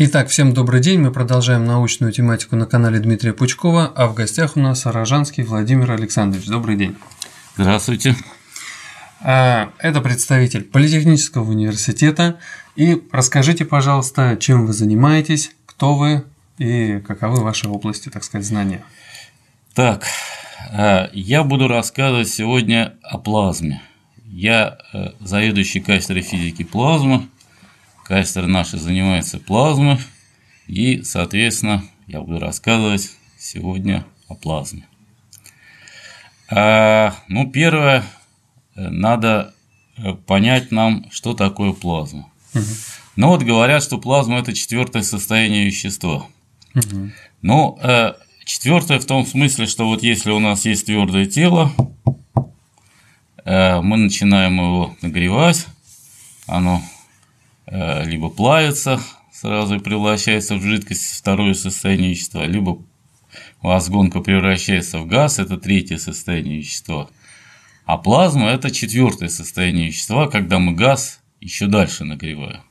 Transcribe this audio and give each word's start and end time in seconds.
Итак, 0.00 0.28
всем 0.28 0.54
добрый 0.54 0.80
день. 0.80 1.00
Мы 1.00 1.10
продолжаем 1.10 1.64
научную 1.64 2.12
тематику 2.12 2.54
на 2.54 2.66
канале 2.66 3.00
Дмитрия 3.00 3.32
Пучкова, 3.32 3.92
а 3.96 4.06
в 4.06 4.14
гостях 4.14 4.56
у 4.56 4.60
нас 4.60 4.86
Рожанский 4.86 5.42
Владимир 5.42 5.90
Александрович. 5.90 6.46
Добрый 6.46 6.76
день. 6.76 6.94
Здравствуйте. 7.56 8.14
А, 9.20 9.72
это 9.80 10.00
представитель 10.00 10.62
Политехнического 10.62 11.50
университета. 11.50 12.38
И 12.76 13.02
расскажите, 13.10 13.64
пожалуйста, 13.64 14.36
чем 14.38 14.66
вы 14.66 14.72
занимаетесь, 14.72 15.50
кто 15.66 15.96
вы 15.96 16.22
и 16.58 17.00
каковы 17.00 17.42
ваши 17.42 17.68
области, 17.68 18.08
так 18.08 18.22
сказать, 18.22 18.46
знания. 18.46 18.84
Так, 19.74 20.04
а, 20.70 21.10
я 21.12 21.42
буду 21.42 21.66
рассказывать 21.66 22.28
сегодня 22.28 22.94
о 23.02 23.18
плазме. 23.18 23.82
Я 24.24 24.78
э, 24.92 25.08
заведующий 25.18 25.80
кафедрой 25.80 26.22
физики 26.22 26.62
плазмы 26.62 27.26
Кастер 28.08 28.46
наша 28.46 28.78
занимается 28.78 29.38
плазмой, 29.38 29.98
и, 30.66 31.02
соответственно, 31.02 31.84
я 32.06 32.22
буду 32.22 32.38
рассказывать 32.38 33.10
сегодня 33.38 34.06
о 34.28 34.34
плазме. 34.34 34.88
А, 36.48 37.14
ну, 37.28 37.50
первое, 37.50 38.02
э, 38.76 38.88
надо 38.88 39.52
э, 39.98 40.14
понять 40.14 40.72
нам, 40.72 41.04
что 41.10 41.34
такое 41.34 41.74
плазма. 41.74 42.30
Угу. 42.54 42.64
Ну 43.16 43.28
вот 43.28 43.42
говорят, 43.42 43.82
что 43.82 43.98
плазма 43.98 44.38
это 44.38 44.54
четвертое 44.54 45.02
состояние 45.02 45.66
вещества. 45.66 46.26
Угу. 46.74 47.10
Ну, 47.42 47.78
э, 47.82 48.14
четвертое 48.46 49.00
в 49.00 49.04
том 49.04 49.26
смысле, 49.26 49.66
что 49.66 49.86
вот 49.86 50.02
если 50.02 50.30
у 50.30 50.38
нас 50.38 50.64
есть 50.64 50.86
твердое 50.86 51.26
тело, 51.26 51.74
мы 53.44 53.96
начинаем 53.96 54.56
его 54.56 54.94
нагревать, 55.00 55.66
оно 56.46 56.82
либо 57.70 58.30
плавится 58.30 59.00
сразу 59.38 59.76
и 59.76 59.78
превращается 59.78 60.56
в 60.56 60.62
жидкость, 60.62 61.18
второе 61.18 61.54
состояние 61.54 62.10
вещества, 62.10 62.44
либо 62.44 62.82
возгонка 63.62 64.20
превращается 64.20 64.98
в 64.98 65.06
газ, 65.06 65.38
это 65.38 65.56
третье 65.56 65.98
состояние 65.98 66.58
вещества. 66.58 67.08
А 67.84 67.98
плазма– 67.98 68.48
это 68.50 68.70
четвертое 68.70 69.28
состояние 69.28 69.88
вещества, 69.88 70.26
когда 70.26 70.58
мы 70.58 70.72
газ 70.72 71.20
еще 71.40 71.66
дальше 71.66 72.04
нагреваем. 72.04 72.62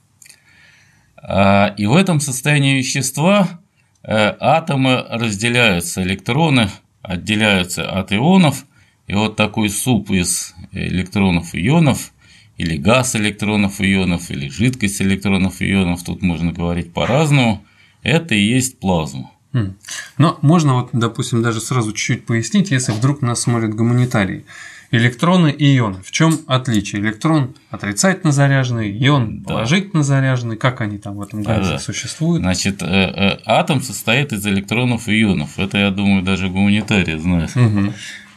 А, 1.15 1.73
и 1.77 1.85
в 1.85 1.95
этом 1.95 2.19
состоянии 2.19 2.77
вещества 2.77 3.61
э, 4.03 4.35
атомы 4.39 5.05
разделяются, 5.09 6.03
электроны 6.03 6.69
отделяются 7.01 7.89
от 7.89 8.11
ионов, 8.11 8.65
и 9.07 9.13
вот 9.13 9.37
такой 9.37 9.69
суп 9.69 10.11
из 10.11 10.53
электронов 10.73 11.55
и 11.55 11.65
ионов– 11.65 12.11
или 12.57 12.77
газ 12.77 13.15
электронов 13.15 13.79
и 13.79 13.93
ионов, 13.93 14.31
или 14.31 14.49
жидкость 14.49 15.01
электронов 15.01 15.61
ионов, 15.61 16.03
тут 16.03 16.21
можно 16.21 16.51
говорить 16.51 16.91
по-разному, 16.91 17.63
это 18.03 18.35
и 18.35 18.41
есть 18.41 18.79
плазма. 18.79 19.31
Хм. 19.53 19.75
Но 20.17 20.37
можно 20.41 20.75
вот, 20.75 20.89
допустим, 20.93 21.41
даже 21.41 21.61
сразу 21.61 21.91
чуть-чуть 21.93 22.25
пояснить, 22.25 22.71
если 22.71 22.91
вдруг 22.91 23.21
нас 23.21 23.41
смотрят 23.41 23.73
гуманитарии. 23.73 24.45
Электроны 24.89 25.51
и 25.51 25.77
ионы. 25.77 26.01
В 26.01 26.11
чем 26.11 26.39
отличие? 26.47 27.01
Электрон 27.01 27.55
отрицательно 27.69 28.31
заряженный, 28.31 28.89
ион 29.05 29.41
да. 29.41 29.55
положительно 29.55 30.01
заряженный. 30.01 30.55
Как 30.55 30.79
они 30.79 30.97
там 30.97 31.17
в 31.17 31.21
этом 31.21 31.43
газе 31.43 31.71
да, 31.71 31.79
существуют? 31.79 32.41
Значит, 32.41 32.81
э, 32.81 32.85
э, 32.85 33.39
атом 33.45 33.81
состоит 33.81 34.31
из 34.31 34.45
электронов 34.47 35.09
и 35.09 35.21
ионов. 35.21 35.59
Это, 35.59 35.77
я 35.77 35.91
думаю, 35.91 36.23
даже 36.23 36.47
гуманитарии 36.47 37.17
знают. 37.17 37.51
Угу. 37.55 37.93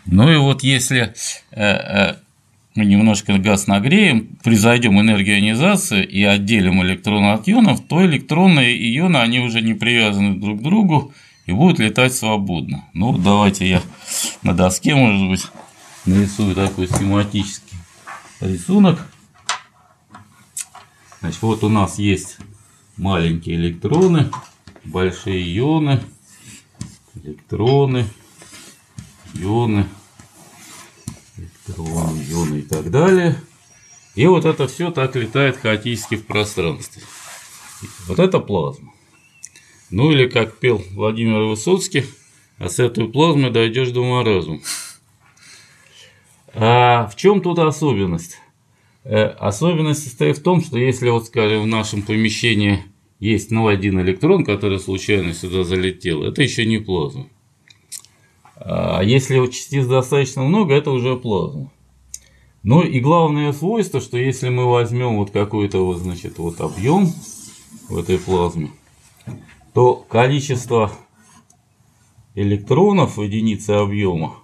Ну 0.07 0.33
и 0.33 0.37
вот 0.39 0.65
если 0.65 1.15
э, 1.53 2.15
мы 2.75 2.85
немножко 2.85 3.39
газ 3.39 3.67
нагреем, 3.67 4.37
произойдем 4.43 5.01
энергоионизацию 5.01 6.09
и 6.09 6.23
отделим 6.23 6.83
электроны 6.83 7.33
от 7.33 7.49
ионов, 7.49 7.81
то 7.87 8.05
электроны 8.05 8.73
и 8.73 8.99
ионы, 8.99 9.17
они 9.17 9.41
уже 9.41 9.61
не 9.61 9.75
привязаны 9.75 10.37
друг 10.37 10.61
к 10.61 10.63
другу 10.63 11.13
и 11.47 11.53
будут 11.53 11.81
летать 11.81 12.15
свободно. 12.15 12.85
Ну, 12.95 13.17
давайте 13.17 13.69
я 13.69 13.83
на 14.43 14.55
доске, 14.55 14.95
может 14.95 15.29
быть, 15.29 15.47
нарисую 16.07 16.55
такой 16.55 16.87
схематический 16.87 17.77
рисунок. 18.41 19.07
Значит, 21.21 21.43
вот 21.43 21.65
у 21.65 21.69
нас 21.69 21.99
есть 21.99 22.39
маленькие 22.97 23.57
электроны, 23.57 24.31
большие 24.85 25.43
ионы, 25.59 26.01
электроны, 27.17 28.07
ионы, 29.35 29.87
электрон, 31.71 32.21
ионы 32.31 32.59
и 32.61 32.63
так 32.63 32.91
далее. 32.91 33.37
И 34.15 34.27
вот 34.27 34.45
это 34.45 34.67
все 34.67 34.91
так 34.91 35.15
летает 35.17 35.57
хаотически 35.57 36.17
в 36.17 36.27
пространстве. 36.27 37.03
Вот 38.07 38.19
это 38.19 38.41
плазма. 38.41 38.93
Ну 39.91 40.11
или 40.11 40.29
как 40.29 40.59
пел 40.59 40.83
Владимир 40.93 41.43
Высоцкий, 41.43 42.05
а 42.59 42.69
с 42.69 42.79
этой 42.79 43.09
плазмой 43.09 43.51
дойдешь 43.51 43.91
до 43.91 44.05
маразма. 44.05 44.61
А 46.53 47.07
в 47.07 47.17
чем 47.17 47.41
тут 47.41 47.59
особенность? 47.59 48.39
Э, 49.05 49.27
особенность 49.27 50.03
состоит 50.03 50.39
в 50.39 50.43
том, 50.43 50.63
что 50.63 50.77
если 50.79 51.09
вот, 51.09 51.27
скажем, 51.27 51.63
в 51.63 51.67
нашем 51.67 52.03
помещении 52.03 52.85
есть 53.19 53.51
ну, 53.51 53.69
один 53.69 54.01
электрон, 54.01 54.45
который 54.45 54.79
случайно 54.79 55.33
сюда 55.33 55.65
залетел, 55.65 56.25
это 56.25 56.43
еще 56.43 56.67
не 56.67 56.79
плазма. 56.79 57.29
А 58.63 59.03
если 59.03 59.45
частиц 59.47 59.87
достаточно 59.87 60.43
много, 60.43 60.75
это 60.75 60.91
уже 60.91 61.17
плазма. 61.17 61.73
Ну 62.63 62.83
и 62.83 63.01
главное 63.01 63.53
свойство, 63.55 64.03
что 64.03 64.19
если 64.19 64.51
мы 64.51 64.71
возьмем 64.71 65.17
вот 65.17 65.31
какой-то 65.31 65.85
вот, 65.85 65.97
значит, 65.99 66.39
вот 66.39 66.61
объем 66.61 67.11
в 67.89 67.97
этой 67.97 68.19
плазме, 68.19 68.71
то 69.73 69.95
количество 69.95 70.93
электронов 72.35 73.17
в 73.17 73.23
единице 73.23 73.71
объема 73.71 74.35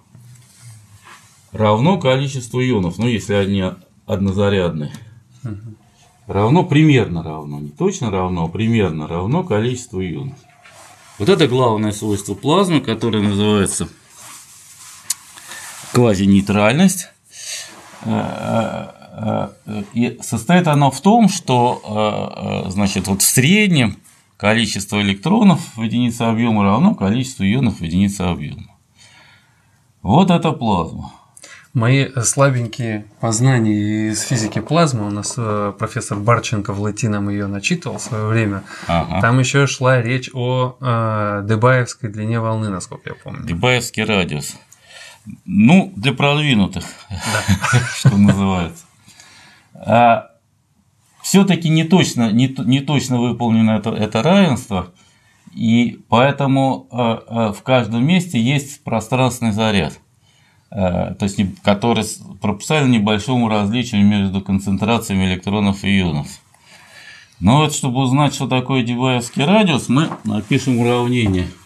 равно 1.51 1.99
количеству 1.99 2.59
ионов, 2.59 2.97
ну 2.97 3.07
если 3.07 3.35
они 3.35 3.63
однозарядные, 4.07 4.91
равно 6.25 6.63
примерно 6.63 7.21
равно, 7.21 7.59
не 7.59 7.69
точно 7.69 8.09
равно, 8.09 8.45
а 8.45 8.49
примерно 8.49 9.07
равно 9.07 9.43
количеству 9.43 10.01
ионов. 10.01 10.37
Вот 11.19 11.29
это 11.29 11.47
главное 11.47 11.91
свойство 11.91 12.33
плазмы, 12.33 12.81
которое 12.81 13.21
называется 13.21 13.87
квазинейтральность. 15.93 17.09
Э, 18.03 18.89
э, 19.11 19.49
э, 19.65 19.83
и 19.93 20.19
состоит 20.21 20.67
оно 20.67 20.91
в 20.91 21.01
том, 21.01 21.29
что 21.29 22.65
значит, 22.69 23.07
вот 23.07 23.21
в 23.21 23.25
среднем 23.25 23.97
количество 24.37 25.01
электронов 25.01 25.59
в 25.75 25.81
единице 25.81 26.23
объема 26.23 26.63
равно 26.63 26.93
количеству 26.95 27.43
ионов 27.43 27.79
в 27.79 27.83
единице 27.83 28.21
объема. 28.21 28.67
Вот 30.03 30.29
это 30.29 30.51
плазма. 30.51 31.11
Мои 31.73 32.07
слабенькие 32.23 33.05
познания 33.19 34.09
из 34.09 34.21
физики 34.21 34.59
плазмы, 34.59 35.05
у 35.05 35.11
нас 35.11 35.37
профессор 35.77 36.17
Барченко 36.17 36.73
в 36.73 36.81
латином 36.81 37.29
ее 37.29 37.45
начитывал 37.45 37.97
в 37.97 38.01
свое 38.01 38.25
время, 38.25 38.63
ага. 38.87 39.21
там 39.21 39.37
еще 39.39 39.67
шла 39.67 40.01
речь 40.01 40.29
о 40.33 40.77
э, 40.79 41.43
Дебаевской 41.47 42.09
длине 42.09 42.39
волны, 42.39 42.69
насколько 42.69 43.09
я 43.09 43.15
помню. 43.15 43.45
Дебаевский 43.45 44.03
радиус. 44.05 44.55
Ну, 45.45 45.91
для 45.95 46.13
продвинутых, 46.13 46.85
что 47.97 48.15
называется. 48.17 48.85
А 49.73 50.31
все-таки 51.21 51.69
не 51.69 51.83
точно, 51.83 52.31
не, 52.31 52.53
не 52.65 52.79
точно 52.79 53.19
выполнено 53.19 53.71
это, 53.71 53.89
это 53.89 54.23
равенство, 54.23 54.93
и 55.53 55.99
поэтому 56.09 56.87
а, 56.91 57.23
а, 57.27 57.53
в 57.53 57.61
каждом 57.63 58.05
месте 58.05 58.39
есть 58.39 58.83
пространственный 58.83 59.51
заряд, 59.51 59.99
то 60.69 61.17
есть 61.21 61.39
который 61.63 62.03
пропускает 62.41 62.87
небольшому 62.87 63.47
различию 63.47 64.05
между 64.05 64.41
концентрациями 64.41 65.25
электронов 65.25 65.83
и 65.83 65.99
ионов. 66.01 66.27
Но 67.39 67.59
вот 67.59 67.73
чтобы 67.73 68.01
узнать, 68.01 68.33
что 68.33 68.47
такое 68.47 68.83
Дебаевский 68.83 69.45
радиус, 69.45 69.89
мы 69.89 70.09
напишем 70.25 70.79
уравнение– 70.79 71.47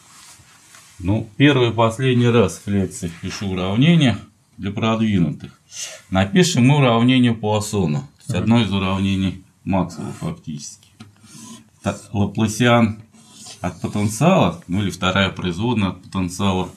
ну, 1.03 1.27
первый 1.38 1.69
и 1.69 1.74
последний 1.74 2.27
раз 2.27 2.62
в 2.63 2.68
лекции 2.68 3.12
пишу 3.21 3.50
уравнение 3.50 4.18
для 4.57 4.71
продвинутых. 4.71 5.59
Напишем 6.09 6.68
мы 6.68 6.77
уравнение 6.77 7.33
Пуассона. 7.33 8.01
То 8.01 8.06
есть 8.19 8.36
одно 8.36 8.62
из 8.62 8.71
уравнений 8.71 9.44
Максвелла 9.63 10.12
фактически. 10.19 10.89
Лапласиан 12.13 13.01
от 13.62 13.81
потенциала, 13.81 14.62
ну 14.68 14.81
или 14.81 14.92
вторая 14.92 15.30
производная 15.30 15.89
от 15.89 16.03
потенциала, 16.03 16.69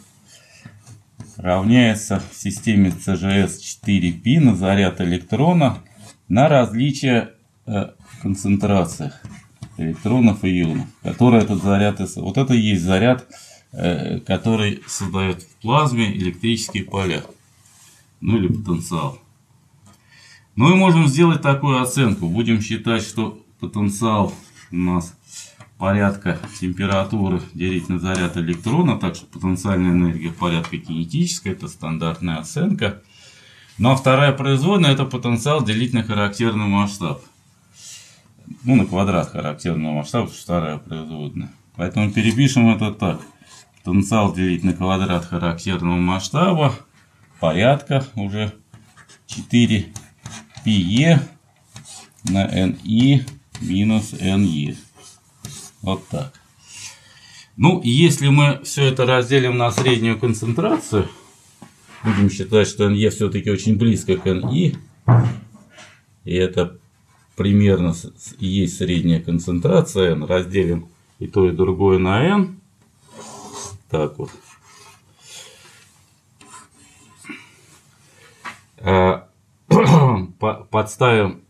равняется 1.36 2.22
в 2.30 2.36
системе 2.36 2.90
CGS 2.90 3.58
4π 3.86 4.40
на 4.40 4.56
заряд 4.56 5.00
электрона 5.00 5.78
на 6.28 6.48
различие 6.48 7.32
э, 7.66 7.90
концентрациях 8.22 9.20
электронов 9.76 10.44
и 10.44 10.62
ионов, 10.62 10.86
который 11.02 11.40
этот 11.40 11.62
заряд, 11.62 12.00
вот 12.16 12.38
это 12.38 12.54
и 12.54 12.60
есть 12.60 12.82
заряд 12.82 13.26
который 14.26 14.82
создает 14.86 15.42
в 15.42 15.56
плазме 15.56 16.14
электрические 16.16 16.84
поля, 16.84 17.24
ну 18.20 18.36
или 18.36 18.48
потенциал. 18.48 19.18
Ну 20.56 20.72
и 20.72 20.76
можем 20.76 21.08
сделать 21.08 21.42
такую 21.42 21.82
оценку. 21.82 22.28
Будем 22.28 22.60
считать, 22.60 23.02
что 23.02 23.40
потенциал 23.58 24.32
у 24.70 24.76
нас 24.76 25.16
порядка 25.78 26.38
температуры 26.60 27.42
делить 27.52 27.88
на 27.88 27.98
заряд 27.98 28.36
электрона, 28.36 28.96
так 28.98 29.16
что 29.16 29.26
потенциальная 29.26 29.90
энергия 29.90 30.30
порядка 30.30 30.78
кинетическая, 30.78 31.52
это 31.52 31.66
стандартная 31.68 32.36
оценка. 32.36 33.02
Ну 33.78 33.90
а 33.90 33.96
вторая 33.96 34.32
производная 34.32 34.92
это 34.92 35.04
потенциал 35.04 35.64
делить 35.64 35.92
на 35.92 36.04
характерный 36.04 36.66
масштаб. 36.66 37.22
Ну, 38.62 38.76
на 38.76 38.86
квадрат 38.86 39.30
характерного 39.30 39.94
масштаба, 39.94 40.28
вторая 40.28 40.78
производная. 40.78 41.50
Поэтому 41.76 42.12
перепишем 42.12 42.68
это 42.68 42.92
так. 42.92 43.20
Потенциал 43.84 44.32
делить 44.34 44.64
на 44.64 44.72
квадрат 44.72 45.26
характерного 45.26 45.96
масштаба 45.96 46.74
порядка 47.38 48.06
уже 48.14 48.54
4 49.26 49.92
πe 50.64 51.20
на 52.24 52.46
ni 52.48 53.22
минус 53.60 54.14
ne. 54.14 54.76
Вот 55.82 56.08
так. 56.08 56.32
Ну, 57.56 57.82
если 57.84 58.28
мы 58.28 58.60
все 58.64 58.84
это 58.86 59.04
разделим 59.04 59.58
на 59.58 59.70
среднюю 59.70 60.18
концентрацию, 60.18 61.08
будем 62.02 62.30
считать, 62.30 62.66
что 62.66 62.88
NE 62.88 63.10
все-таки 63.10 63.50
очень 63.50 63.76
близко 63.76 64.16
к 64.16 64.26
NI, 64.26 64.76
и 66.24 66.34
это 66.34 66.78
примерно 67.36 67.94
есть 68.38 68.78
средняя 68.78 69.20
концентрация 69.20 70.12
N, 70.12 70.24
разделим 70.24 70.88
и 71.18 71.26
то, 71.26 71.48
и 71.48 71.52
другое 71.52 71.98
на 71.98 72.24
N, 72.24 72.60
так 73.94 74.18
вот. 74.18 74.30
А, 78.86 79.28
подставим 80.70 81.42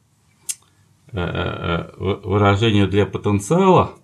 э, 1.11 1.19
э, 1.19 1.91
выражение 1.97 2.87
для 2.87 3.07
потенциала 3.07 3.95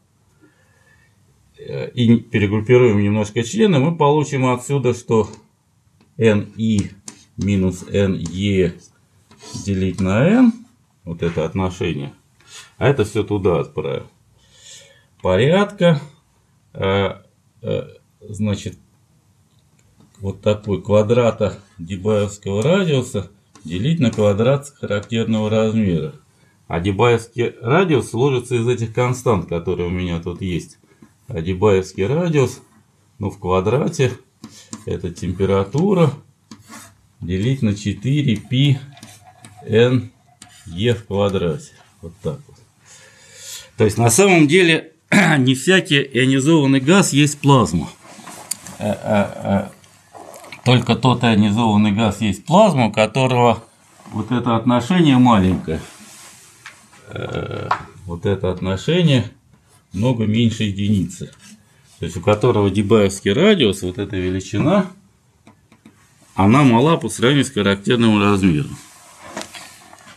и 1.58 2.16
перегруппируем 2.16 3.00
немножко 3.00 3.44
члены, 3.44 3.78
мы 3.78 3.96
получим 3.96 4.46
отсюда, 4.46 4.94
что 4.94 5.30
NI 6.18 6.90
минус 7.36 7.84
NE 7.84 8.72
делить 9.64 10.00
на 10.00 10.26
N, 10.26 10.52
вот 11.04 11.22
это 11.22 11.44
отношение, 11.44 12.12
а 12.78 12.88
это 12.88 13.04
все 13.04 13.22
туда 13.22 13.60
отправим. 13.60 14.08
Порядка, 15.22 16.00
э, 16.72 17.22
э, 17.62 17.99
значит, 18.20 18.78
вот 20.20 20.40
такой 20.40 20.82
квадрата 20.82 21.58
дебаевского 21.78 22.62
радиуса 22.62 23.30
делить 23.64 24.00
на 24.00 24.10
квадрат 24.10 24.68
характерного 24.68 25.50
размера. 25.50 26.14
А 26.68 26.80
дебаевский 26.80 27.54
радиус 27.60 28.10
сложится 28.10 28.54
из 28.54 28.68
этих 28.68 28.92
констант, 28.92 29.48
которые 29.48 29.88
у 29.88 29.90
меня 29.90 30.20
тут 30.20 30.40
есть. 30.40 30.78
А 31.26 31.40
дебаевский 31.40 32.06
радиус, 32.06 32.60
ну 33.18 33.30
в 33.30 33.38
квадрате 33.38 34.12
это 34.86 35.10
температура 35.10 36.12
делить 37.20 37.62
на 37.62 37.74
4 37.74 38.36
π 38.36 38.80
n 39.66 40.10
e 40.66 40.94
в 40.94 41.06
квадрате. 41.06 41.72
Вот 42.02 42.12
так 42.22 42.38
вот. 42.46 42.56
То 43.76 43.84
есть 43.84 43.98
на 43.98 44.10
самом 44.10 44.46
деле 44.46 44.92
не 45.38 45.54
всякий 45.54 46.02
ионизованный 46.02 46.80
газ 46.80 47.12
есть 47.12 47.38
плазма. 47.40 47.88
Э, 48.80 48.92
э, 48.92 49.26
э, 49.44 49.68
только 50.64 50.96
тот 50.96 51.22
ионизованный 51.22 51.92
газ 51.92 52.20
есть 52.20 52.44
плазма, 52.44 52.86
у 52.86 52.92
которого 52.92 53.62
вот 54.12 54.32
это 54.32 54.56
отношение 54.56 55.18
маленькое. 55.18 55.80
Вот 58.06 58.26
это 58.26 58.50
отношение 58.50 59.30
много 59.92 60.26
меньше 60.26 60.64
единицы 60.64 61.30
то 62.00 62.06
есть 62.06 62.16
у 62.16 62.22
которого 62.22 62.70
дебаевский 62.70 63.30
радиус, 63.30 63.82
вот 63.82 63.98
эта 63.98 64.16
величина, 64.16 64.86
она 66.34 66.64
мала 66.64 66.96
по 66.96 67.10
сравнению 67.10 67.44
с 67.44 67.50
характерным 67.50 68.18
размером. 68.18 68.78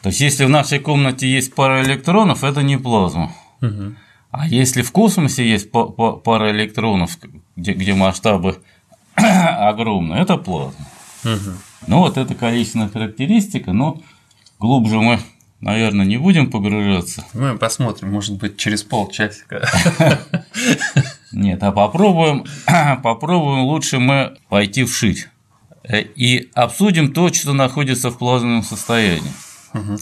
То 0.01 0.09
есть, 0.09 0.21
если 0.21 0.45
в 0.45 0.49
нашей 0.49 0.79
комнате 0.79 1.29
есть 1.29 1.53
пара 1.53 1.83
электронов, 1.83 2.45
это 2.45 2.63
не 2.63 2.77
плазма. 2.77 3.35
Угу. 3.61 3.95
А 4.33 4.47
если 4.47 4.81
в 4.81 4.91
космосе 4.91 5.47
есть 5.47 5.69
пара 5.69 6.51
электронов, 6.51 7.19
где, 7.55 7.73
где 7.73 7.93
масштабы 7.93 8.63
огромные, 9.15 10.23
это 10.23 10.37
плазма. 10.37 10.87
Угу. 11.23 11.51
Ну 11.85 11.99
вот 11.99 12.17
это 12.17 12.33
количественная 12.33 12.89
характеристика, 12.89 13.73
но 13.73 14.01
глубже 14.57 14.99
мы 14.99 15.19
наверное, 15.61 16.05
не 16.05 16.17
будем 16.17 16.49
погружаться. 16.49 17.23
Мы 17.33 17.57
посмотрим, 17.59 18.11
может 18.11 18.37
быть, 18.37 18.57
через 18.57 18.81
полчасика. 18.81 19.69
Нет, 21.31 21.61
а 21.61 21.71
попробуем, 21.71 22.45
попробуем 23.03 23.65
лучше 23.65 23.99
мы 23.99 24.35
пойти 24.49 24.83
вшить. 24.83 25.29
Э, 25.83 26.01
и 26.01 26.49
обсудим 26.55 27.13
то, 27.13 27.31
что 27.31 27.53
находится 27.53 28.09
в 28.09 28.17
плазменном 28.17 28.63
состоянии. 28.63 29.31
Угу. 29.75 29.97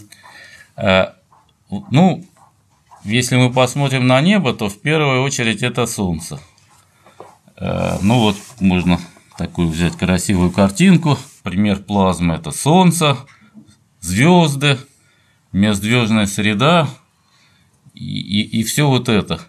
Ну, 1.90 2.24
если 3.04 3.36
мы 3.36 3.52
посмотрим 3.52 4.06
на 4.06 4.20
небо, 4.20 4.54
то 4.54 4.68
в 4.68 4.80
первую 4.80 5.22
очередь 5.22 5.62
это 5.62 5.86
Солнце. 5.86 6.40
Э, 7.56 7.98
ну 8.02 8.18
вот, 8.18 8.36
можно 8.60 8.98
такую 9.36 9.68
взять 9.68 9.96
красивую 9.96 10.50
картинку. 10.50 11.18
Пример 11.42 11.78
плазмы– 11.78 12.34
это 12.36 12.50
Солнце, 12.50 13.16
звезды, 14.00 14.78
межзвездная 15.52 16.26
среда 16.26 16.88
и, 17.94 18.20
и, 18.20 18.60
и 18.60 18.62
все 18.64 18.88
вот 18.88 19.08
это. 19.08 19.40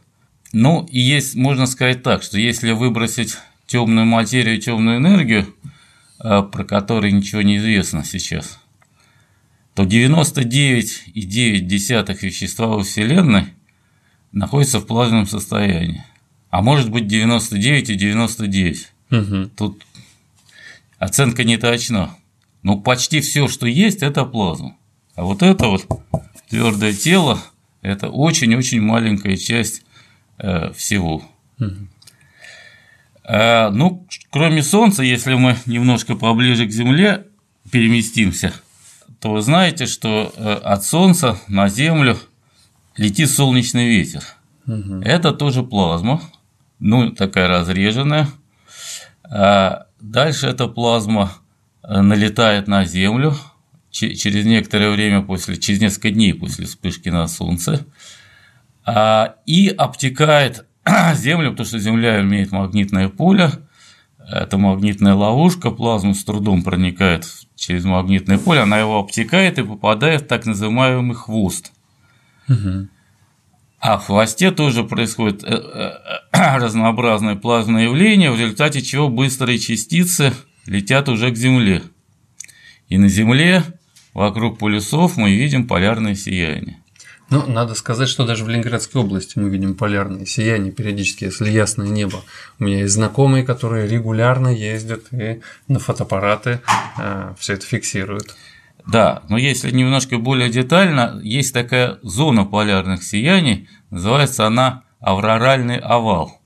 Ну, 0.51 0.87
и 0.91 0.99
есть, 0.99 1.35
можно 1.35 1.65
сказать 1.65 2.03
так, 2.03 2.23
что 2.23 2.37
если 2.37 2.71
выбросить 2.71 3.37
темную 3.65 4.05
материю, 4.05 4.59
темную 4.59 4.97
энергию, 4.97 5.47
э, 6.23 6.43
про 6.43 6.63
которую 6.63 7.15
ничего 7.15 7.41
не 7.41 7.57
известно 7.57 8.03
сейчас, 8.03 8.59
то 9.73 9.83
99,9 9.83 12.17
вещества 12.21 12.67
во 12.67 12.83
Вселенной 12.83 13.45
находятся 14.31 14.79
в 14.79 14.85
плазменном 14.85 15.27
состоянии. 15.27 16.05
А 16.49 16.61
может 16.61 16.91
быть 16.91 17.05
99,99. 17.05 18.77
Угу. 19.11 19.49
Тут 19.57 19.83
оценка 20.99 21.43
не 21.43 21.57
точна. 21.57 22.15
Но 22.61 22.79
почти 22.79 23.19
все, 23.21 23.47
что 23.47 23.65
есть, 23.67 24.03
это 24.03 24.25
плазма. 24.25 24.77
А 25.15 25.23
вот 25.23 25.41
это 25.43 25.67
вот 25.67 25.85
твердое 26.49 26.93
тело– 26.93 27.39
это 27.81 28.09
очень-очень 28.09 28.81
маленькая 28.81 29.35
часть 29.35 29.83
э, 30.37 30.71
всего. 30.73 31.23
А, 33.25 33.69
ну, 33.69 34.05
кроме 34.29 34.63
Солнца, 34.63 35.03
если 35.03 35.33
мы 35.33 35.57
немножко 35.65 36.15
поближе 36.15 36.65
к 36.65 36.71
Земле 36.71 37.27
переместимся, 37.71 38.53
то 39.23 39.31
вы 39.31 39.41
знаете, 39.41 39.85
что 39.85 40.31
э, 40.35 40.53
от 40.53 40.83
Солнца 40.83 41.37
на 41.47 41.69
Землю 41.69 42.17
летит 42.97 43.29
солнечный 43.29 43.87
ветер. 43.87 44.21
Угу. 44.67 45.01
Это 45.01 45.31
тоже 45.31 45.63
плазма, 45.63 46.21
ну, 46.79 47.09
такая 47.11 47.47
разреженная. 47.47 48.27
А 49.23 49.87
дальше 49.99 50.47
эта 50.47 50.67
плазма 50.67 51.31
э, 51.81 52.01
налетает 52.01 52.67
на 52.67 52.85
Землю– 52.85 53.35
через 53.93 54.45
некоторое 54.45 54.89
время 54.89 55.21
после, 55.21 55.55
через 55.57 55.79
несколько 55.79 56.09
дней 56.09 56.33
после 56.33 56.65
вспышки 56.65 57.09
на 57.09 57.27
Солнце, 57.27 57.85
а, 58.85 59.35
и 59.45 59.69
обтекает 59.69 60.65
Землю, 61.13 61.51
потому 61.51 61.67
что 61.67 61.79
Земля 61.79 62.21
имеет 62.21 62.51
магнитное 62.51 63.07
поле, 63.09 63.51
это 64.17 64.57
магнитная 64.57 65.13
ловушка, 65.13 65.69
плазма 65.69 66.13
с 66.13 66.23
трудом 66.23 66.63
проникает 66.63 67.25
через 67.65 67.85
магнитное 67.85 68.37
поле, 68.37 68.61
она 68.61 68.79
его 68.79 68.99
обтекает 68.99 69.57
и 69.57 69.63
попадает 69.63 70.23
в 70.23 70.27
так 70.27 70.45
называемый 70.45 71.15
хвост. 71.15 71.71
Угу. 72.49 72.87
А 73.79 73.97
в 73.97 74.05
хвосте 74.05 74.51
тоже 74.51 74.83
происходит 74.83 75.43
э, 75.43 75.53
э, 75.53 75.91
разнообразное 76.57 77.35
плазменное 77.35 77.83
явление, 77.83 78.31
в 78.31 78.39
результате 78.39 78.81
чего 78.81 79.09
быстрые 79.09 79.59
частицы 79.59 80.33
летят 80.65 81.09
уже 81.09 81.31
к 81.31 81.35
Земле. 81.35 81.83
И 82.89 82.97
на 82.97 83.07
Земле 83.07 83.63
Вокруг 84.13 84.59
полюсов 84.59 85.17
мы 85.17 85.33
видим 85.33 85.67
полярное 85.67 86.15
сияние. 86.15 86.77
Ну, 87.29 87.47
надо 87.47 87.73
сказать, 87.73 88.09
что 88.09 88.25
даже 88.25 88.43
в 88.43 88.49
Ленинградской 88.49 89.01
области 89.01 89.39
мы 89.39 89.49
видим 89.49 89.75
полярные 89.75 90.25
сияния 90.25 90.71
периодически, 90.71 91.25
если 91.25 91.49
ясное 91.49 91.87
небо. 91.87 92.21
У 92.59 92.65
меня 92.65 92.79
есть 92.79 92.93
знакомые, 92.93 93.43
которые 93.43 93.87
регулярно 93.87 94.49
ездят 94.49 95.11
и 95.11 95.41
на 95.67 95.79
фотоаппараты 95.79 96.61
э, 96.97 97.33
все 97.39 97.53
это 97.53 97.65
фиксируют. 97.65 98.35
Да, 98.85 99.23
но 99.29 99.37
если 99.37 99.71
немножко 99.71 100.17
более 100.17 100.49
детально, 100.49 101.19
есть 101.23 101.53
такая 101.53 101.99
зона 102.01 102.45
полярных 102.45 103.03
сияний, 103.03 103.69
называется 103.89 104.45
она 104.45 104.83
авроральный 104.99 105.77
овал. 105.77 106.39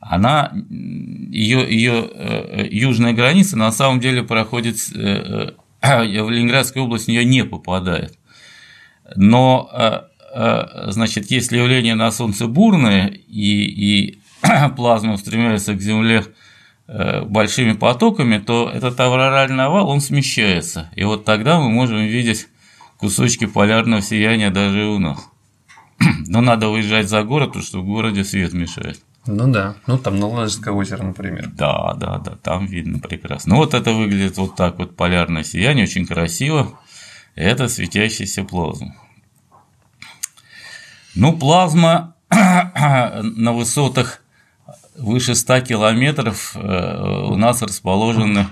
Она, 0.00 0.52
ее, 0.70 1.64
ее 1.68 2.08
э, 2.12 2.68
южная 2.70 3.12
граница 3.12 3.56
на 3.56 3.70
самом 3.70 4.00
деле 4.00 4.22
проходит 4.22 4.76
э, 4.94 5.52
в 5.82 6.30
Ленинградскую 6.30 6.84
область 6.84 7.06
в 7.06 7.08
нее 7.08 7.24
не 7.24 7.44
попадает. 7.44 8.18
Но 9.16 9.70
э, 9.72 9.78
э, 9.78 10.00
значит, 10.34 11.30
если 11.30 11.58
явление 11.58 11.94
на 11.94 12.10
Солнце 12.10 12.46
бурное 12.46 13.08
и, 13.08 13.64
и 13.64 14.18
плазма 14.76 15.14
устремляется 15.14 15.74
к 15.74 15.80
Земле 15.80 16.24
э, 16.88 17.22
большими 17.22 17.72
потоками, 17.72 18.38
то 18.38 18.70
этот 18.72 18.98
авроральный 19.00 19.64
овал, 19.64 19.88
он 19.88 20.00
смещается. 20.00 20.90
И 20.94 21.04
вот 21.04 21.24
тогда 21.24 21.60
мы 21.60 21.70
можем 21.70 21.98
видеть 21.98 22.48
кусочки 22.98 23.46
полярного 23.46 24.02
сияния 24.02 24.50
даже 24.50 24.86
у 24.86 24.98
нас. 24.98 25.18
Но 26.26 26.40
надо 26.40 26.68
выезжать 26.68 27.08
за 27.08 27.22
город, 27.22 27.48
потому 27.48 27.64
что 27.64 27.80
в 27.80 27.86
городе 27.86 28.24
свет 28.24 28.52
мешает. 28.52 29.00
Ну 29.26 29.52
да, 29.52 29.76
ну 29.86 29.98
там 29.98 30.18
на 30.18 30.26
Ладожское 30.26 30.74
озеро, 30.74 31.04
например. 31.04 31.48
Да, 31.54 31.94
да, 31.94 32.18
да, 32.18 32.36
там 32.42 32.66
видно 32.66 32.98
прекрасно. 32.98 33.54
Ну 33.54 33.60
вот 33.60 33.72
это 33.72 33.92
выглядит 33.92 34.36
вот 34.36 34.56
так 34.56 34.78
вот 34.78 34.96
полярное 34.96 35.44
сияние, 35.44 35.84
очень 35.84 36.06
красиво. 36.06 36.80
Это 37.36 37.68
светящаяся 37.68 38.42
плазма. 38.42 38.96
Ну, 41.14 41.36
плазма 41.36 42.14
на 42.30 43.52
высотах 43.52 44.22
выше 44.96 45.34
100 45.34 45.60
километров 45.60 46.56
э, 46.56 47.24
у 47.28 47.36
нас 47.36 47.60
расположены 47.60 48.46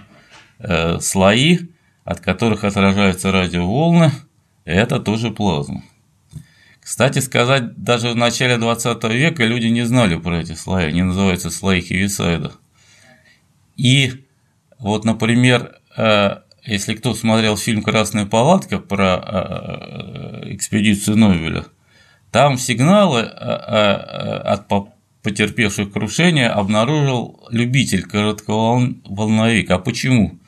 э, 0.58 1.00
слои, 1.00 1.58
от 2.04 2.20
которых 2.20 2.64
отражаются 2.64 3.32
радиоволны. 3.32 4.12
Это 4.66 5.00
тоже 5.00 5.30
плазма. 5.30 5.82
Кстати 6.80 7.20
сказать, 7.20 7.82
даже 7.82 8.10
в 8.10 8.16
начале 8.16 8.58
20 8.58 9.04
века 9.04 9.44
люди 9.44 9.66
не 9.66 9.86
знали 9.86 10.16
про 10.16 10.40
эти 10.40 10.52
слои, 10.52 10.86
они 10.86 11.02
называются 11.02 11.50
слои 11.50 11.80
Хевисайда. 11.80 12.52
И 13.76 14.26
вот, 14.78 15.06
например, 15.06 15.78
э, 15.96 16.40
если 16.64 16.94
кто 16.94 17.14
смотрел 17.14 17.56
фильм 17.56 17.82
«Красная 17.82 18.26
палатка» 18.26 18.78
про 18.78 20.42
экспедицию 20.44 21.16
Нобеля, 21.16 21.64
там 22.30 22.58
сигналы 22.58 23.22
от 23.22 24.66
потерпевших 25.22 25.92
крушение 25.92 26.48
обнаружил 26.48 27.46
любитель 27.50 28.02
коротковолновик. 28.02 29.70
А 29.70 29.78
почему? 29.78 30.38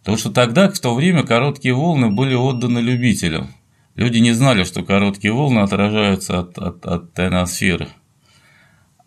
Потому 0.00 0.16
что 0.18 0.30
тогда, 0.30 0.70
в 0.70 0.78
то 0.78 0.94
время, 0.94 1.22
короткие 1.22 1.74
волны 1.74 2.10
были 2.10 2.34
отданы 2.34 2.78
любителям. 2.80 3.48
Люди 3.96 4.18
не 4.18 4.32
знали, 4.32 4.64
что 4.64 4.82
короткие 4.82 5.32
волны 5.32 5.60
отражаются 5.60 6.40
от, 6.40 6.58
от, 6.58 6.86
от 6.86 7.12
теносферы. 7.12 7.88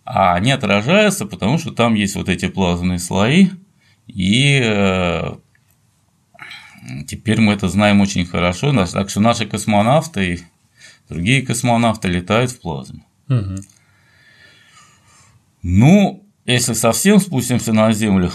А 0.05 0.35
они 0.35 0.51
отражаются, 0.51 1.25
потому 1.25 1.57
что 1.57 1.71
там 1.71 1.93
есть 1.95 2.15
вот 2.15 2.29
эти 2.29 2.47
плазменные 2.47 2.99
слои, 2.99 3.47
и 4.05 4.59
э, 4.61 5.35
теперь 7.07 7.39
мы 7.39 7.53
это 7.53 7.69
знаем 7.69 8.01
очень 8.01 8.25
хорошо. 8.25 8.73
Так 8.85 9.09
что 9.09 9.21
наши 9.21 9.45
космонавты 9.45 10.41
другие 11.09 11.41
космонавты 11.41 12.07
летают 12.07 12.51
в 12.51 12.59
плазме. 12.59 13.03
Угу. 13.29 13.55
Ну, 15.63 16.25
если 16.45 16.73
совсем 16.73 17.19
спустимся 17.19 17.71
на 17.73 17.91
Землю, 17.93 18.31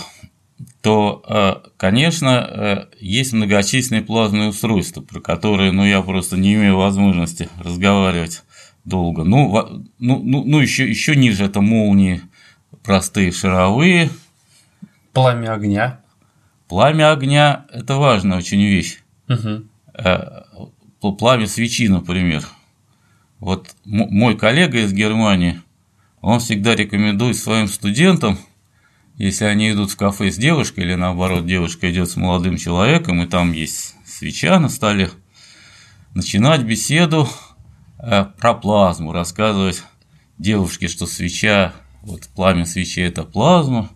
то, 0.80 1.22
э, 1.28 1.68
конечно, 1.76 2.28
э, 2.28 2.86
есть 3.00 3.32
многочисленные 3.32 4.02
плазменные 4.02 4.48
устройства, 4.48 5.02
про 5.02 5.20
которые 5.20 5.72
ну, 5.72 5.84
я 5.84 6.02
просто 6.02 6.36
не 6.36 6.54
имею 6.54 6.76
возможности 6.76 7.48
разговаривать 7.58 8.42
долго. 8.84 9.24
Ну, 9.24 9.84
ну, 9.98 10.22
ну, 10.22 10.44
ну 10.44 10.60
еще, 10.60 10.88
еще 10.88 11.14
ниже 11.14 11.44
это 11.44 11.60
молнии 11.60 12.22
простые 12.82 13.32
шаровые. 13.32 14.08
Пламя 15.12 15.52
огня. 15.52 16.00
Пламя 16.68 17.12
огня– 17.12 17.66
это 17.72 17.96
важная 17.96 18.38
очень 18.38 18.62
вещь. 18.62 19.00
Угу. 19.28 21.16
Пламя 21.18 21.46
свечи, 21.46 21.88
например. 21.88 22.44
Вот 23.40 23.74
мой 23.84 24.36
коллега 24.36 24.80
из 24.80 24.92
Германии– 24.92 25.60
он 26.20 26.40
всегда 26.40 26.74
рекомендует 26.74 27.36
своим 27.36 27.68
студентам, 27.68 28.38
если 29.16 29.44
они 29.44 29.70
идут 29.70 29.90
в 29.90 29.96
кафе 29.96 30.30
с 30.30 30.36
девушкой, 30.36 30.80
или 30.80 30.94
наоборот, 30.94 31.46
девушка 31.46 31.90
идет 31.90 32.10
с 32.10 32.16
молодым 32.16 32.56
человеком, 32.56 33.22
и 33.22 33.26
там 33.26 33.52
есть 33.52 33.94
свеча 34.04 34.58
на 34.58 34.68
столе, 34.68 35.10
начинать 36.14 36.62
беседу 36.62 37.28
э, 37.98 38.26
про 38.38 38.54
плазму, 38.54 39.12
рассказывать 39.12 39.82
девушке, 40.38 40.88
что 40.88 41.06
свеча, 41.06 41.72
вот 42.02 42.28
пламя 42.34 42.64
свечи– 42.64 43.00
это 43.02 43.22
плазма, 43.22 43.90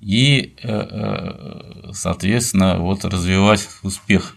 и, 0.00 0.54
э, 0.62 0.68
э, 0.68 1.92
соответственно, 1.92 2.78
вот 2.78 3.04
развивать 3.04 3.68
успех. 3.82 4.36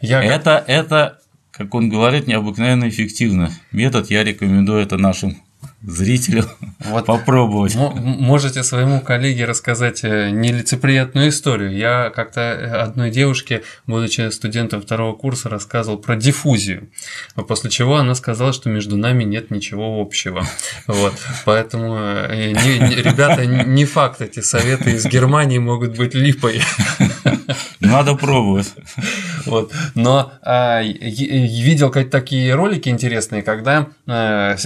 Я... 0.00 0.22
Это, 0.22 0.64
это, 0.66 1.19
как 1.60 1.74
он 1.74 1.90
говорит, 1.90 2.26
необыкновенно 2.26 2.88
эффективный 2.88 3.48
метод. 3.70 4.10
Я 4.10 4.24
рекомендую 4.24 4.80
это 4.80 4.96
нашим 4.96 5.36
зрителю 5.82 6.46
вот 6.86 7.04
попробовать. 7.04 7.74
Можете 7.74 8.62
своему 8.62 9.02
коллеге 9.02 9.44
рассказать 9.44 10.02
э, 10.02 10.30
нелицеприятную 10.30 11.28
историю. 11.28 11.76
Я 11.76 12.08
как-то 12.16 12.40
э, 12.40 12.66
одной 12.80 13.10
девушке, 13.10 13.62
будучи 13.86 14.30
студентом 14.30 14.80
второго 14.80 15.14
курса, 15.14 15.50
рассказывал 15.50 15.98
про 15.98 16.16
диффузию, 16.16 16.88
после 17.46 17.68
чего 17.68 17.96
она 17.96 18.14
сказала, 18.14 18.54
что 18.54 18.70
между 18.70 18.96
нами 18.96 19.24
нет 19.24 19.50
ничего 19.50 20.00
общего. 20.00 20.46
Вот. 20.86 21.12
Поэтому, 21.44 21.94
э, 21.98 22.52
не, 22.52 22.78
не, 22.78 22.94
ребята, 22.96 23.44
не 23.44 23.84
факт, 23.84 24.22
эти 24.22 24.40
советы 24.40 24.92
из 24.92 25.04
Германии 25.04 25.58
могут 25.58 25.98
быть 25.98 26.14
липой. 26.14 26.62
Надо 27.90 28.14
пробовать. 28.14 28.74
Вот. 29.46 29.72
Но 29.94 30.32
а, 30.42 30.82
видел 30.82 31.90
как 31.90 32.10
такие 32.10 32.54
ролики 32.54 32.88
интересные, 32.88 33.42
когда 33.42 33.88
а, 34.06 34.56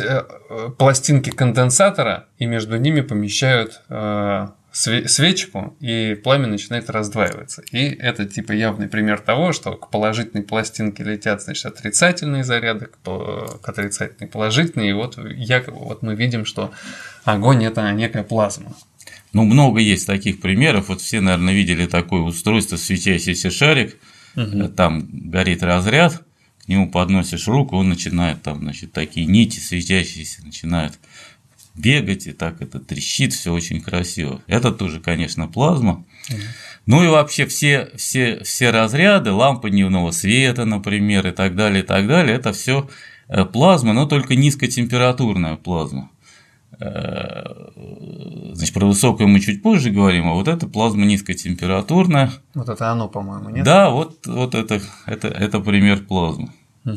пластинки 0.78 1.31
конденсатора, 1.31 2.26
и 2.38 2.47
между 2.47 2.76
ними 2.76 3.00
помещают 3.00 3.81
э, 3.88 4.49
свечку, 4.75 5.76
и 5.81 6.14
пламя 6.14 6.49
начинает 6.49 6.90
раздваиваться. 6.90 7.62
И 7.71 7.90
это 7.90 8.25
типа 8.25 8.52
явный 8.52 8.88
пример 8.88 9.21
того, 9.21 9.52
что 9.52 9.76
к 9.76 9.90
положительной 9.90 10.43
пластинке 10.43 11.04
летят 11.04 11.43
значит, 11.43 11.66
отрицательные 11.66 12.43
заряды, 12.43 12.88
к 13.04 13.69
отрицательной 13.69 14.28
положительные. 14.28 14.90
И 14.90 14.93
вот, 14.93 15.16
якобы, 15.16 15.78
вот 15.78 16.02
мы 16.02 16.16
видим, 16.16 16.45
что 16.45 16.73
огонь 17.25 17.64
это 17.64 17.90
некая 17.93 18.25
плазма. 18.25 18.75
Ну, 19.34 19.44
много 19.44 19.80
есть 19.80 20.06
таких 20.06 20.40
примеров. 20.40 20.88
Вот 20.88 21.00
все, 21.00 21.20
наверное, 21.20 21.52
видели 21.52 21.86
такое 21.86 22.22
устройство, 22.22 22.76
светящийся 22.76 23.50
шарик, 23.50 23.98
угу. 24.36 24.68
там 24.68 25.08
горит 25.10 25.62
разряд, 25.62 26.24
к 26.64 26.68
нему 26.68 26.90
подносишь 26.90 27.48
руку, 27.48 27.76
он 27.76 27.88
начинает 27.88 28.42
там, 28.42 28.60
значит, 28.60 28.92
такие 28.92 29.26
нити 29.26 29.58
светящиеся 29.58 30.44
начинают 30.44 30.98
бегать, 31.74 32.26
и 32.26 32.32
так 32.32 32.62
это 32.62 32.78
трещит, 32.78 33.32
все 33.32 33.52
очень 33.52 33.80
красиво. 33.80 34.40
Это 34.46 34.70
тоже, 34.72 35.00
конечно, 35.00 35.48
плазма. 35.48 36.04
Ну 36.86 37.02
и 37.02 37.08
вообще 37.08 37.46
все, 37.46 37.90
все, 37.96 38.42
все 38.44 38.70
разряды, 38.70 39.32
лампы 39.32 39.70
дневного 39.70 40.10
света, 40.10 40.64
например, 40.64 41.26
и 41.26 41.32
так 41.32 41.56
далее, 41.56 41.82
и 41.82 41.86
так 41.86 42.06
далее, 42.06 42.36
это 42.36 42.52
все 42.52 42.88
э, 43.28 43.44
плазма, 43.44 43.94
но 43.94 44.06
только 44.06 44.36
низкотемпературная 44.36 45.56
плазма. 45.56 46.10
Э, 46.81 47.45
значит, 48.52 48.75
про 48.75 48.87
высокую 48.87 49.28
мы 49.28 49.40
чуть 49.40 49.62
позже 49.62 49.90
говорим, 49.90 50.28
а 50.28 50.35
вот 50.35 50.49
это 50.49 50.66
плазма 50.66 51.04
низкотемпературная. 51.04 52.31
Вот 52.54 52.69
это 52.69 52.90
оно, 52.90 53.09
по-моему, 53.09 53.50
нет? 53.50 53.64
Да, 53.64 53.90
вот, 53.90 54.26
вот 54.26 54.54
это, 54.54 54.81
это, 55.07 55.28
это 55.28 55.61
пример 55.61 56.04
плазмы. 56.04 56.50
Угу. 56.85 56.97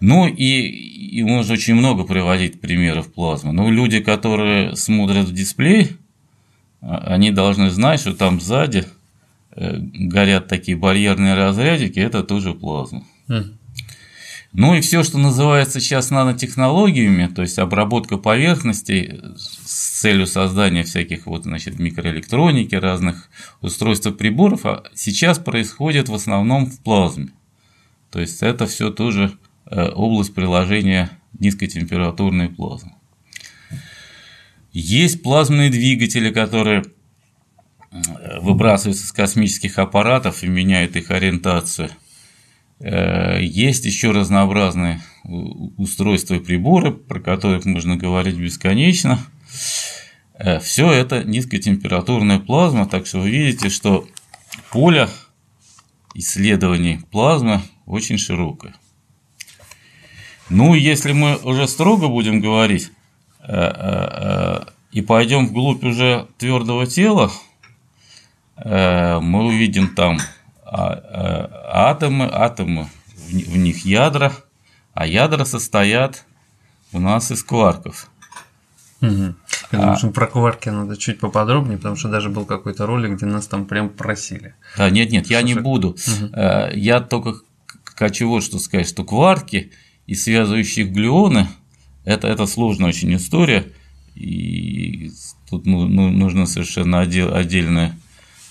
Ну 0.00 0.26
и, 0.26 0.44
и 0.44 1.22
можно 1.22 1.54
очень 1.54 1.74
много 1.74 2.04
приводить 2.04 2.60
примеров 2.60 3.12
плазмы. 3.12 3.52
Ну, 3.52 3.70
люди, 3.70 4.00
которые 4.00 4.74
смотрят 4.76 5.28
в 5.28 5.34
дисплей, 5.34 5.96
а, 6.80 7.14
они 7.14 7.30
должны 7.30 7.70
знать, 7.70 8.00
что 8.00 8.14
там 8.14 8.40
сзади 8.40 8.86
э, 9.52 9.76
горят 9.78 10.48
такие 10.48 10.76
барьерные 10.76 11.34
разрядики, 11.34 11.98
это 11.98 12.22
тоже 12.22 12.54
плазма. 12.54 13.04
Угу. 13.28 13.44
Ну 14.52 14.74
и 14.74 14.80
все, 14.80 15.04
что 15.04 15.16
называется 15.18 15.78
сейчас 15.80 16.10
нанотехнологиями, 16.10 17.28
то 17.28 17.42
есть 17.42 17.58
обработка 17.60 18.16
поверхностей 18.16 19.20
с 19.36 20.00
целью 20.00 20.26
создания 20.26 20.82
всяких 20.82 21.26
вот, 21.26 21.44
значит, 21.44 21.78
микроэлектроники, 21.78 22.74
разных 22.74 23.30
устройств 23.60 24.06
и 24.08 24.12
приборов, 24.12 24.66
а 24.66 24.82
сейчас 24.92 25.38
происходит 25.38 26.08
в 26.08 26.14
основном 26.14 26.66
в 26.66 26.80
плазме. 26.80 27.28
То 28.10 28.20
есть 28.20 28.42
это 28.42 28.66
все 28.66 28.90
тоже 28.90 29.32
э, 29.66 29.88
область 29.90 30.34
приложения 30.34 31.10
низкотемпературной 31.38 32.48
плазмы. 32.48 32.94
Есть 34.72 35.22
плазменные 35.22 35.70
двигатели, 35.70 36.32
которые 36.32 36.82
э, 37.92 38.40
выбрасываются 38.40 39.06
с 39.06 39.12
космических 39.12 39.78
аппаратов 39.78 40.42
и 40.42 40.48
меняют 40.48 40.96
их 40.96 41.12
ориентацию– 41.12 41.90
есть 42.80 43.84
еще 43.84 44.10
разнообразные 44.10 45.00
устройства 45.24 46.34
и 46.34 46.40
приборы, 46.40 46.92
про 46.92 47.20
которых 47.20 47.64
можно 47.66 47.96
говорить 47.96 48.36
бесконечно. 48.36 49.18
Э, 50.34 50.58
Все 50.60 50.90
это 50.90 51.22
низкотемпературная 51.22 52.38
плазма, 52.38 52.86
так 52.86 53.06
что 53.06 53.18
вы 53.18 53.30
видите, 53.30 53.68
что 53.68 54.06
поле 54.72 55.08
исследований 56.14 57.00
плазмы 57.10 57.60
очень 57.86 58.18
широкое. 58.18 58.74
Ну, 60.48 60.74
если 60.74 61.12
мы 61.12 61.36
уже 61.36 61.68
строго 61.68 62.08
будем 62.08 62.40
говорить 62.40 62.90
э, 63.40 63.52
э, 63.52 63.68
э, 63.72 64.60
и 64.90 65.00
пойдем 65.00 65.46
вглубь 65.46 65.84
уже 65.84 66.26
твердого 66.38 66.86
тела, 66.86 67.30
мы 68.62 69.46
увидим 69.46 69.94
там 69.94 70.18
атомы, 70.70 72.28
атомы, 72.30 72.88
в 73.28 73.56
них 73.56 73.84
ядра, 73.84 74.32
а 74.94 75.06
ядра 75.06 75.44
состоят 75.44 76.24
у 76.92 77.00
нас 77.00 77.30
из 77.30 77.42
кварков. 77.42 78.08
Угу. 79.00 79.34
Я 79.72 79.78
думаю, 79.78 79.96
что 79.96 80.10
про 80.10 80.26
кварки 80.26 80.68
надо 80.68 80.96
чуть 80.96 81.20
поподробнее, 81.20 81.78
потому 81.78 81.96
что 81.96 82.08
даже 82.08 82.28
был 82.28 82.44
какой-то 82.44 82.86
ролик, 82.86 83.12
где 83.12 83.26
нас 83.26 83.46
там 83.46 83.64
прям 83.64 83.88
просили. 83.88 84.54
Да, 84.76 84.90
нет, 84.90 85.10
нет, 85.10 85.28
я 85.28 85.42
не 85.42 85.54
буду. 85.54 85.90
Угу. 85.90 86.36
Я 86.74 87.00
только 87.00 87.40
хочу 87.84 88.28
вот 88.28 88.42
что 88.44 88.58
сказать, 88.58 88.88
что 88.88 89.04
кварки 89.04 89.72
и 90.06 90.14
связывающие 90.14 90.86
глюоны 90.86 91.48
это, 92.04 92.28
это 92.28 92.46
сложная 92.46 92.88
очень 92.88 93.14
история, 93.14 93.66
и 94.14 95.12
тут 95.48 95.66
ну, 95.66 95.86
ну, 95.86 96.10
нужно 96.10 96.46
совершенно 96.46 97.00
отдел, 97.00 97.34
отдельные 97.34 97.96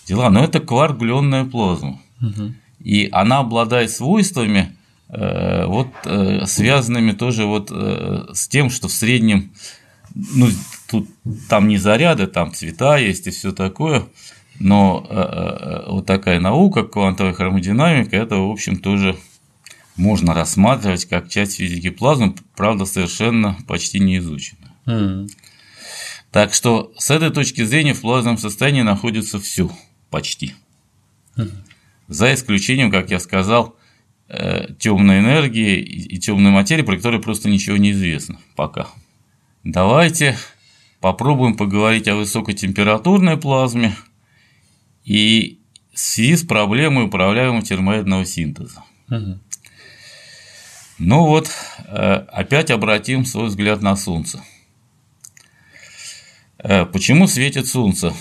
дела. 0.07 0.29
Но 0.29 0.43
это 0.43 0.59
кварк-глюонная 0.59 1.45
плазма. 1.45 1.99
Угу. 2.21 2.53
И 2.79 3.09
она 3.11 3.39
обладает 3.39 3.91
свойствами, 3.91 4.75
э, 5.09 5.65
вот 5.65 5.87
э, 6.05 6.45
связанными 6.45 7.11
тоже 7.11 7.45
вот 7.45 7.69
э, 7.71 8.27
с 8.33 8.47
тем, 8.47 8.69
что 8.69 8.87
в 8.87 8.91
среднем 8.91 9.51
ну, 10.15 10.47
тут 10.89 11.07
там 11.49 11.67
не 11.67 11.77
заряды, 11.77 12.27
там 12.27 12.53
цвета 12.53 12.97
есть 12.97 13.27
и 13.27 13.31
все 13.31 13.51
такое, 13.51 14.05
но 14.59 15.85
вот 15.87 16.07
такая 16.07 16.39
наука, 16.39 16.83
квантовая 16.83 17.33
хромодинамика, 17.33 18.17
это, 18.17 18.37
в 18.37 18.51
общем, 18.51 18.77
тоже 18.77 19.15
можно 19.95 20.33
рассматривать 20.33 21.05
как 21.05 21.29
часть 21.29 21.57
физики 21.57 21.91
плазмы, 21.91 22.33
правда, 22.55 22.85
совершенно 22.85 23.57
почти 23.67 23.99
не 23.99 24.17
изучена. 24.17 24.73
Mm. 24.85 25.29
Так 26.31 26.53
что 26.53 26.91
с 26.97 27.11
этой 27.11 27.29
точки 27.29 27.63
зрения 27.63 27.93
в 27.93 28.01
плазменном 28.01 28.37
состоянии 28.37 28.81
находится 28.81 29.39
все 29.39 29.69
почти. 30.09 30.55
Mm. 31.37 31.51
За 32.09 32.33
исключением, 32.33 32.89
как 32.89 33.11
я 33.11 33.19
сказал, 33.19 33.77
э, 34.27 34.73
темной 34.79 35.19
энергии 35.19 35.79
и 35.79 36.17
темной 36.17 36.49
материи, 36.49 36.81
про 36.81 36.97
которую 36.97 37.21
просто 37.21 37.49
ничего 37.49 37.77
не 37.77 37.91
известно 37.91 38.39
пока. 38.55 38.87
Давайте 39.63 40.35
попробуем 41.01 41.55
поговорить 41.55 42.07
о 42.07 42.15
высокотемпературной 42.15 43.37
плазме 43.37 43.95
и 45.05 45.59
в 45.93 45.99
связи 45.99 46.35
с 46.35 46.43
проблемой 46.43 47.05
управляемого 47.05 47.61
термоядного 47.61 48.25
синтеза. 48.25 48.83
Угу. 49.11 49.39
Ну 50.97 51.25
вот, 51.27 51.51
э, 51.85 52.25
опять 52.31 52.71
обратим 52.71 53.23
свой 53.23 53.49
взгляд 53.49 53.83
на 53.83 53.95
Солнце. 53.95 54.43
Э, 56.57 56.87
почему 56.87 57.27
светит 57.27 57.67
Солнце 57.67 58.15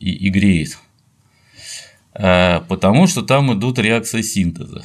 и, 0.00 0.10
и 0.10 0.30
греет? 0.30 0.78
Э, 2.14 2.60
потому 2.68 3.06
что 3.06 3.22
там 3.22 3.52
идут 3.52 3.78
реакции 3.78 4.22
синтеза. 4.22 4.84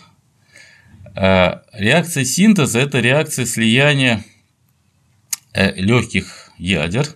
Реакция 1.15 2.25
синтеза– 2.25 2.79
это 2.82 3.00
реакция 3.00 3.46
слияния 3.46 4.22
Э, 5.55 5.74
легких 5.75 6.51
ядер 6.58 7.08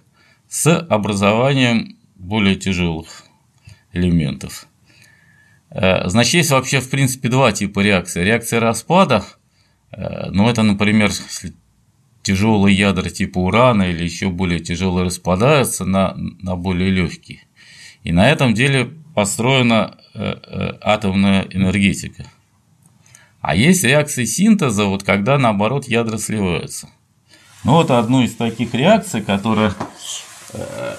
с 0.47 0.73
образованием 0.79 1.97
более 2.15 2.55
тяжелых 2.55 3.25
элементов. 3.91 4.65
Э, 5.71 6.07
значит, 6.07 6.35
есть 6.35 6.51
вообще, 6.51 6.79
в 6.79 6.89
принципе, 6.89 7.27
два 7.27 7.51
типа 7.51 7.81
реакции. 7.81 8.23
Реакция 8.23 8.61
распада, 8.61 9.25
э, 9.91 10.29
ну, 10.31 10.49
это, 10.49 10.63
например, 10.63 11.09
если 11.09 11.53
тяжелые 12.23 12.77
ядра 12.77 13.09
типа 13.09 13.39
урана 13.39 13.83
или 13.83 14.05
еще 14.05 14.29
более 14.29 14.61
тяжелые 14.61 15.07
распадаются 15.07 15.83
на, 15.83 16.15
на 16.15 16.55
более 16.55 16.91
легкие. 16.91 17.41
И 18.05 18.13
на 18.13 18.29
этом 18.31 18.53
деле 18.53 18.89
построена 19.15 19.98
атомная 20.81 21.47
энергетика. 21.49 22.25
А 23.41 23.55
есть 23.55 23.83
реакции 23.83 24.25
синтеза, 24.25 24.85
вот 24.85 25.03
когда 25.03 25.37
наоборот 25.37 25.87
ядра 25.87 26.17
сливаются. 26.17 26.89
Ну 27.63 27.73
вот 27.73 27.91
одну 27.91 28.23
из 28.23 28.35
таких 28.35 28.73
реакций, 28.73 29.21
которая 29.21 29.73
э, 30.53 30.95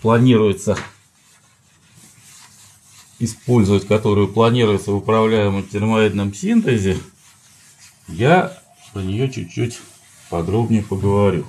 планируется 0.00 0.76
использовать, 3.18 3.86
которую 3.86 4.28
планируется 4.28 4.90
в 4.92 4.96
управляемом 4.96 5.62
термоядном 5.64 6.34
синтезе, 6.34 6.98
я 8.08 8.58
про 8.92 9.00
нее 9.00 9.30
чуть-чуть 9.30 9.78
подробнее 10.28 10.82
поговорю. 10.82 11.46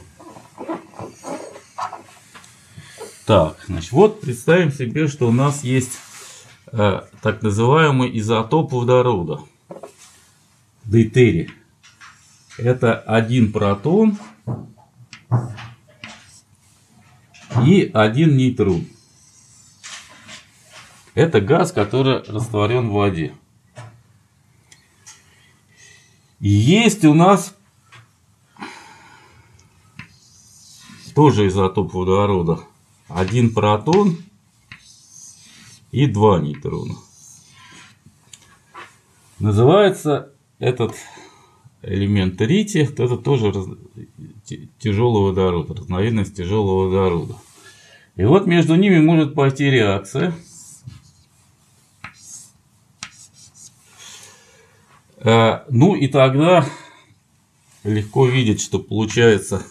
Так, 3.26 3.58
значит, 3.68 3.92
вот 3.92 4.22
представим 4.22 4.72
себе, 4.72 5.08
что 5.08 5.28
у 5.28 5.32
нас 5.32 5.64
есть 5.64 5.94
э, 6.74 7.02
так 7.22 7.42
называемый 7.42 8.20
изотоп 8.20 8.74
водорода, 8.74 9.40
дейтерий 10.84 11.50
это 12.58 13.00
один 13.00 13.52
протон 13.52 14.18
и 17.66 17.90
один 17.94 18.38
нейтрон. 18.38 18.86
Это 21.16 21.42
газ, 21.42 21.72
который 21.72 22.24
растворен 22.24 22.90
в 22.90 22.94
воде. 22.94 23.36
Есть 26.40 27.06
у 27.06 27.14
нас 27.14 27.56
тоже 31.16 31.48
изотоп 31.48 31.94
водорода. 31.94 32.62
Один 33.08 33.54
протон 33.54 34.18
и 35.94 36.08
два 36.08 36.40
нейтрона. 36.40 36.96
Называется 39.38 40.34
этот 40.58 40.96
элемент 41.84 42.42
рити, 42.42 42.88
то 42.88 43.04
это 43.04 43.18
тоже 43.18 43.52
раз... 43.52 43.68
тяжелый 44.80 45.30
водород, 45.30 45.70
разновидность 45.70 46.36
тяжелого 46.36 46.86
водорода. 46.86 47.36
И 48.16 48.26
вот 48.26 48.48
между 48.48 48.74
ними 48.74 49.00
может 49.00 49.36
пойти 49.36 49.70
реакция. 49.70 50.34
Э, 55.18 55.60
ну 55.70 55.94
и 55.96 56.08
тогда 56.08 56.66
легко 57.84 58.26
видеть, 58.26 58.62
что 58.62 58.80
получается 58.80 59.64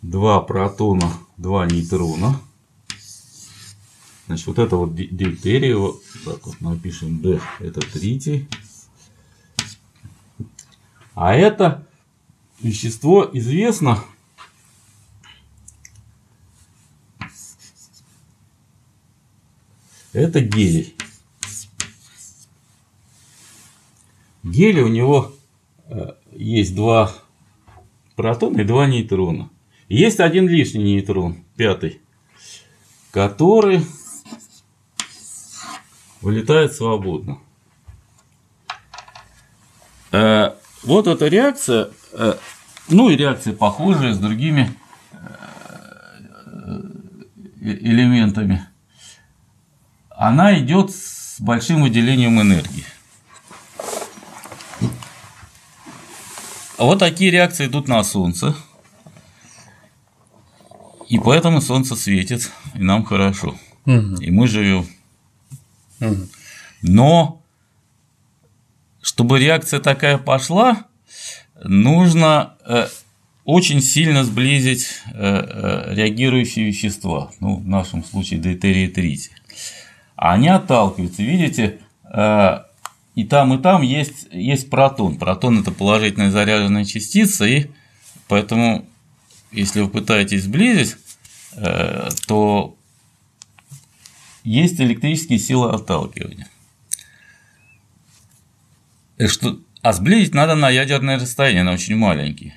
два 0.00 0.40
протона, 0.40 1.12
два 1.36 1.66
нейтрона. 1.66 2.40
Значит, 4.26 4.46
вот 4.46 4.58
это 4.58 4.76
вот 4.76 4.94
дейтерий, 4.94 5.74
вот 5.74 6.02
так 6.24 6.46
вот 6.46 6.60
напишем 6.60 7.20
D, 7.20 7.40
это 7.60 7.80
тритий. 7.80 8.48
А 11.14 11.34
это 11.34 11.86
вещество 12.60 13.28
известно 13.32 14.02
это 20.12 20.40
гелий. 20.40 20.96
Гелий 24.42 24.82
у 24.82 24.88
него 24.88 25.32
э, 25.86 26.14
есть 26.32 26.74
два 26.74 27.12
протона 28.16 28.60
и 28.60 28.64
два 28.64 28.86
нейтрона. 28.86 29.50
Есть 29.88 30.20
один 30.20 30.48
лишний 30.48 30.84
нейтрон, 30.84 31.44
пятый, 31.56 32.00
который 33.10 33.84
вылетает 36.24 36.72
свободно. 36.72 37.38
Э, 40.10 40.54
вот 40.82 41.06
эта 41.06 41.28
реакция, 41.28 41.90
э, 42.12 42.34
ну 42.88 43.10
и 43.10 43.16
реакция 43.16 43.52
похожая 43.52 44.14
с 44.14 44.18
другими 44.18 44.72
э, 45.12 46.80
элементами, 47.60 48.66
она 50.08 50.58
идет 50.58 50.92
с 50.92 51.40
большим 51.40 51.82
выделением 51.82 52.40
энергии. 52.40 52.86
Вот 56.78 57.00
такие 57.00 57.30
реакции 57.30 57.66
идут 57.66 57.86
на 57.86 58.02
Солнце. 58.02 58.54
И 61.08 61.18
поэтому 61.18 61.60
Солнце 61.60 61.96
светит, 61.96 62.50
и 62.74 62.82
нам 62.82 63.04
хорошо. 63.04 63.54
Угу. 63.84 64.22
И 64.22 64.30
мы 64.30 64.48
живем. 64.48 64.86
Но 66.82 67.40
чтобы 69.04 69.38
реакция 69.38 69.80
такая 69.80 70.18
пошла, 70.18 70.86
нужно 71.62 72.54
э, 72.66 72.88
очень 73.44 73.82
сильно 73.82 74.24
сблизить 74.24 74.88
э, 75.12 75.12
э, 75.12 75.94
реагирующие 75.94 76.66
вещества, 76.66 77.30
ну, 77.38 77.56
в 77.56 77.68
нашем 77.68 78.02
случае 78.02 78.40
дейтерий 78.40 78.86
и 78.86 78.88
тритий. 78.88 79.32
Они 80.16 80.48
отталкиваются, 80.48 81.22
видите, 81.22 81.80
и 83.14 83.24
там, 83.24 83.54
и 83.54 83.58
там 83.62 83.82
есть, 83.82 84.28
есть 84.30 84.70
протон. 84.70 85.16
Протон– 85.16 85.58
это 85.60 85.72
положительная 85.72 86.30
заряженная 86.30 86.84
частица, 86.84 87.44
и 87.44 87.66
поэтому, 88.28 88.86
если 89.50 89.80
вы 89.80 89.88
пытаетесь 89.88 90.44
сблизить, 90.44 90.96
то 92.26 92.76
есть 94.44 94.80
электрические 94.80 95.38
силы 95.38 95.70
отталкивания. 95.70 96.48
И 99.18 99.26
что, 99.26 99.58
а 99.80 99.92
сблизить 99.92 100.34
надо 100.34 100.54
на 100.54 100.70
ядерное 100.70 101.18
расстояние, 101.18 101.62
на 101.62 101.72
очень 101.72 101.96
маленькие. 101.96 102.56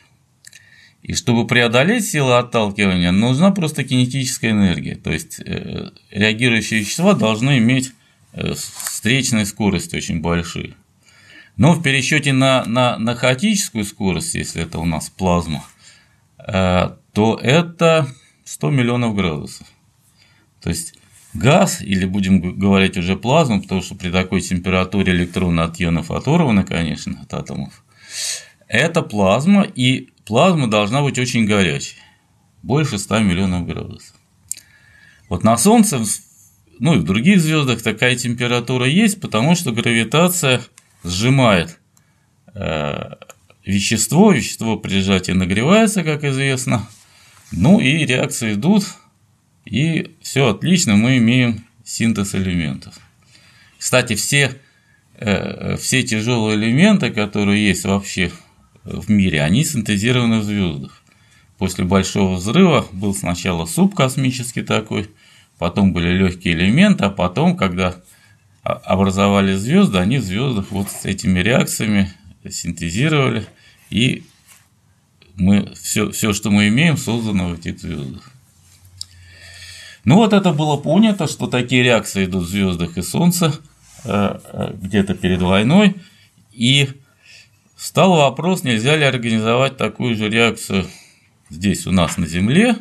И 1.02 1.14
чтобы 1.14 1.48
преодолеть 1.48 2.06
силу 2.06 2.32
отталкивания, 2.32 3.12
нужна 3.12 3.52
просто 3.52 3.84
кинетическая 3.84 4.52
энергия. 4.52 4.96
То 4.96 5.12
есть 5.12 5.40
э, 5.40 5.92
реагирующие 6.12 6.82
вещества 6.82 7.14
должны 7.14 7.60
иметь 7.60 7.94
э, 8.34 8.54
встречные 8.54 9.46
скорости 9.46 9.96
очень 9.96 10.20
большие. 10.20 10.74
Но 11.56 11.74
в 11.74 11.82
пересчете 11.82 12.34
на, 12.34 12.66
на, 12.66 12.98
на 12.98 13.16
хаотическую 13.16 13.86
скорость, 13.86 14.36
если 14.36 14.64
это 14.64 14.80
у 14.80 14.86
нас 14.86 15.10
плазма, 15.10 15.64
э, 16.40 16.90
то 17.14 17.40
это 17.42 18.08
100 18.44 18.72
миллионов 18.72 19.16
градусов. 19.16 19.68
То 20.62 20.70
есть 20.70 20.94
газ, 21.38 21.82
или 21.82 22.06
будем 22.06 22.58
говорить 22.58 22.98
уже 22.98 23.16
плазму, 23.16 23.62
потому 23.62 23.82
что 23.82 23.96
при 23.96 24.10
такой 24.10 24.42
температуре 24.42 25.14
электроны 25.14 25.62
от 25.62 25.82
ионов 25.82 26.12
оторваны, 26.12 26.64
конечно, 26.64 27.20
от 27.22 27.34
атомов, 27.34 27.84
это 28.68 29.02
плазма, 29.02 29.64
и 29.64 30.10
плазма 30.26 30.68
должна 30.68 31.02
быть 31.02 31.18
очень 31.20 31.46
горячей, 31.46 31.98
больше 32.64 32.98
100 32.98 33.20
миллионов 33.20 33.66
градусов. 33.66 34.16
Вот 35.30 35.44
на 35.44 35.58
Солнце, 35.58 36.02
ну 36.80 36.96
и 36.96 37.00
в 37.00 37.04
других 37.04 37.42
звездах 37.42 37.82
такая 37.82 38.16
температура 38.16 38.88
есть, 38.88 39.20
потому 39.20 39.56
что 39.56 39.72
гравитация 39.72 40.62
сжимает 41.04 41.80
э, 42.54 43.16
вещество, 43.66 44.32
вещество 44.32 44.78
при 44.78 45.02
сжатии 45.02 45.34
нагревается, 45.34 46.04
как 46.04 46.24
известно, 46.24 46.88
ну 47.52 47.80
и 47.80 48.06
реакции 48.06 48.54
идут, 48.54 48.86
и 49.68 50.16
все 50.22 50.50
отлично, 50.50 50.96
мы 50.96 51.18
имеем 51.18 51.66
синтез 51.84 52.36
элементов. 52.36 53.00
Кстати, 53.78 54.16
все, 54.16 54.56
э, 55.16 55.78
все 55.78 56.04
тяжелые 56.04 56.58
элементы, 56.58 57.12
которые 57.12 57.68
есть 57.68 57.84
вообще 57.84 58.32
в 58.84 59.10
мире, 59.10 59.42
они 59.42 59.66
синтезированы 59.66 60.40
в 60.40 60.44
звездах. 60.44 61.04
После 61.58 61.84
большого 61.86 62.36
взрыва 62.36 62.88
был 62.92 63.14
сначала 63.14 63.66
субкосмический 63.66 64.64
такой, 64.64 65.10
потом 65.58 65.92
были 65.92 66.10
легкие 66.10 66.54
элементы, 66.54 67.06
а 67.06 67.10
потом, 67.10 67.58
когда 67.58 67.96
образовали 68.64 69.56
звезды, 69.56 69.98
они 69.98 70.18
в 70.18 70.24
звездах 70.24 70.72
вот 70.72 70.90
с 70.90 71.06
этими 71.06 71.40
реакциями 71.40 72.12
синтезировали, 72.50 73.46
и 73.90 74.24
мы 75.36 75.74
все, 75.74 76.12
все, 76.12 76.34
что 76.34 76.52
мы 76.52 76.68
имеем, 76.68 76.98
создано 76.98 77.50
в 77.50 77.54
этих 77.54 77.80
звездах. 77.80 78.32
Ну 80.08 80.16
вот 80.16 80.32
это 80.32 80.54
было 80.54 80.78
понято, 80.78 81.28
что 81.28 81.48
такие 81.48 81.84
реакции 81.84 82.26
идут 82.26 82.46
в 82.46 82.48
звездах 82.48 82.98
и 82.98 83.02
Солнце 83.02 83.54
э, 84.06 84.40
э, 84.54 84.74
где-то 84.82 85.14
перед 85.16 85.42
войной, 85.42 85.96
и 86.54 86.90
Стал 87.78 88.16
вопрос, 88.16 88.64
нельзя 88.64 88.96
ли 88.96 89.04
организовать 89.04 89.78
такую 89.78 90.16
же 90.16 90.30
реакцию 90.30 90.88
здесь 91.52 91.86
у 91.86 91.92
нас 91.92 92.18
на 92.18 92.26
Земле, 92.26 92.76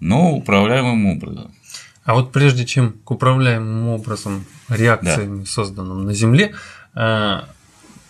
но 0.00 0.32
управляемым 0.32 1.04
образом. 1.04 1.52
А 2.04 2.14
вот 2.14 2.32
прежде 2.32 2.64
чем 2.64 2.94
к 3.04 3.10
управляемым 3.10 3.88
образом 3.88 4.46
реакциями, 4.70 5.40
да. 5.40 5.46
созданным 5.46 6.06
на 6.06 6.14
Земле, 6.14 6.54
э, 6.94 7.40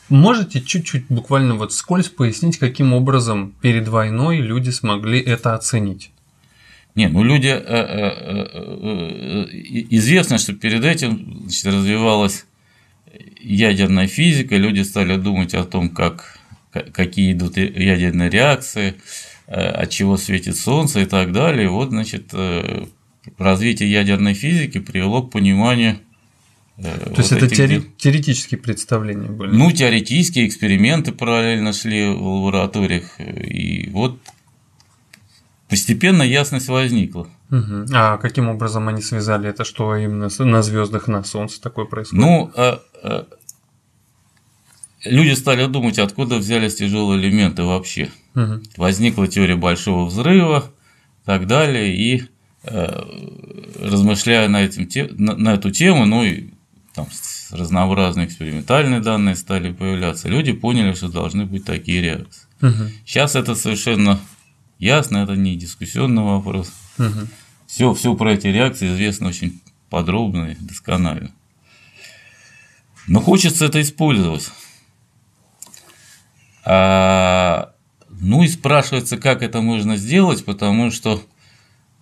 можете 0.08 0.60
чуть-чуть 0.60 1.06
буквально 1.08 1.56
вот 1.56 1.72
скользь 1.72 2.08
пояснить, 2.08 2.58
каким 2.58 2.92
образом 2.92 3.52
перед 3.60 3.88
войной 3.88 4.38
люди 4.38 4.70
смогли 4.70 5.20
это 5.20 5.54
оценить? 5.54 6.12
Не, 6.98 7.06
ну 7.06 7.22
люди 7.22 7.46
э, 7.46 7.60
э, 7.60 9.46
известно, 9.90 10.36
что 10.38 10.52
перед 10.52 10.84
этим 10.84 11.42
значит, 11.42 11.66
развивалась 11.66 12.44
ядерная 13.40 14.08
физика, 14.08 14.56
люди 14.56 14.80
стали 14.80 15.14
думать 15.16 15.54
о 15.54 15.62
том, 15.62 15.90
как, 15.90 16.40
какие 16.92 17.34
идут 17.34 17.56
ядерные 17.56 18.30
реакции, 18.30 18.96
э, 19.46 19.52
от 19.52 19.90
чего 19.90 20.16
светит 20.16 20.56
Солнце 20.56 21.02
и 21.02 21.04
так 21.04 21.30
далее. 21.30 21.68
Вот, 21.68 21.90
значит, 21.90 22.30
э, 22.32 22.86
развитие 23.38 23.92
ядерной 23.92 24.34
физики 24.34 24.80
привело 24.80 25.22
к 25.22 25.30
пониманию 25.30 25.98
э, 26.78 26.82
то 26.82 27.10
вот 27.10 27.18
есть 27.18 27.30
это 27.30 27.46
теори- 27.46 27.84
теоретические 27.96 28.58
представления 28.58 29.28
были? 29.28 29.54
Ну, 29.54 29.70
теоретические 29.70 30.48
эксперименты 30.48 31.12
параллельно 31.12 31.72
шли 31.72 32.06
в 32.08 32.20
лабораториях. 32.20 33.20
И 33.20 33.88
вот 33.92 34.18
постепенно 35.68 36.22
ясность 36.22 36.68
возникла. 36.68 37.28
Угу. 37.50 37.86
А 37.92 38.18
каким 38.18 38.48
образом 38.48 38.88
они 38.88 39.02
связали 39.02 39.48
это, 39.48 39.64
что 39.64 39.96
именно 39.96 40.28
на 40.38 40.62
звездах 40.62 41.08
на 41.08 41.22
Солнце 41.24 41.60
такое 41.60 41.84
происходит? 41.84 42.24
Ну, 42.24 42.50
а, 42.56 42.80
а, 43.02 43.26
люди 45.04 45.34
стали 45.34 45.66
думать, 45.66 45.98
откуда 45.98 46.36
взялись 46.36 46.76
тяжелые 46.76 47.20
элементы 47.20 47.62
вообще. 47.62 48.10
Угу. 48.34 48.62
Возникла 48.76 49.28
теория 49.28 49.56
большого 49.56 50.06
взрыва 50.06 50.70
и 51.22 51.26
так 51.26 51.46
далее, 51.46 51.94
и 51.94 52.24
а, 52.64 53.06
размышляя 53.80 54.48
на, 54.48 54.62
этим, 54.62 54.88
на, 55.18 55.36
на 55.36 55.54
эту 55.54 55.70
тему, 55.70 56.06
ну 56.06 56.24
и 56.24 56.50
там 56.94 57.06
разнообразные 57.50 58.26
экспериментальные 58.26 59.00
данные 59.00 59.34
стали 59.34 59.72
появляться, 59.72 60.28
люди 60.28 60.52
поняли, 60.52 60.92
что 60.94 61.08
должны 61.08 61.46
быть 61.46 61.64
такие 61.64 62.02
реакции. 62.02 62.46
Угу. 62.60 62.90
Сейчас 63.06 63.36
это 63.36 63.54
совершенно 63.54 64.18
ясно, 64.78 65.18
это 65.18 65.34
не 65.36 65.56
дискуссионный 65.56 66.22
вопрос. 66.22 66.72
Угу. 66.98 67.28
Все, 67.66 67.94
все 67.94 68.14
про 68.14 68.32
эти 68.32 68.46
реакции 68.46 68.88
известно 68.88 69.28
очень 69.28 69.60
подробно 69.90 70.52
и 70.52 70.54
досконально. 70.54 71.32
Но 73.06 73.20
хочется 73.20 73.66
это 73.66 73.80
использовать. 73.80 74.50
А, 76.64 77.72
ну 78.10 78.42
и 78.42 78.48
спрашивается, 78.48 79.16
как 79.16 79.42
это 79.42 79.60
можно 79.60 79.96
сделать, 79.96 80.44
потому 80.44 80.90
что 80.90 81.22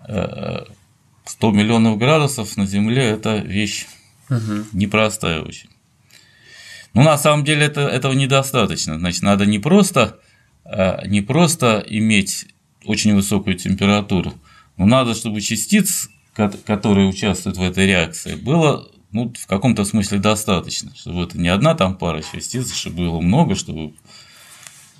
100 0.05 0.09
э, 0.09 1.53
миллионов 1.53 1.99
градусов 1.99 2.57
на 2.57 2.67
Земле– 2.67 3.03
это 3.05 3.37
вещь 3.37 3.87
угу. 4.29 4.67
непростая 4.73 5.43
очень. 5.43 5.71
Но 6.95 7.03
на 7.03 7.19
самом 7.19 7.45
деле 7.45 7.67
это, 7.67 7.83
этого 7.83 8.12
недостаточно. 8.12 8.99
Значит, 8.99 9.23
надо 9.23 9.47
не 9.47 9.59
просто, 9.59 10.19
э, 10.65 11.07
не 11.07 11.23
просто 11.23 11.85
иметь 11.87 12.47
очень 12.87 13.14
высокую 13.14 13.57
температуру, 13.57 14.35
но 14.77 14.87
надо, 14.87 15.14
чтобы 15.14 15.40
частиц, 15.40 16.11
которые 16.35 17.09
участвуют 17.09 17.57
в 17.57 17.62
этой 17.62 17.87
реакции, 17.87 18.35
было 18.35 18.88
ну, 19.12 19.33
в 19.38 19.46
каком-то 19.46 19.85
смысле 19.85 20.18
достаточно, 20.18 20.94
чтобы 20.94 21.22
это 21.22 21.38
не 21.38 21.49
одна 21.49 21.75
там 21.75 21.96
пара 21.96 22.22
частиц, 22.22 22.75
чтобы 22.75 22.96
было 22.96 23.20
много, 23.20 23.55
чтобы 23.55 23.94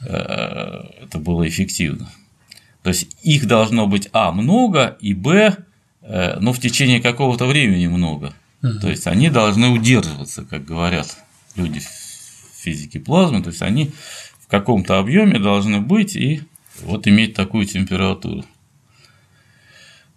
э, 0.03 0.15
это 1.03 1.19
было 1.19 1.47
эффективно. 1.47 2.11
То 2.83 2.91
есть 2.91 3.17
их 3.23 3.47
должно 3.47 3.87
быть 3.87 4.09
А 4.13 4.33
много 4.33 4.97
и 5.01 5.13
Б, 5.13 5.57
э, 6.03 6.39
ну, 6.41 6.53
в 6.53 6.61
течение 6.61 7.01
какого-то 7.01 7.47
времени 7.47 7.87
много. 7.89 8.33
То 8.81 8.89
есть 8.89 9.07
они 9.07 9.29
должны 9.29 9.69
удерживаться, 9.69 10.45
как 10.45 10.65
говорят 10.65 11.17
люди 11.55 11.81
в 11.81 12.63
физике 12.63 12.99
плазмы, 12.99 13.43
то 13.43 13.51
есть 13.51 13.63
они 13.63 13.93
в 14.41 14.49
каком-то 14.49 14.99
объеме 14.99 15.39
должны 15.39 15.81
быть 15.81 16.17
и 16.17 16.43
вот 16.83 17.07
иметь 17.07 17.35
такую 17.35 17.67
температуру. 17.67 18.45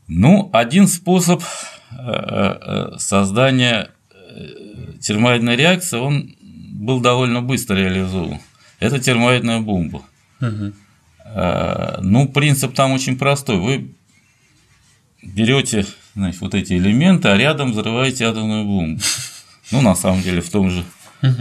Ну, 0.08 0.50
один 0.54 0.88
способ 0.88 1.44
э, 1.92 1.96
э, 1.98 2.98
создания 2.98 3.92
э, 4.12 4.94
термоядной 5.00 5.56
реакции, 5.56 5.98
он 5.98 6.36
был 6.42 7.00
довольно 7.00 7.44
быстро 7.44 7.76
реализован. 7.76 8.40
Это 8.80 9.00
термоядная 9.00 9.60
бомба. 9.60 10.02
Угу. 10.42 10.74
Ну, 12.02 12.28
принцип 12.30 12.74
там 12.74 12.94
очень 12.94 13.20
простой. 13.20 13.58
Вы 13.58 13.92
берете 15.22 15.86
значит, 16.16 16.42
вот 16.42 16.56
эти 16.56 16.74
элементы, 16.74 17.28
а 17.28 17.38
рядом 17.38 17.72
взрываете 17.72 18.26
атомную 18.26 18.66
бомбу. 18.66 19.02
Ну, 19.72 19.82
на 19.82 19.96
самом 19.96 20.24
деле, 20.24 20.42
в 20.42 20.50
том 20.50 20.72
же 20.72 20.84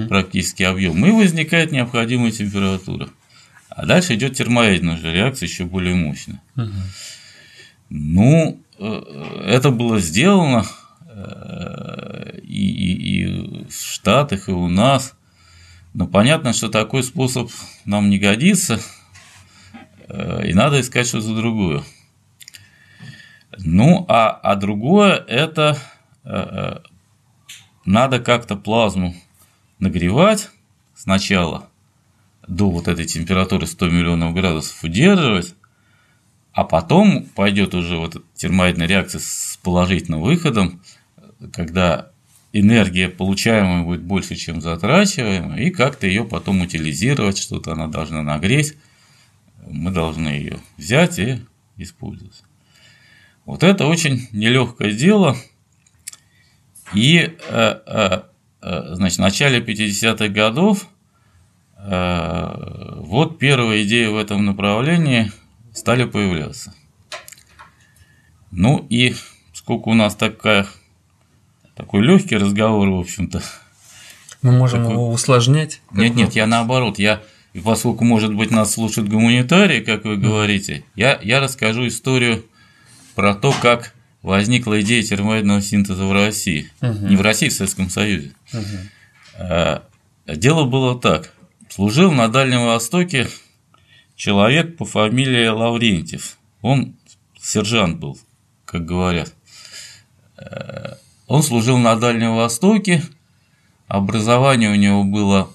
практически 0.09 0.63
объем. 0.65 1.07
И 1.07 1.11
возникает 1.11 1.73
необходимая 1.73 2.33
температура. 2.33 3.09
А 3.79 3.87
дальше 3.87 4.17
идет 4.17 4.35
термоядная 4.35 4.97
уже 4.97 5.13
реакция 5.13 5.47
еще 5.47 5.65
более 5.65 5.95
мощная. 5.95 6.43
Угу. 6.57 6.73
Ну, 7.91 8.61
э, 8.77 9.43
это 9.47 9.71
было 9.71 10.01
сделано 10.01 10.65
э, 11.07 12.41
и, 12.43 12.71
и, 12.71 13.23
и 13.23 13.65
в 13.67 13.73
Штатах, 13.73 14.49
и 14.49 14.53
у 14.53 14.67
нас. 14.67 15.15
Но 15.95 16.09
понятно, 16.09 16.53
что 16.55 16.69
такой 16.69 17.05
способ 17.05 17.53
нам 17.85 18.11
не 18.11 18.19
годится, 18.19 18.81
э, 20.09 20.49
и 20.49 20.55
надо 20.55 20.81
искать 20.81 21.07
что-то 21.07 21.37
другое. 21.37 21.85
Ну, 23.59 24.05
а, 24.09 24.31
а 24.31 24.57
другое– 24.57 25.25
это 25.29 25.79
надо 27.85 28.19
как-то 28.19 28.57
плазму 28.57 29.15
нагревать 29.79 30.51
сначала 30.97 31.68
до 32.49 32.71
вот 32.71 32.89
этой 32.89 33.05
температуры 33.05 33.67
100 33.67 33.89
миллионов 33.89 34.35
градусов 34.35 34.83
удерживать, 34.83 35.55
а 36.53 36.65
потом 36.65 37.25
пойдет 37.35 37.75
уже 37.75 37.97
вот 37.97 38.17
эта 38.17 38.25
термоядная 38.35 38.89
реакция 38.89 39.21
с 39.21 39.59
положительным 39.63 40.23
выходом, 40.23 40.83
когда 41.53 42.11
энергия 42.53 43.09
получаемая 43.09 43.85
будет 43.85 44.03
больше, 44.03 44.35
чем 44.35 44.61
затрачиваемая, 44.61 45.61
и 45.61 45.71
как-то 45.71 46.07
ее 46.07 46.25
потом 46.25 46.63
утилизировать, 46.63 47.39
что-то 47.39 47.73
она 47.73 47.87
должна 47.87 48.23
нагреть, 48.23 48.77
мы 49.71 49.91
должны 49.91 50.29
ее 50.29 50.59
взять 50.77 51.19
и 51.19 51.45
использовать. 51.77 52.43
Вот 53.45 53.63
это 53.63 53.87
очень 53.87 54.29
нелегкое 54.33 54.93
дело. 54.93 55.37
И 56.95 57.19
э, 57.19 57.81
э, 57.87 58.23
э, 58.63 58.95
значит, 58.95 59.19
в 59.19 59.23
начале 59.23 59.61
50-х 59.61 60.29
годов 60.29 60.89
вот 61.91 63.39
первые 63.39 63.85
идеи 63.85 64.07
в 64.07 64.17
этом 64.17 64.45
направлении 64.45 65.33
стали 65.73 66.05
появляться. 66.05 66.75
Ну 68.51 68.87
и 68.91 69.15
сколько 69.55 69.89
у 69.89 69.95
нас 69.95 70.15
такая, 70.15 70.67
такой 71.75 72.03
легкий 72.03 72.37
разговор, 72.37 72.89
в 72.91 73.01
общем-то. 73.01 73.43
Мы 74.43 74.53
можем 74.53 74.81
такой... 74.81 74.95
его 74.95 75.11
усложнять? 75.11 75.81
Нет, 75.93 76.15
нет, 76.15 76.35
я 76.35 76.47
наоборот, 76.47 76.99
я 76.99 77.23
и 77.55 77.61
поскольку, 77.61 78.05
может 78.05 78.35
быть, 78.35 78.51
нас 78.51 78.75
слушают 78.75 79.09
гуманитарии, 79.09 79.81
как 79.81 80.05
вы 80.05 80.17
говорите, 80.17 80.85
я, 80.95 81.19
я 81.23 81.41
расскажу 81.41 81.89
историю 81.89 82.45
про 83.15 83.35
то, 83.35 83.53
как 83.63 83.95
возникла 84.23 84.81
идея 84.83 85.03
термоядного 85.03 85.63
синтеза 85.63 86.05
в 86.05 86.13
России. 86.13 86.71
Угу. 86.83 87.09
Не 87.09 87.17
в 87.17 87.21
России, 87.23 87.49
в 87.49 87.53
Советском 87.53 87.89
Союзе. 87.89 88.33
Угу. 88.53 89.83
Дело 90.37 90.65
было 90.67 91.01
так. 91.01 91.33
Служил 91.79 92.11
на 92.11 92.27
Дальнем 92.27 92.65
Востоке 92.65 93.29
человек 94.17 94.77
по 94.77 94.85
фамилии 94.85 95.47
Лаврентьев. 95.47 96.37
Он 96.61 96.97
сержант 97.41 98.01
был, 98.01 98.19
как 98.65 98.85
говорят. 98.85 99.33
Э, 100.39 100.95
он 101.29 101.45
служил 101.45 101.79
на 101.79 101.95
Дальнем 101.95 102.35
Востоке, 102.35 103.05
образование 103.87 104.73
у 104.73 104.75
него 104.75 105.05
было 105.05 105.51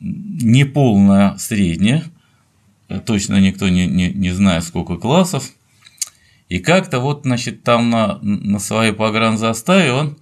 неполное 0.00 1.36
среднее, 1.36 2.04
точно 3.04 3.38
никто 3.38 3.68
не, 3.68 3.86
не, 3.86 4.10
не 4.14 4.30
знает, 4.30 4.64
сколько 4.64 4.96
классов. 4.96 5.50
И 6.48 6.58
как-то 6.58 7.00
вот, 7.00 7.24
значит, 7.24 7.64
там 7.64 7.90
на, 7.90 8.18
на 8.22 8.58
своей 8.58 8.94
погранзаставе 8.94 9.92
он 9.92 10.16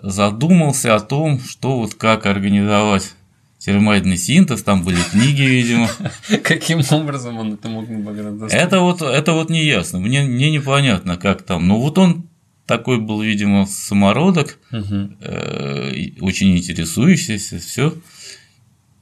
задумался 0.00 0.94
о 0.94 1.00
том, 1.00 1.40
что 1.40 1.78
вот 1.78 1.94
как 1.94 2.26
организовать 2.26 3.14
термоядный 3.60 4.16
синтез, 4.16 4.62
там 4.62 4.82
были 4.82 4.98
книги, 5.10 5.42
видимо. 5.42 5.88
Каким 6.42 6.80
образом 6.90 7.38
он 7.38 7.52
это 7.54 7.68
мог 7.68 7.88
на? 7.88 8.46
Это 8.46 8.80
вот, 8.80 9.02
это 9.02 9.34
вот 9.34 9.50
не 9.50 9.64
ясно, 9.64 10.00
мне, 10.00 10.22
мне 10.22 10.50
непонятно, 10.50 11.16
как 11.16 11.42
там. 11.42 11.68
Но 11.68 11.78
вот 11.78 11.98
он 11.98 12.26
такой 12.66 13.00
был, 13.00 13.20
видимо, 13.20 13.66
самородок, 13.66 14.58
угу. 14.72 15.10
э, 15.20 16.12
очень 16.20 16.56
интересующийся, 16.56 17.58
все. 17.58 17.94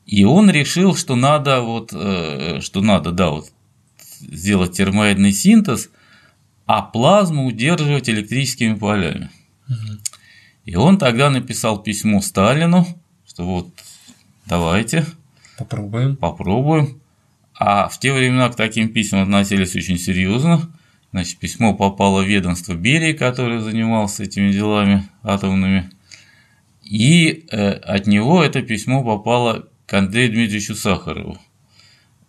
И 0.06 0.24
он 0.24 0.50
решил, 0.50 0.96
что 0.96 1.16
надо 1.16 1.60
вот, 1.60 1.90
э, 1.92 2.60
что 2.60 2.80
надо, 2.80 3.12
да, 3.12 3.30
вот 3.30 3.52
сделать 4.20 4.72
термоядный 4.72 5.32
синтез, 5.32 5.90
а 6.66 6.82
плазму 6.82 7.46
удерживать 7.46 8.08
электрическими 8.08 8.74
полями. 8.74 9.30
Угу. 9.68 9.98
И 10.64 10.74
он 10.74 10.98
тогда 10.98 11.30
написал 11.30 11.80
письмо 11.82 12.20
Сталину, 12.20 12.86
что 13.26 13.44
вот 13.44 13.68
давайте 14.48 15.04
попробуем. 15.58 16.16
Попробуем. 16.16 17.00
А 17.54 17.88
в 17.88 17.98
те 17.98 18.12
времена 18.12 18.48
к 18.48 18.56
таким 18.56 18.92
письмам 18.92 19.24
относились 19.24 19.74
очень 19.76 19.98
серьезно. 19.98 20.70
Значит, 21.12 21.38
письмо 21.38 21.74
попало 21.74 22.22
в 22.22 22.26
ведомство 22.26 22.74
Берии, 22.74 23.12
который 23.12 23.61
занимался 23.61 24.24
этими 24.24 24.52
делами 24.52 25.08
атомными. 25.22 25.90
И 26.82 27.46
э, 27.50 27.72
от 27.72 28.06
него 28.06 28.42
это 28.42 28.62
письмо 28.62 29.02
попало 29.02 29.68
к 29.87 29.94
Андрею 29.94 30.30
Дмитриевичу 30.30 30.74
Сахарову, 30.74 31.38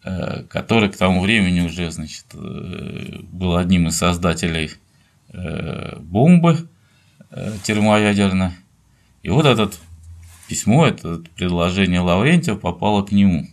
э, 0.04 0.44
который 0.44 0.90
к 0.90 0.98
тому 0.98 1.22
времени 1.22 1.62
уже 1.62 1.92
значит, 1.92 2.26
э, 2.34 3.20
был 3.32 3.56
одним 3.56 3.88
из 3.88 3.98
создателей 3.98 4.72
э, 5.32 5.98
бомбы 6.00 6.68
термоядерной. 7.64 8.52
И 9.22 9.30
вот 9.30 9.46
это 9.46 9.72
письмо, 10.50 10.88
это 10.88 11.22
предложение 11.36 12.00
Лаврентьева 12.02 12.58
попало 12.58 13.04
к 13.04 13.12
нему, 13.12 13.48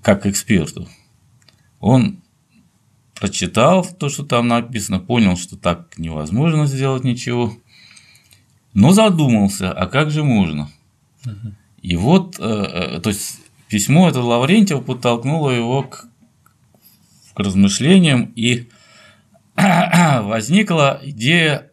как 0.00 0.22
к 0.22 0.26
эксперту. 0.26 0.88
Он 1.80 2.22
прочитал 3.14 3.84
то, 3.84 4.08
что 4.08 4.24
там 4.24 4.48
написано, 4.48 5.00
понял, 5.00 5.36
что 5.36 5.56
так 5.56 5.98
невозможно 5.98 6.66
сделать 6.66 7.04
ничего, 7.04 7.54
но 8.72 8.92
задумался, 8.92 9.70
а 9.70 9.86
как 9.86 10.10
же 10.10 10.24
можно? 10.24 10.70
Угу. 11.26 11.54
И 11.82 11.96
вот, 11.96 12.36
э, 12.38 12.42
э, 12.42 13.00
то 13.00 13.10
есть 13.10 13.40
письмо 13.68 14.08
это 14.08 14.22
Лаврентьев 14.22 14.84
подтолкнуло 14.84 15.50
его 15.50 15.82
к, 15.82 16.06
к 17.34 17.38
размышлениям, 17.38 18.32
и 18.34 18.68
возникла 19.56 21.00
идея 21.02 21.70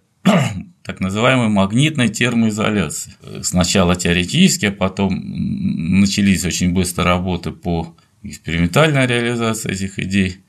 так 0.84 1.00
называемой 1.00 1.50
магнитной 1.50 2.10
термоизоляции. 2.10 3.14
Сначала 3.42 3.96
теоретически, 3.96 4.68
а 4.68 4.72
потом 4.72 5.22
начались 6.02 6.46
очень 6.46 6.74
быстро 6.74 7.06
работы 7.06 7.52
по 7.52 7.96
экспериментальной 8.22 9.08
реализации 9.08 9.72
этих 9.72 10.00
идей. 10.00 10.44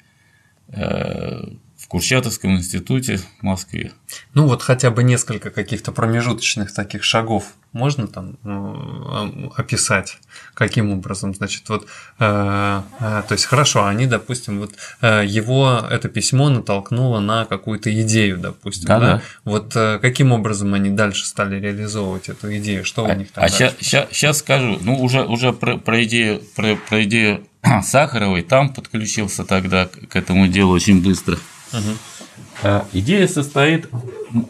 Э, 0.68 1.44
в 1.76 1.88
Курчатовском 1.88 2.56
институте 2.56 3.18
в 3.18 3.42
Москве. 3.42 3.92
Ну 4.32 4.46
вот 4.46 4.62
хотя 4.62 4.90
бы 4.90 5.04
несколько 5.04 5.50
каких-то 5.50 5.92
промежуточных 5.92 6.72
таких 6.72 7.04
шагов 7.04 7.54
можно 7.74 8.06
там 8.06 8.36
ну, 8.44 9.52
описать, 9.56 10.18
каким 10.54 10.92
образом, 10.92 11.34
значит, 11.34 11.68
вот, 11.68 11.86
э, 12.20 12.82
э, 13.00 13.22
то 13.28 13.32
есть 13.32 13.44
хорошо, 13.46 13.84
они, 13.84 14.06
допустим, 14.06 14.60
вот 14.60 14.74
э, 15.02 15.24
его 15.26 15.84
это 15.90 16.08
письмо 16.08 16.48
натолкнуло 16.48 17.18
на 17.18 17.44
какую-то 17.44 17.92
идею, 18.02 18.38
допустим, 18.38 18.86
да, 18.86 19.00
да? 19.00 19.22
вот 19.44 19.74
э, 19.74 19.98
каким 20.00 20.30
образом 20.30 20.72
они 20.72 20.90
дальше 20.90 21.26
стали 21.26 21.60
реализовывать 21.60 22.28
эту 22.28 22.56
идею, 22.58 22.84
что 22.84 23.06
а, 23.06 23.12
у 23.12 23.14
них 23.16 23.32
там? 23.32 23.42
А 23.42 23.48
сейчас, 23.48 23.74
сейчас, 23.80 24.38
скажу, 24.38 24.78
ну 24.80 25.02
уже 25.02 25.24
уже 25.24 25.52
про, 25.52 25.76
про 25.76 26.04
идею 26.04 26.42
про, 26.54 26.76
про 26.76 27.02
идею 27.02 27.44
Сахаровой 27.82 28.42
там 28.42 28.72
подключился 28.72 29.44
тогда 29.44 29.86
к 29.86 30.14
этому 30.14 30.46
делу 30.46 30.72
очень 30.72 31.02
быстро. 31.02 31.38
Угу. 31.72 32.84
Идея 32.92 33.26
состоит, 33.26 33.88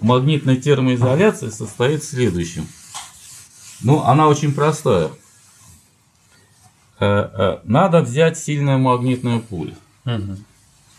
магнитной 0.00 0.56
термоизоляции 0.58 1.48
состоит 1.48 2.02
в 2.02 2.08
следующем. 2.08 2.68
Ну, 3.82 4.02
она 4.02 4.28
очень 4.28 4.54
простая. 4.54 5.10
Э, 7.00 7.06
э, 7.06 7.58
надо 7.64 8.02
взять 8.02 8.38
сильное 8.38 8.78
магнитное 8.78 9.40
поле. 9.40 9.76
Угу. 10.04 10.36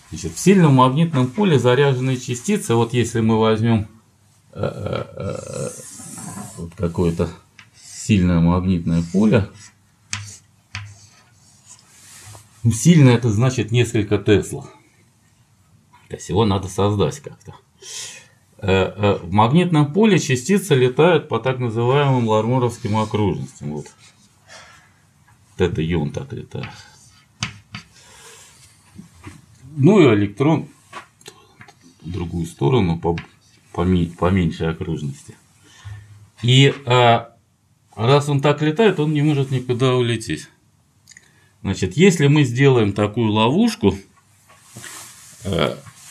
Значит, 0.10 0.34
в 0.34 0.40
сильном 0.40 0.76
магнитном 0.76 1.28
поле 1.28 1.58
заряженные 1.58 2.18
частицы, 2.18 2.76
вот 2.76 2.94
если 2.94 3.22
мы 3.22 3.40
возьмем 3.40 3.88
э, 4.54 5.70
вот 6.58 6.76
какое-то 6.76 7.30
сильное 7.76 8.40
магнитное 8.40 9.04
поле, 9.12 9.50
ну, 12.64 12.72
сильное 12.72 13.16
это 13.16 13.32
значит 13.32 13.72
несколько 13.72 14.18
Тесла. 14.18 14.64
То 16.10 16.16
есть 16.16 16.30
его 16.30 16.46
надо 16.46 16.68
создать 16.68 17.20
как-то. 17.20 17.56
Э, 18.58 18.68
э, 18.68 19.20
в 19.22 19.32
магнитном 19.34 19.92
поле 19.92 20.18
частицы 20.18 20.76
летают 20.76 21.28
по 21.28 21.40
так 21.40 21.60
называемым 21.60 22.28
ларморовским 22.28 22.96
окружностям. 22.98 23.74
Вот. 23.74 23.88
вот 25.58 25.70
это 25.70 25.94
ион 25.94 26.12
так 26.12 26.32
летает. 26.32 26.70
Ну 29.76 30.00
и 30.00 30.16
электрон 30.16 30.70
в 32.02 32.10
другую 32.10 32.46
сторону 32.46 32.98
по, 32.98 33.18
по, 33.74 33.84
меньшей 33.84 34.70
окружности. 34.70 35.36
И 36.42 36.74
а, 36.86 37.36
раз 37.96 38.30
он 38.30 38.40
так 38.40 38.62
летает, 38.62 39.02
он 39.02 39.14
не 39.14 39.22
может 39.22 39.52
никуда 39.52 39.96
улететь. 39.96 40.48
Значит, 41.62 41.98
если 41.98 42.28
мы 42.28 42.46
сделаем 42.46 42.94
такую 42.94 43.32
ловушку, 43.32 43.96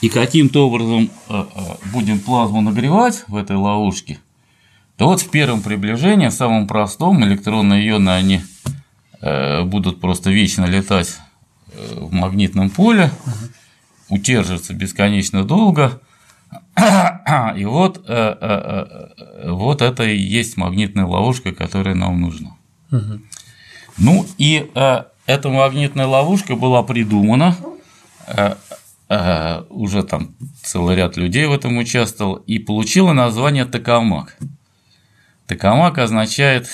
и 0.04 0.10
каким-то 0.10 0.66
образом 0.66 1.10
э, 1.30 1.44
э, 1.54 1.60
будем 1.90 2.20
плазму 2.20 2.60
нагревать 2.60 3.24
в 3.26 3.36
этой 3.36 3.56
ловушке, 3.56 4.18
то 4.98 5.06
вот 5.06 5.22
в 5.22 5.30
первом 5.30 5.62
приближении, 5.62 6.28
в 6.28 6.32
самом 6.32 6.66
простом, 6.66 7.24
электронные 7.24 7.88
ионы, 7.88 8.10
они 8.10 8.42
э, 9.22 9.62
будут 9.62 10.02
просто 10.02 10.30
вечно 10.30 10.66
летать 10.66 11.16
в 11.72 12.12
магнитном 12.12 12.68
поле, 12.68 13.10
удерживаться 14.10 14.74
бесконечно 14.74 15.42
долго, 15.42 16.02
И 17.56 17.64
вот, 17.64 18.06
вот 18.06 19.82
это 19.82 20.04
и 20.04 20.16
есть 20.16 20.56
магнитная 20.56 21.06
ловушка, 21.06 21.52
которая 21.52 21.94
нам 21.96 22.20
нужна. 22.20 22.50
Угу. 22.92 23.20
Ну 23.98 24.26
и 24.38 24.70
эта 25.26 25.48
магнитная 25.48 26.06
ловушка 26.06 26.54
была 26.54 26.82
придумана 26.82 27.56
уже 29.08 30.02
там 30.02 30.34
целый 30.62 30.96
ряд 30.96 31.16
людей 31.16 31.46
в 31.46 31.52
этом 31.52 31.76
участвовал, 31.76 32.36
и 32.36 32.58
получила 32.58 33.12
название 33.12 33.66
Токамак. 33.66 34.36
Токамак 35.46 35.98
означает 35.98 36.68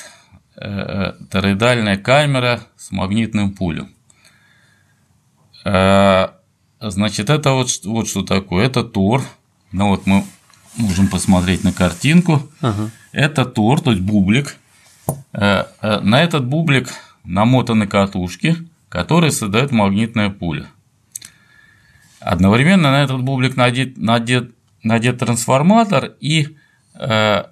э, 0.57 1.13
тороидальная 1.31 1.97
камера 1.97 2.61
с 2.77 2.93
магнитным 2.93 3.53
пулем. 3.53 3.91
Э, 5.65 6.29
значит, 6.81 7.31
это 7.31 7.53
вот, 7.53 7.69
вот 7.85 8.09
что 8.09 8.23
такое. 8.23 8.67
Это 8.67 8.85
Тор. 8.85 9.23
Ну 9.73 9.89
вот 9.89 10.07
мы 10.07 10.25
можем 10.77 11.09
посмотреть 11.09 11.65
на 11.65 11.73
картинку. 11.73 12.49
Ага. 12.61 12.91
Это 13.13 13.45
Тор, 13.45 13.81
то 13.81 13.91
есть 13.91 14.03
бублик. 14.03 14.57
Э, 15.33 15.65
э, 15.81 16.01
на 16.01 16.23
этот 16.23 16.47
бублик 16.47 16.91
намотаны 17.25 17.87
катушки, 17.87 18.57
которые 18.89 19.33
создают 19.33 19.73
магнитная 19.73 20.31
пуля. 20.31 20.67
Одновременно 22.21 22.91
на 22.91 23.03
этот 23.03 23.23
бублик 23.23 23.57
надет, 23.57 23.97
надет, 23.97 24.55
надет 24.83 25.19
трансформатор, 25.19 26.13
и 26.21 26.57
э, 26.95 27.45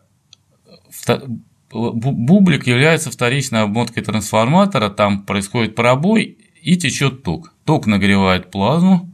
бублик 1.71 2.67
является 2.67 3.11
вторичной 3.11 3.63
обмоткой 3.63 4.03
трансформатора, 4.03 4.91
там 4.91 5.25
происходит 5.25 5.75
пробой 5.75 6.39
и 6.63 6.77
течет 6.77 7.23
ток. 7.23 7.55
Ток 7.65 7.87
нагревает 7.87 8.51
плазму, 8.51 9.11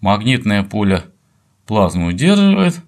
магнитное 0.00 0.62
поле 0.62 1.04
плазму 1.66 2.08
удерживает, 2.08 2.78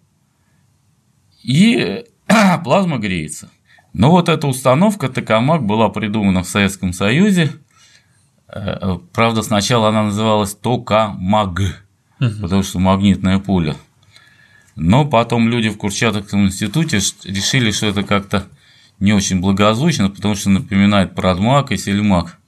и 1.43 2.05
плазма 2.65 2.99
греется. 2.99 3.51
Но 3.95 4.11
вот 4.11 4.29
эта 4.29 4.47
установка 4.47 5.09
Токамак 5.09 5.65
была 5.65 5.89
придумана 5.89 6.43
в 6.43 6.49
Советском 6.49 6.93
Союзе. 6.93 7.53
Э, 8.49 8.99
правда, 9.13 9.43
сначала 9.43 9.89
она 9.89 10.05
называлась 10.05 10.55
Токамаг 10.55 11.84
угу. 12.21 12.31
потому 12.43 12.63
что 12.63 12.79
магнитное 12.79 13.39
поле. 13.39 13.77
Но 14.77 15.05
потом 15.05 15.49
люди 15.49 15.69
в 15.69 15.77
Курчатовском 15.77 16.47
институте 16.47 16.99
решили, 17.25 17.71
что 17.71 17.87
это 17.87 18.03
как-то 18.03 18.47
не 18.99 19.13
очень 19.13 19.41
благозвучно, 19.41 20.11
потому 20.11 20.35
что 20.35 20.51
напоминает 20.51 21.15
Прадмак 21.15 21.73
и 21.73 21.77
Сельмак. 21.77 22.39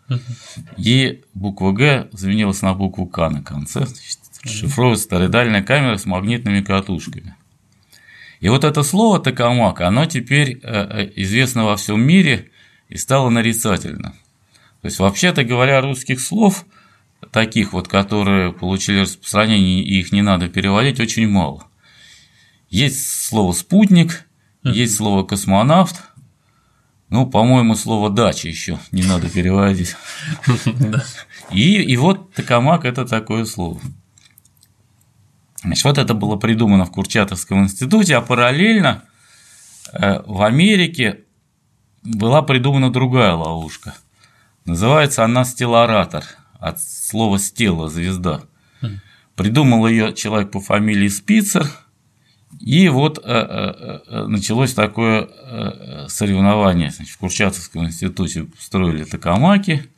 И 0.76 1.22
буква 1.34 1.72
Г 1.72 2.08
заменилась 2.12 2.62
на 2.62 2.74
букву 2.74 3.06
К 3.06 3.28
на 3.28 3.42
конце. 3.42 3.86
Шифруется 4.44 5.08
торидальная 5.08 5.62
камера 5.62 5.96
с 5.96 6.06
магнитными 6.06 6.60
катушками. 6.60 7.34
И 8.40 8.48
вот 8.48 8.64
это 8.64 8.82
слово 8.82 9.18
«токамак», 9.18 9.80
оно 9.80 10.06
теперь 10.06 10.60
э, 10.62 11.04
э, 11.04 11.12
известно 11.16 11.64
во 11.64 11.76
всем 11.76 12.00
мире 12.00 12.50
и 12.88 12.96
стало 12.96 13.30
нарицательно. 13.30 14.10
То 14.82 14.88
есть, 14.88 14.98
вообще-то 14.98 15.42
говоря, 15.42 15.80
русских 15.80 16.20
слов 16.20 16.66
таких 17.30 17.72
вот, 17.72 17.88
которые 17.88 18.52
получили 18.52 19.00
распространение, 19.00 19.82
и 19.82 20.00
их 20.00 20.12
не 20.12 20.22
надо 20.22 20.48
переводить, 20.48 21.00
очень 21.00 21.28
мало. 21.28 21.66
Есть 22.68 23.26
слово 23.26 23.52
«спутник», 23.52 24.26
есть 24.62 24.96
слово 24.96 25.24
«космонавт», 25.24 26.02
ну, 27.08 27.26
по-моему, 27.26 27.76
слово 27.76 28.10
«дача» 28.10 28.48
еще 28.48 28.78
не 28.90 29.02
надо 29.02 29.30
переводить. 29.30 29.94
И, 31.52 31.74
и 31.80 31.96
вот 31.96 32.34
«токамак»– 32.34 32.84
это 32.84 33.06
такое 33.06 33.44
слово. 33.44 33.80
Значит, 35.62 35.84
вот 35.84 35.98
это 35.98 36.14
было 36.14 36.36
придумано 36.36 36.84
в 36.84 36.90
Курчатовском 36.90 37.64
институте, 37.64 38.16
а 38.16 38.20
параллельно 38.20 39.04
э, 39.92 40.20
в 40.26 40.42
Америке 40.42 41.20
была 42.02 42.42
придумана 42.42 42.92
другая 42.92 43.34
ловушка. 43.34 43.94
Называется 44.64 45.24
она 45.24 45.44
стелларатор– 45.44 46.24
от 46.60 46.80
слова 46.80 47.38
«стела»– 47.38 47.88
звезда. 47.90 48.42
Придумал 49.34 49.86
ее 49.86 50.14
человек 50.14 50.50
по 50.50 50.60
фамилии 50.60 51.08
Спицер, 51.08 51.66
и 52.60 52.88
вот 52.88 53.18
э, 53.18 53.22
э, 53.24 54.00
э, 54.06 54.26
началось 54.26 54.72
такое 54.72 55.28
соревнование. 56.08 56.90
Значит, 56.90 57.14
в 57.14 57.18
Курчатовском 57.18 57.86
институте 57.86 58.46
строили 58.58 59.04
токамаки, 59.04 59.88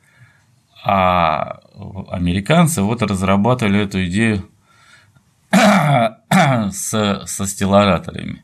а 0.83 1.59
американцы 2.09 2.81
вот 2.81 3.01
разрабатывали 3.01 3.81
эту 3.81 4.05
идею 4.05 4.49
с, 5.51 7.23
со 7.25 7.47
стеллараторами. 7.47 8.43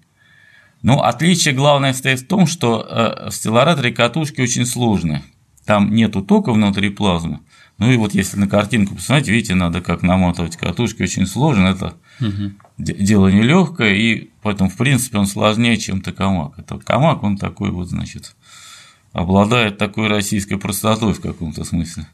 Ну, 0.81 0.99
отличие 1.01 1.53
главное 1.53 1.93
стоит 1.93 2.21
в 2.21 2.27
том, 2.27 2.45
что 2.45 3.27
в 3.29 3.31
стеллараторе 3.31 3.91
катушки 3.91 4.41
очень 4.41 4.65
сложные. 4.65 5.23
Там 5.65 5.93
нету 5.93 6.21
тока 6.21 6.51
внутри 6.51 6.89
плазмы, 6.89 7.39
ну 7.77 7.91
и 7.91 7.97
вот 7.97 8.13
если 8.13 8.37
на 8.37 8.47
картинку 8.47 8.95
посмотреть, 8.95 9.27
видите, 9.27 9.55
надо 9.55 9.81
как 9.81 10.01
наматывать 10.01 10.55
катушки, 10.55 11.03
очень 11.03 11.27
сложно, 11.27 11.67
это 11.67 11.93
угу. 12.21 12.53
дело 12.77 13.27
нелегкое, 13.27 13.93
и 13.95 14.29
поэтому, 14.41 14.69
в 14.69 14.77
принципе, 14.77 15.17
он 15.17 15.27
сложнее, 15.27 15.77
чем 15.77 16.01
токамак. 16.01 16.57
Это 16.57 16.77
токамак, 16.77 17.23
он 17.23 17.37
такой 17.37 17.71
вот, 17.71 17.89
значит, 17.89 18.35
обладает 19.11 19.77
такой 19.77 20.07
российской 20.07 20.55
простотой 20.55 21.13
в 21.13 21.21
каком-то 21.21 21.65
смысле. 21.65 22.07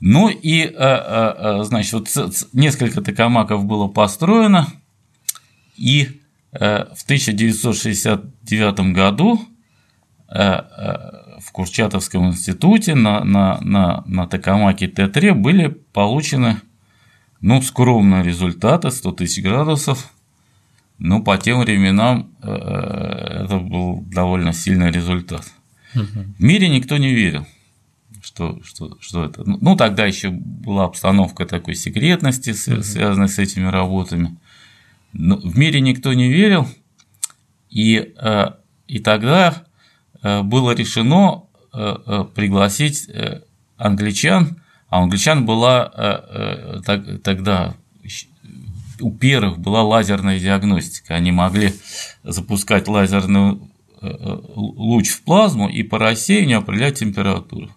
Ну 0.00 0.28
и, 0.28 0.62
э, 0.62 0.70
э, 0.70 1.34
э, 1.60 1.64
значит, 1.64 1.92
вот 1.92 2.08
несколько 2.52 3.00
токамаков 3.00 3.64
было 3.64 3.88
построено, 3.88 4.66
и 5.76 6.20
в 6.50 7.04
1969 7.04 8.92
году 8.94 9.40
в 11.40 11.52
Курчатовском 11.52 12.28
институте 12.28 12.94
на, 12.94 13.24
на, 13.24 13.60
на, 13.60 14.02
на 14.06 14.26
Токамаке 14.26 14.86
Т3 14.86 15.34
были 15.34 15.68
получены 15.92 16.60
ну, 17.40 17.62
скромные 17.62 18.22
результаты, 18.22 18.90
100 18.90 19.12
тысяч 19.12 19.42
градусов. 19.42 20.12
Ну, 20.98 21.22
по 21.22 21.38
тем 21.38 21.60
временам 21.60 22.32
э, 22.42 22.48
это 23.44 23.58
был 23.58 24.02
довольно 24.02 24.52
сильный 24.52 24.90
результат. 24.90 25.44
В 25.94 26.42
мире 26.42 26.68
никто 26.68 26.96
не 26.96 27.14
верил, 27.14 27.46
что, 28.20 28.60
что, 28.64 28.98
что 29.00 29.24
это. 29.24 29.44
Ну, 29.44 29.76
тогда 29.76 30.06
еще 30.06 30.30
была 30.30 30.84
обстановка 30.84 31.46
такой 31.46 31.76
секретности, 31.76 32.52
связанной 32.52 33.28
с 33.28 33.38
этими 33.38 33.66
работами. 33.66 34.36
Но 35.12 35.36
в 35.36 35.56
мире 35.56 35.80
никто 35.80 36.12
не 36.12 36.28
верил, 36.28 36.68
и, 37.70 38.12
э, 38.20 38.46
и 38.88 38.98
тогда 38.98 39.62
Э, 39.62 39.67
было 40.22 40.72
решено 40.72 41.44
э, 41.72 41.96
э, 42.06 42.24
пригласить 42.34 43.08
англичан, 43.76 44.60
а 44.88 45.00
у 45.00 45.02
англичан 45.04 45.44
была 45.44 46.82
тогда 47.22 47.74
у 49.00 49.12
первых 49.12 49.58
была 49.58 49.84
лазерная 49.84 50.40
диагностика. 50.40 51.14
Они 51.14 51.30
могли 51.30 51.72
запускать 52.24 52.88
лазерный 52.88 53.60
луч 54.00 55.10
в 55.10 55.22
плазму 55.22 55.68
и 55.68 55.82
по 55.82 55.98
рассеянию 55.98 56.58
определять 56.58 56.98
температуру. 56.98 57.70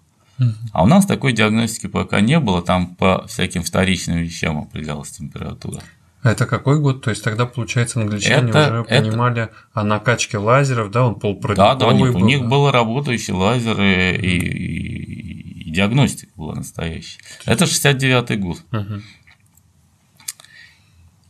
А 0.72 0.84
у 0.84 0.88
нас 0.88 1.06
такой 1.06 1.34
диагностики 1.34 1.88
пока 1.88 2.22
не 2.22 2.40
было, 2.40 2.62
там 2.62 2.96
по 2.96 3.28
всяким 3.28 3.62
вторичным 3.62 4.18
вещам 4.18 4.58
определялась 4.58 5.12
температура. 5.12 5.82
А 6.24 6.32
это 6.32 6.46
какой 6.46 6.80
год? 6.80 7.04
То 7.04 7.10
есть 7.10 7.24
тогда, 7.24 7.46
получается, 7.48 8.00
англичане 8.00 8.50
это, 8.50 8.82
уже 8.82 8.84
понимали 8.84 9.44
это... 9.44 9.54
о 9.74 9.84
накачке 9.84 10.38
лазеров, 10.38 10.92
да, 10.92 11.08
он 11.08 11.16
полупроводниковый 11.16 11.80
Да, 11.80 11.86
да, 11.88 11.94
нет, 11.94 12.14
был, 12.14 12.22
у 12.22 12.26
них 12.26 12.42
да? 12.42 12.48
было 12.48 12.72
работающие 12.72 13.36
лазеры 13.36 14.16
и, 14.18 14.38
и, 14.38 15.62
и 15.64 15.72
диагностика 15.72 16.32
была 16.36 16.56
настоящая. 16.56 17.20
Это 17.46 17.66
69-й 17.66 18.38
год. 18.38 18.64
Угу. 18.72 19.02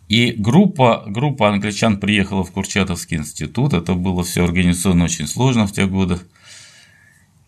И 0.09 0.33
группа, 0.33 1.05
группа 1.07 1.47
англичан 1.47 1.97
приехала 1.97 2.43
в 2.43 2.51
Курчатовский 2.51 3.15
институт, 3.15 3.73
это 3.73 3.93
было 3.93 4.25
все 4.25 4.43
организационно 4.43 5.05
очень 5.05 5.27
сложно 5.27 5.67
в 5.67 5.71
те 5.71 5.85
годы. 5.85 6.19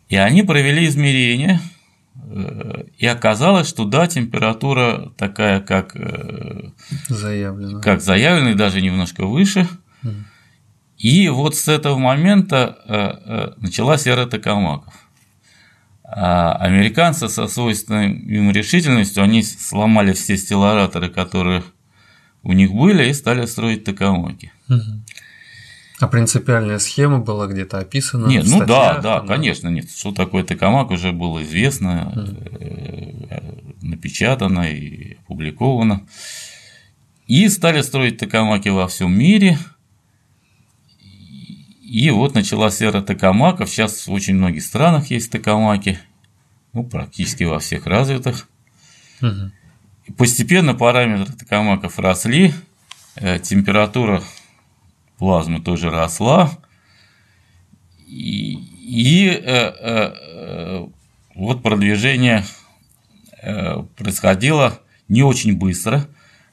И 0.07 0.15
они 0.15 0.43
провели 0.43 0.85
измерения– 0.85 1.59
и 2.97 3.05
оказалось, 3.05 3.67
что 3.67 3.85
да, 3.85 4.07
температура 4.07 5.11
такая, 5.17 5.59
как 5.61 5.95
э, 5.95 6.69
заявлена, 7.07 7.81
как 7.81 8.01
заявлена, 8.01 8.55
даже 8.55 8.81
немножко 8.81 9.25
выше. 9.25 9.67
И 10.97 11.27
вот 11.27 11.55
с 11.55 11.67
этого 11.67 11.97
момента 11.97 12.77
э, 12.85 12.95
э, 12.95 13.53
началась 13.57 14.07
эра 14.07 14.25
токамаков. 14.25 14.93
А 16.03 16.53
американцы 16.53 17.27
со 17.27 17.47
свойственной 17.47 18.13
им 18.13 18.51
решительностью, 18.51 19.23
они 19.23 19.43
сломали 19.43 20.13
все 20.13 20.37
стеллараторы, 20.37 21.09
которые 21.09 21.63
у 22.43 22.53
них 22.53 22.71
были, 22.71 23.09
и 23.09 23.13
стали 23.13 23.45
строить 23.47 23.83
токамаки. 23.83 24.51
Угу. 24.69 25.02
А 26.03 26.07
принципиальная 26.07 26.79
схема 26.79 27.19
была 27.19 27.47
где-то 27.47 27.79
описана? 27.79 28.27
Нет, 28.27 28.43
ну 28.45 28.59
да, 28.59 28.95
да, 28.95 29.21
да, 29.21 29.25
конечно, 29.25 29.69
нет. 29.69 29.89
Что 29.89 30.11
такое 30.11 30.43
токамак 30.43 30.91
уже 30.91 31.13
было 31.13 31.41
известно, 31.43 32.11
mm. 32.13 33.77
напечатано 33.81 34.69
и 34.69 35.13
опубликовано. 35.19 36.05
И 37.27 37.47
стали 37.47 37.79
строить 37.79 38.17
токамаки 38.17 38.67
во 38.67 38.89
всем 38.89 39.17
мире. 39.17 39.57
и 41.81 42.09
вот 42.09 42.35
началась 42.35 42.81
эра 42.81 43.01
токамаков. 43.01 43.69
Сейчас 43.69 44.05
в 44.05 44.11
очень 44.11 44.35
многих 44.35 44.63
странах 44.63 45.09
есть 45.09 45.31
токамаки. 45.31 45.99
Ну, 46.73 46.83
практически 46.83 47.45
во 47.45 47.59
всех 47.59 47.87
развитых. 47.87 48.49
Угу. 49.21 50.15
Постепенно 50.17 50.73
параметры 50.75 51.33
токамаков 51.33 51.97
росли. 51.97 52.53
Э, 53.15 53.39
температура 53.39 54.21
плазмы 55.17 55.61
тоже 55.61 55.89
росла. 55.89 56.51
И, 58.07 58.53
и 58.53 59.27
э, 59.27 59.41
э, 59.43 60.13
э 60.15 60.87
вот 61.35 61.63
продвижение 61.63 62.45
э, 63.41 63.81
происходило 63.97 64.79
не 65.07 65.23
очень 65.23 65.57
быстро. 65.57 66.05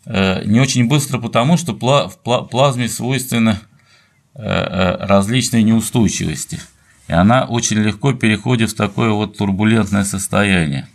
Э, 0.07 0.43
не 0.47 0.59
очень 0.59 0.89
быстро 0.89 1.19
потому, 1.19 1.59
что 1.59 1.75
в 1.75 2.49
плазме 2.49 2.89
свойственны 2.89 3.59
различные 4.33 5.65
неустойчивости. 5.65 6.61
И 7.09 7.13
она 7.13 7.45
очень 7.45 7.79
легко 7.79 8.13
переходит 8.13 8.71
в 8.71 8.77
такое 8.77 9.11
вот 9.11 9.37
турбулентное 9.37 10.05
состояние. 10.05 10.89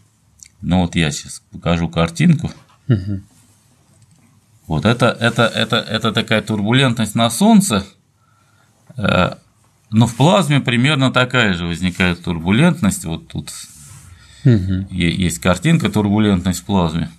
Ну 0.61 0.81
вот 0.81 0.95
я 0.95 1.11
сейчас 1.11 1.43
покажу 1.51 1.89
картинку. 1.89 2.49
Угу. 2.87 3.21
Вот 4.67 4.85
это, 4.85 5.07
это, 5.19 5.43
это, 5.43 5.77
это 5.77 6.11
такая 6.11 6.41
турбулентность 6.41 7.15
на 7.15 7.29
Солнце, 7.29 7.85
но 8.97 10.07
в 10.07 10.15
плазме 10.15 10.59
примерно 10.59 11.11
такая 11.11 11.53
же 11.53 11.65
возникает 11.65 12.23
турбулентность. 12.23 13.05
Вот 13.05 13.27
тут 13.27 13.51
угу. 14.43 14.87
есть 14.89 15.39
картинка 15.39 15.89
турбулентность 15.89 16.61
в 16.61 16.65
плазме. 16.65 17.09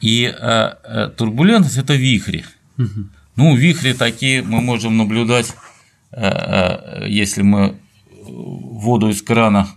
И 0.00 0.24
э, 0.24 0.74
э, 0.84 1.10
турбулентность 1.16 1.78
это 1.78 1.94
вихри. 1.94 2.44
Угу. 2.76 3.08
Ну, 3.36 3.56
вихри 3.56 3.94
такие 3.94 4.42
мы 4.42 4.60
можем 4.60 4.98
наблюдать, 4.98 5.54
э, 6.12 7.06
если 7.08 7.42
мы 7.42 7.76
воду 8.26 9.08
из 9.08 9.22
крана 9.22 9.68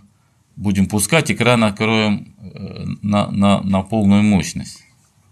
будем 0.56 0.86
пускать, 0.86 1.30
и 1.30 1.34
кран 1.34 1.64
откроем 1.64 2.34
на, 3.02 3.30
на, 3.30 3.62
на 3.62 3.82
полную 3.82 4.22
мощность. 4.22 4.82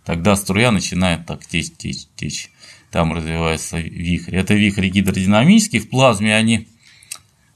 Тогда 0.06 0.36
струя 0.36 0.70
начинает 0.70 1.26
так 1.26 1.44
течь, 1.44 1.72
течь, 1.76 2.06
течь 2.14 2.52
там 2.92 3.12
развивается 3.12 3.78
вихрь. 3.78 4.36
Это 4.36 4.54
вихри 4.54 4.88
гидродинамические, 4.88 5.82
в 5.82 5.90
плазме 5.90 6.34
они 6.34 6.68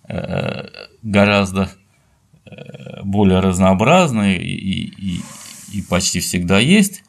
э, 0.08 0.66
гораздо 1.02 1.70
э, 2.44 3.04
более 3.04 3.38
разнообразные 3.38 4.42
и, 4.42 4.84
и, 4.84 5.20
и 5.72 5.82
почти 5.82 6.18
всегда 6.18 6.58
есть. 6.58 7.04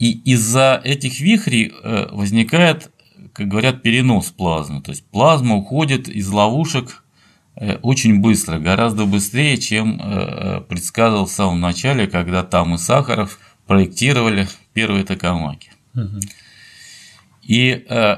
И 0.00 0.10
из-за 0.10 0.80
этих 0.82 1.20
вихрей 1.20 1.72
э, 1.72 2.08
возникает, 2.10 2.90
как 3.32 3.46
говорят, 3.46 3.82
перенос 3.82 4.32
плазмы. 4.32 4.82
То 4.82 4.90
есть 4.90 5.06
плазма 5.06 5.54
уходит 5.54 6.08
из 6.08 6.28
ловушек 6.28 7.04
очень 7.82 8.20
быстро, 8.20 8.58
гораздо 8.58 9.04
быстрее, 9.04 9.58
чем 9.58 9.98
предсказывал 10.70 11.26
в 11.26 11.30
самом 11.30 11.60
начале, 11.60 12.06
когда 12.06 12.44
там 12.44 12.74
и 12.74 12.78
Сахаров 12.78 13.38
проектировали 13.66 14.48
первые 14.72 15.04
токамаки. 15.04 15.70
Угу. 15.94 16.20
И 17.42 17.84
э, 17.88 18.16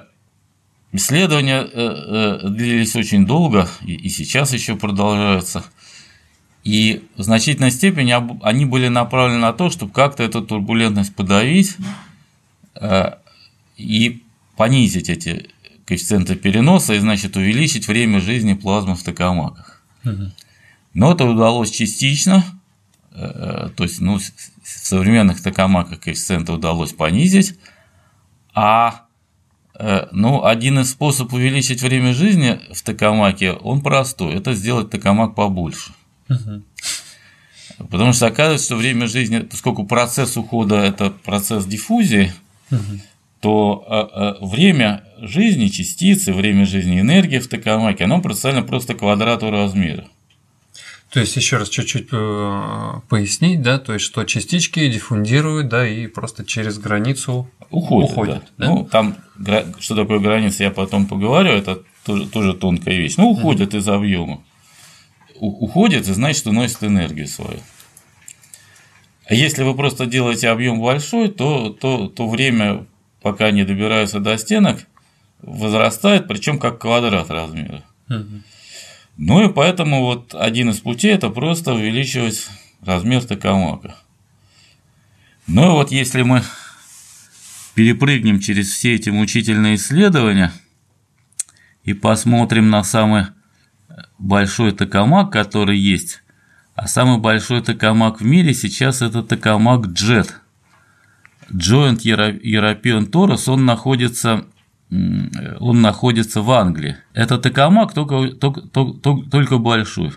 исследования 0.92 1.62
э, 1.62 1.68
э, 1.72 2.49
длились 2.49 2.95
очень 2.95 3.26
долго, 3.26 3.68
и 3.84 4.09
сейчас 4.09 4.53
еще 4.53 4.76
продолжаются. 4.76 5.64
И 6.62 7.05
в 7.16 7.22
значительной 7.22 7.70
степени 7.70 8.14
они 8.42 8.64
были 8.64 8.88
направлены 8.88 9.38
на 9.38 9.53
то, 9.53 9.70
чтобы 9.70 9.92
как-то 9.92 10.22
эту 10.22 10.42
турбулентность 10.42 11.14
подавить 11.14 11.76
и 13.76 14.22
понизить 14.57 15.11
эти 15.11 15.51
коэффициенты 15.84 16.36
переноса 16.36 16.95
и, 16.95 17.01
значит, 17.01 17.36
увеличить 17.36 17.86
время 17.86 18.18
жизни 18.18 18.55
плазмы 18.55 18.97
в 18.97 19.03
токамаках. 19.03 19.82
Но 20.95 21.12
это 21.12 21.26
удалось 21.26 21.70
частично, 21.70 22.42
то 23.12 23.74
есть 23.80 24.01
ну, 24.01 24.18
в 24.65 24.87
современных 24.87 25.43
токамаках 25.43 26.01
коэффициенты 26.01 26.53
удалось 26.53 26.93
понизить, 26.93 27.59
а 28.55 29.05
Э, 29.77 30.07
ну, 30.12 30.45
один 30.45 30.79
из 30.79 30.91
способов 30.91 31.33
увеличить 31.35 31.83
время 31.83 32.15
жизни 32.15 32.61
в 32.73 32.83
токамаке, 32.83 33.53
он 33.53 33.81
простой, 33.81 34.35
это 34.35 34.55
сделать 34.55 34.91
токамак 34.91 35.35
побольше. 35.35 35.93
Угу. 36.29 36.62
Потому 37.91 38.12
что 38.12 38.27
оказывается, 38.27 38.67
что 38.67 38.77
время 38.77 39.09
жизни, 39.09 39.41
поскольку 39.41 39.85
процесс 39.85 40.37
ухода– 40.37 40.77
это 40.77 41.11
процесс 41.11 41.67
диффузии, 41.67 42.33
угу. 42.71 42.81
то 43.41 43.85
э, 43.89 44.45
э, 44.45 44.47
время 44.47 45.05
жизни 45.19 45.67
частицы, 45.67 46.33
время 46.33 46.67
жизни 46.67 47.01
энергии 47.01 47.39
в 47.39 47.49
токамаке, 47.49 48.05
оно 48.05 48.21
пропорционально 48.21 48.62
просто 48.65 48.95
квадрату 48.95 49.51
размера. 49.51 50.07
То 51.15 51.21
есть 51.21 51.37
еще 51.37 51.59
раз 51.59 51.69
чуть-чуть 51.69 52.11
пояснить, 52.11 53.62
да, 53.62 53.79
то 53.79 53.93
есть 53.93 54.05
что 54.05 54.25
частички 54.25 54.89
диффундируют, 54.89 55.69
да, 55.69 55.87
и 55.87 56.09
просто 56.09 56.45
через 56.45 56.81
границу 56.81 57.49
уходят. 57.71 58.11
уходят 58.11 58.43
да. 58.59 58.67
Да? 58.67 58.73
Ну, 58.73 58.85
там 58.85 59.17
что 59.79 59.95
такое 59.95 60.19
граница, 60.19 60.65
я 60.65 60.73
потом 60.73 61.07
поговорю, 61.07 61.53
это 61.53 61.85
тоже, 62.05 62.27
тоже 62.27 62.55
тонкая 62.55 62.97
вещь. 62.97 63.15
Ну, 63.17 63.31
уходят 63.31 63.75
mm 63.75 63.79
из 63.79 63.87
объема. 63.89 64.43
Уходят, 65.37 66.09
и 66.09 66.12
значит, 66.12 66.49
уносят 66.49 66.83
энергию 66.83 67.29
свою. 67.29 67.61
А 69.27 69.35
если 69.35 69.62
вы 69.62 69.77
просто 69.77 70.07
делаете 70.07 70.49
объем 70.49 70.81
большой, 70.81 71.29
то, 71.29 71.69
то, 71.71 72.09
то 72.09 72.29
время, 72.29 72.87
пока 73.23 73.53
не 73.53 73.62
добираются 73.62 74.19
до 74.19 74.37
стенок, 74.37 74.85
возрастает, 75.43 76.27
причем 76.27 76.59
как 76.59 76.81
квадрат 76.81 77.31
размера. 77.31 77.85
mm 78.09 78.41
Ну 79.17 79.49
и 79.49 79.53
поэтому 79.53 80.01
вот 80.01 80.35
один 80.35 80.71
из 80.71 80.81
путей 80.81 81.12
это 81.12 81.31
просто 81.31 81.75
увеличивать 81.75 82.49
размер 82.83 83.25
токамака. 83.25 83.97
Ну 85.47 85.67
и 85.67 85.71
вот 85.73 85.93
если 85.93 86.23
мы 86.23 86.43
перепрыгнем 87.75 88.41
через 88.41 88.71
все 88.71 88.95
эти 88.95 89.11
мучительные 89.11 89.77
исследования 89.77 90.53
и 91.83 91.93
посмотрим 91.93 92.71
на 92.71 92.83
самый 92.83 93.27
большой 94.19 94.73
токамак, 94.73 95.31
который 95.33 95.79
есть. 95.79 96.23
А 96.75 96.89
самый 96.89 97.19
большой 97.19 97.62
токамак 97.62 98.21
в 98.21 98.25
мире 98.25 98.55
сейчас 98.55 99.03
это 99.03 99.23
токамак 99.23 99.87
Jet. 99.89 100.31
Joint 101.51 101.99
European 101.99 103.11
Torus, 103.11 103.51
он 103.51 103.65
находится, 103.65 104.47
он 104.91 105.80
находится 105.80 106.43
в 106.43 106.51
Англии. 106.51 106.97
Это 107.14 107.39
токамак 107.39 107.95
только, 107.95 108.28
только, 108.28 108.61
только, 108.62 109.30
только 109.30 109.59
большой. 109.59 110.12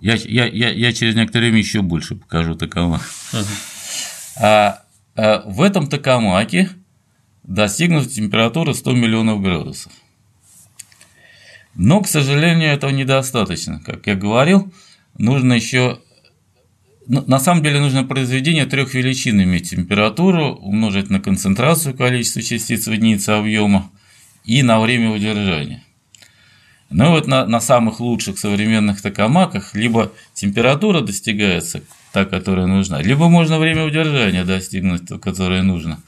Я, 0.00 0.14
я, 0.14 0.46
я, 0.46 0.70
я 0.70 0.92
через 0.92 1.14
некоторое 1.14 1.46
время 1.46 1.58
еще 1.58 1.82
больше 1.82 2.14
покажу 2.14 2.54
токамак. 2.54 3.00
Uh-huh. 3.32 3.46
А, 4.40 4.82
а 5.16 5.42
в 5.46 5.62
этом 5.62 5.88
токамаке 5.88 6.70
достигнуть 7.42 8.14
температуры 8.14 8.74
100 8.74 8.92
миллионов 8.92 9.42
градусов. 9.42 9.92
Но, 11.74 12.00
к 12.00 12.08
сожалению, 12.08 12.70
этого 12.70 12.90
недостаточно. 12.90 13.80
Как 13.84 14.06
я 14.06 14.14
говорил, 14.14 14.72
нужно 15.18 15.54
еще 15.54 15.98
на 17.06 17.40
самом 17.40 17.64
деле 17.64 17.80
нужно 17.80 18.04
произведение 18.04 18.66
трех 18.66 18.94
величин 18.94 19.42
иметь 19.42 19.70
температуру, 19.70 20.54
умножить 20.54 21.10
на 21.10 21.18
концентрацию 21.18 21.96
количества 21.96 22.40
частиц 22.40 22.86
в 22.86 22.92
единице 22.92 23.30
объема 23.30 23.90
и 24.44 24.62
на 24.62 24.80
время 24.80 25.10
удержания. 25.10 25.84
Ну 26.90 27.06
и 27.06 27.08
вот 27.10 27.26
на, 27.28 27.46
на 27.46 27.60
самых 27.60 28.00
лучших 28.00 28.38
современных 28.38 29.00
токамаках 29.00 29.74
либо 29.74 30.12
температура 30.34 31.00
достигается, 31.02 31.82
та, 32.12 32.24
которая 32.24 32.66
нужна, 32.66 33.00
либо 33.00 33.28
можно 33.28 33.58
время 33.58 33.84
удержания 33.84 34.44
достигнуть, 34.44 35.06
которое 35.20 35.62
нужно 35.62 36.00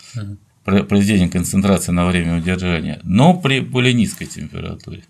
произведение 0.65 1.29
концентрации 1.29 1.93
на 1.93 2.07
время 2.07 2.37
удержания, 2.37 3.01
но 3.03 3.35
при 3.35 3.61
более 3.61 3.95
низкой 3.95 4.27
температуре. 4.27 5.05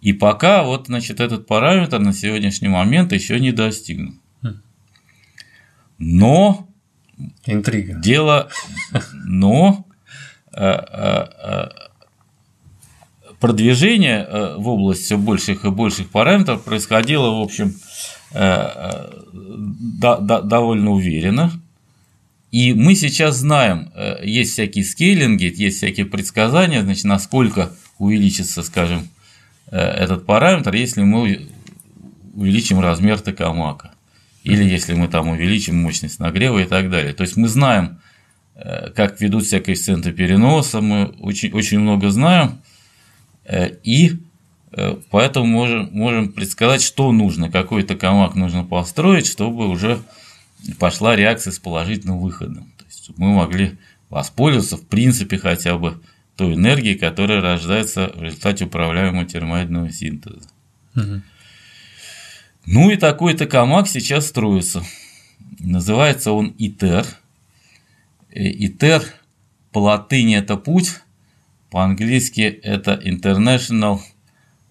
И 0.00 0.12
пока 0.12 0.64
вот, 0.64 0.86
значит, 0.86 1.20
этот 1.20 1.46
параметр 1.46 1.98
на 1.98 2.12
сегодняшний 2.12 2.68
момент 2.68 3.12
еще 3.12 3.40
не 3.40 3.52
достигнут. 3.52 4.16
Но 5.98 6.68
Интрига. 7.46 8.00
Дело, 8.00 8.50
но 9.12 9.86
э, 10.52 10.62
э, 10.62 11.26
э, 11.42 11.68
продвижение 13.44 14.26
в 14.56 14.68
область 14.68 15.02
все 15.02 15.18
больших 15.18 15.64
и 15.66 15.70
больших 15.70 16.08
параметров 16.08 16.64
происходило, 16.64 17.30
в 17.30 17.42
общем, 17.42 17.74
довольно 20.00 20.90
уверенно. 20.92 21.52
И 22.54 22.72
мы 22.72 22.94
сейчас 22.94 23.38
знаем, 23.38 23.90
э, 23.96 24.24
есть 24.24 24.52
всякие 24.52 24.84
скейлинги, 24.84 25.52
есть 25.56 25.78
всякие 25.78 26.06
предсказания, 26.06 26.82
значит, 26.82 27.02
насколько 27.02 27.72
увеличится, 27.98 28.62
скажем, 28.62 29.08
э, 29.72 29.76
этот 29.76 30.24
параметр, 30.24 30.72
если 30.72 31.02
мы 31.02 31.48
увеличим 32.32 32.78
размер 32.78 33.18
токамака. 33.18 33.90
Или 34.44 34.62
если 34.62 34.94
мы 34.94 35.08
там 35.08 35.30
увеличим 35.30 35.82
мощность 35.82 36.20
нагрева 36.20 36.60
и 36.60 36.64
так 36.64 36.90
далее. 36.90 37.12
То 37.12 37.24
есть 37.24 37.36
мы 37.36 37.48
знаем, 37.48 37.98
э, 38.54 38.90
как 38.90 39.20
ведут 39.20 39.48
себя 39.48 39.60
коэффициенты 39.60 40.12
переноса, 40.12 40.80
мы 40.80 41.06
очень, 41.18 41.50
очень 41.50 41.80
много 41.80 42.10
знаем. 42.10 42.60
И 43.50 44.12
поэтому 45.10 45.46
можем, 45.46 45.90
можем 45.92 46.32
предсказать, 46.32 46.82
что 46.82 47.12
нужно, 47.12 47.50
какой 47.50 47.82
токамак 47.82 48.34
нужно 48.34 48.64
построить, 48.64 49.26
чтобы 49.26 49.68
уже 49.68 50.02
пошла 50.78 51.14
реакция 51.14 51.52
с 51.52 51.58
положительным 51.58 52.18
выходом. 52.18 52.72
То 52.78 52.84
есть 52.86 53.10
мы 53.16 53.34
могли 53.34 53.76
воспользоваться, 54.08 54.76
в 54.76 54.86
принципе, 54.86 55.38
хотя 55.38 55.78
бы 55.78 56.00
той 56.36 56.54
энергией, 56.54 56.96
которая 56.96 57.40
рождается 57.40 58.12
в 58.14 58.22
результате 58.22 58.64
управляемого 58.64 59.24
термоядного 59.24 59.92
синтеза. 59.92 60.48
Угу. 60.96 61.22
Ну 62.66 62.90
и 62.90 62.96
такой 62.96 63.34
токамак 63.34 63.88
сейчас 63.88 64.26
строится. 64.26 64.82
Называется 65.58 66.32
он 66.32 66.54
ИТЕР. 66.58 67.06
Э, 68.30 68.42
ИТЕР 68.42 69.02
по 69.70 69.78
латыни 69.80 70.36
это 70.36 70.56
путь, 70.56 71.00
по-английски 71.74 72.60
это 72.62 72.92
International 73.04 73.98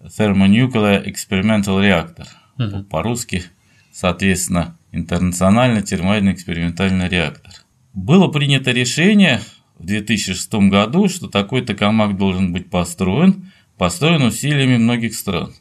Thermonuclear 0.00 1.04
Experimental 1.04 1.78
Reactor. 1.78 2.26
Угу. 2.58 2.84
По-русски, 2.84 3.44
соответственно, 3.92 4.78
Интернациональный 4.90 5.82
термоядный 5.82 6.32
экспериментальный 6.32 7.10
реактор. 7.10 7.52
Было 7.92 8.28
принято 8.28 8.70
решение 8.70 9.42
в 9.78 9.84
2006 9.84 10.54
году, 10.70 11.10
что 11.10 11.28
такой 11.28 11.60
токамак 11.60 12.16
должен 12.16 12.54
быть 12.54 12.70
построен, 12.70 13.52
построен 13.76 14.22
усилиями 14.22 14.78
многих 14.78 15.14
стран. 15.14 15.52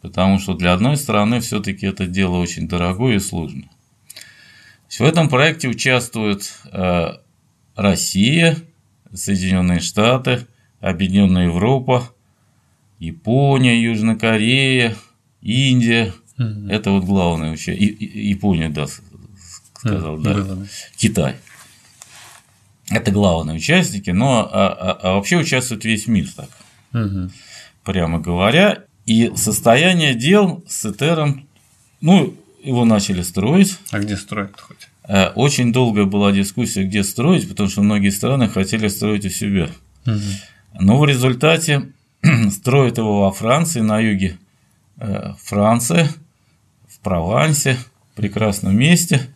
Потому 0.00 0.38
что 0.38 0.54
для 0.54 0.74
одной 0.74 0.96
страны 0.96 1.40
все-таки 1.40 1.86
это 1.86 2.06
дело 2.06 2.36
очень 2.36 2.68
дорогое 2.68 3.16
и 3.16 3.18
сложное. 3.18 3.68
В 4.88 5.00
этом 5.00 5.28
проекте 5.28 5.66
участвуют 5.66 6.52
э, 6.70 7.14
Россия, 7.74 8.58
Соединенные 9.12 9.80
Штаты, 9.80 10.46
Объединенная 10.80 11.46
Европа, 11.46 12.10
Япония, 12.98 13.80
Южная 13.80 14.16
Корея, 14.16 14.96
Индия. 15.42 16.12
Угу. 16.38 16.68
Это 16.68 16.90
вот 16.90 17.04
главное 17.04 17.50
вообще. 17.50 17.74
И, 17.74 18.28
Япония, 18.28 18.68
да, 18.68 18.86
сказал, 19.74 20.18
да. 20.18 20.34
Было. 20.34 20.66
Китай. 20.96 21.36
Это 22.90 23.10
главные 23.10 23.56
участники, 23.56 24.10
но 24.10 24.48
а, 24.50 24.68
а, 24.68 24.98
а 25.02 25.14
вообще 25.14 25.36
участвует 25.36 25.84
весь 25.84 26.06
мир 26.06 26.26
так. 26.34 26.48
Угу. 26.94 27.30
Прямо 27.84 28.18
говоря. 28.18 28.84
И 29.04 29.32
состояние 29.36 30.14
дел 30.14 30.62
с 30.68 30.84
Этером, 30.84 31.46
ну, 32.00 32.34
его 32.62 32.84
начали 32.84 33.22
строить. 33.22 33.78
А 33.90 34.00
где 34.00 34.16
строить 34.16 34.58
хоть? 34.60 34.88
Э, 35.04 35.28
очень 35.30 35.72
долгая 35.72 36.04
была 36.04 36.32
дискуссия, 36.32 36.84
где 36.84 37.02
строить, 37.02 37.48
потому 37.48 37.68
что 37.70 37.82
многие 37.82 38.10
страны 38.10 38.48
хотели 38.48 38.88
строить 38.88 39.24
у 39.24 39.30
себя. 39.30 39.70
Угу. 40.06 40.18
Но 40.78 40.98
в 40.98 41.04
результате 41.04 41.92
строят 42.50 42.98
его 42.98 43.22
во 43.22 43.32
Франции, 43.32 43.80
на 43.80 43.98
юге 43.98 44.38
э, 44.98 45.32
Франции, 45.42 46.08
в 46.88 46.98
Провансе, 47.00 47.78
прекрасном 48.14 48.76
месте. 48.76 49.28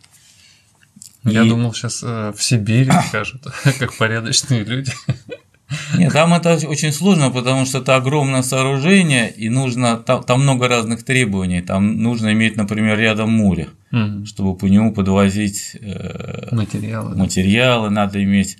Я 1.24 1.44
и... 1.44 1.48
думал, 1.48 1.72
сейчас 1.72 2.02
э, 2.02 2.32
в 2.36 2.42
Сибири 2.42 2.90
скажут, 3.08 3.42
как 3.78 3.96
порядочные 3.96 4.64
люди. 4.64 4.92
Нет, 5.96 6.12
там 6.12 6.34
это 6.34 6.54
очень 6.66 6.92
сложно, 6.92 7.30
потому 7.30 7.64
что 7.64 7.78
это 7.78 7.96
огромное 7.96 8.42
сооружение, 8.42 9.30
и 9.30 9.48
нужно 9.48 9.96
там, 9.96 10.22
там 10.22 10.42
много 10.42 10.68
разных 10.68 11.02
требований. 11.02 11.62
Там 11.62 12.02
нужно 12.02 12.32
иметь, 12.32 12.56
например, 12.56 12.98
рядом 12.98 13.30
море, 13.30 13.68
угу. 13.90 14.26
чтобы 14.26 14.54
по 14.54 14.66
нему 14.66 14.92
подвозить 14.92 15.76
э, 15.80 16.54
материалы. 16.54 17.16
Материалы, 17.16 17.90
надо 17.90 18.22
иметь 18.22 18.58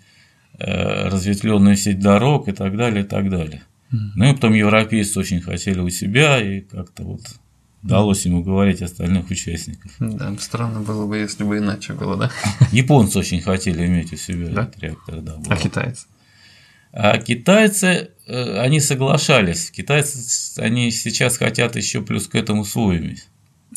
э, 0.63 1.09
разветвленную 1.09 1.77
сеть 1.77 2.01
дорог 2.01 2.49
и 2.49 2.53
так 2.53 2.77
далее, 2.77 3.05
и 3.05 3.07
так 3.07 3.29
далее. 3.31 3.63
Угу. 3.93 4.01
Ну 4.17 4.31
и 4.31 4.35
потом 4.35 4.55
европейцы 4.55 5.19
очень 5.19 5.41
хотели 5.41 5.81
у 5.81 5.91
себя, 5.91 6.41
и 6.41 6.61
как-то 6.61 7.03
вот 7.03 7.21
удалось 7.83 8.25
ему 8.25 8.43
говорить 8.43 8.81
остальных 8.81 9.29
участников. 9.31 9.93
Да, 9.99 10.35
странно 10.39 10.81
было 10.81 11.07
бы, 11.07 11.19
если 11.19 11.45
бы 11.45 11.59
иначе 11.59 11.93
было, 11.95 12.17
да? 12.17 12.31
Японцы 12.73 13.19
очень 13.19 13.41
хотели 13.41 13.87
иметь 13.87 14.13
у 14.13 14.17
себя 14.17 14.49
да? 14.49 14.63
этот 14.63 14.83
реактор, 14.83 15.21
да. 15.21 15.37
А 15.49 15.57
китайцы? 15.57 16.07
А 16.93 17.19
китайцы, 17.19 18.11
э, 18.27 18.59
они 18.59 18.79
соглашались. 18.81 19.71
Китайцы, 19.71 20.61
они 20.61 20.91
сейчас 20.91 21.39
хотят 21.39 21.75
еще 21.77 22.03
плюс 22.03 22.29
к 22.29 22.35
этому 22.35 22.65
свой 22.65 22.99
иметь. 22.99 23.27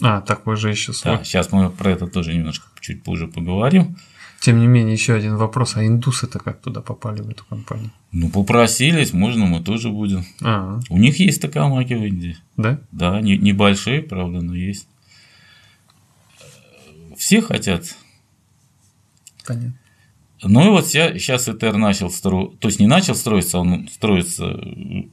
А, 0.01 0.21
такой 0.21 0.57
же 0.57 0.69
еще 0.69 0.93
свой. 0.93 1.17
Да, 1.17 1.23
сейчас 1.23 1.51
мы 1.51 1.69
про 1.69 1.91
это 1.91 2.07
тоже 2.07 2.33
немножко 2.33 2.67
чуть 2.81 3.03
позже 3.03 3.27
поговорим. 3.27 3.97
Тем 4.39 4.59
не 4.59 4.67
менее, 4.67 4.93
еще 4.93 5.13
один 5.13 5.37
вопрос. 5.37 5.75
А 5.75 5.85
индусы-то 5.85 6.39
как 6.39 6.61
туда 6.61 6.81
попали 6.81 7.21
в 7.21 7.29
эту 7.29 7.45
компанию? 7.45 7.91
Ну, 8.11 8.29
попросились, 8.29 9.13
можно 9.13 9.45
мы 9.45 9.61
тоже 9.61 9.89
будем. 9.89 10.23
А-а. 10.41 10.79
У 10.89 10.97
них 10.97 11.19
есть 11.19 11.41
токамаки 11.41 11.93
в 11.93 12.03
Индии. 12.03 12.37
Да? 12.57 12.79
Да, 12.91 13.19
не, 13.21 13.37
небольшие, 13.37 14.01
правда, 14.01 14.41
но 14.41 14.53
есть. 14.53 14.87
Все 17.17 17.41
хотят. 17.41 17.95
Понятно. 19.45 19.75
Ну 20.43 20.67
и 20.67 20.69
вот 20.69 20.87
сейчас 20.87 21.47
ЭТР 21.47 21.77
начал 21.77 22.11
строить, 22.11 22.59
то 22.59 22.67
есть 22.67 22.79
не 22.79 22.87
начал 22.87 23.15
строиться, 23.15 23.57
он 23.57 23.87
строится 23.87 24.45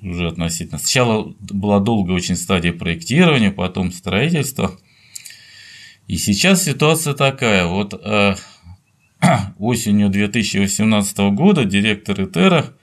уже 0.02 0.28
относительно. 0.28 0.78
Сначала 0.78 1.32
была 1.40 1.80
долгая 1.80 2.16
очень 2.16 2.36
стадия 2.36 2.72
проектирования, 2.72 3.50
потом 3.50 3.92
строительства. 3.92 4.78
И 6.06 6.18
сейчас 6.18 6.64
ситуация 6.64 7.14
такая, 7.14 7.66
вот 7.66 7.94
э, 7.94 8.34
осенью 9.58 10.10
2018 10.10 11.18
года 11.34 11.64
директор 11.64 12.20
ЭТРа 12.22 12.74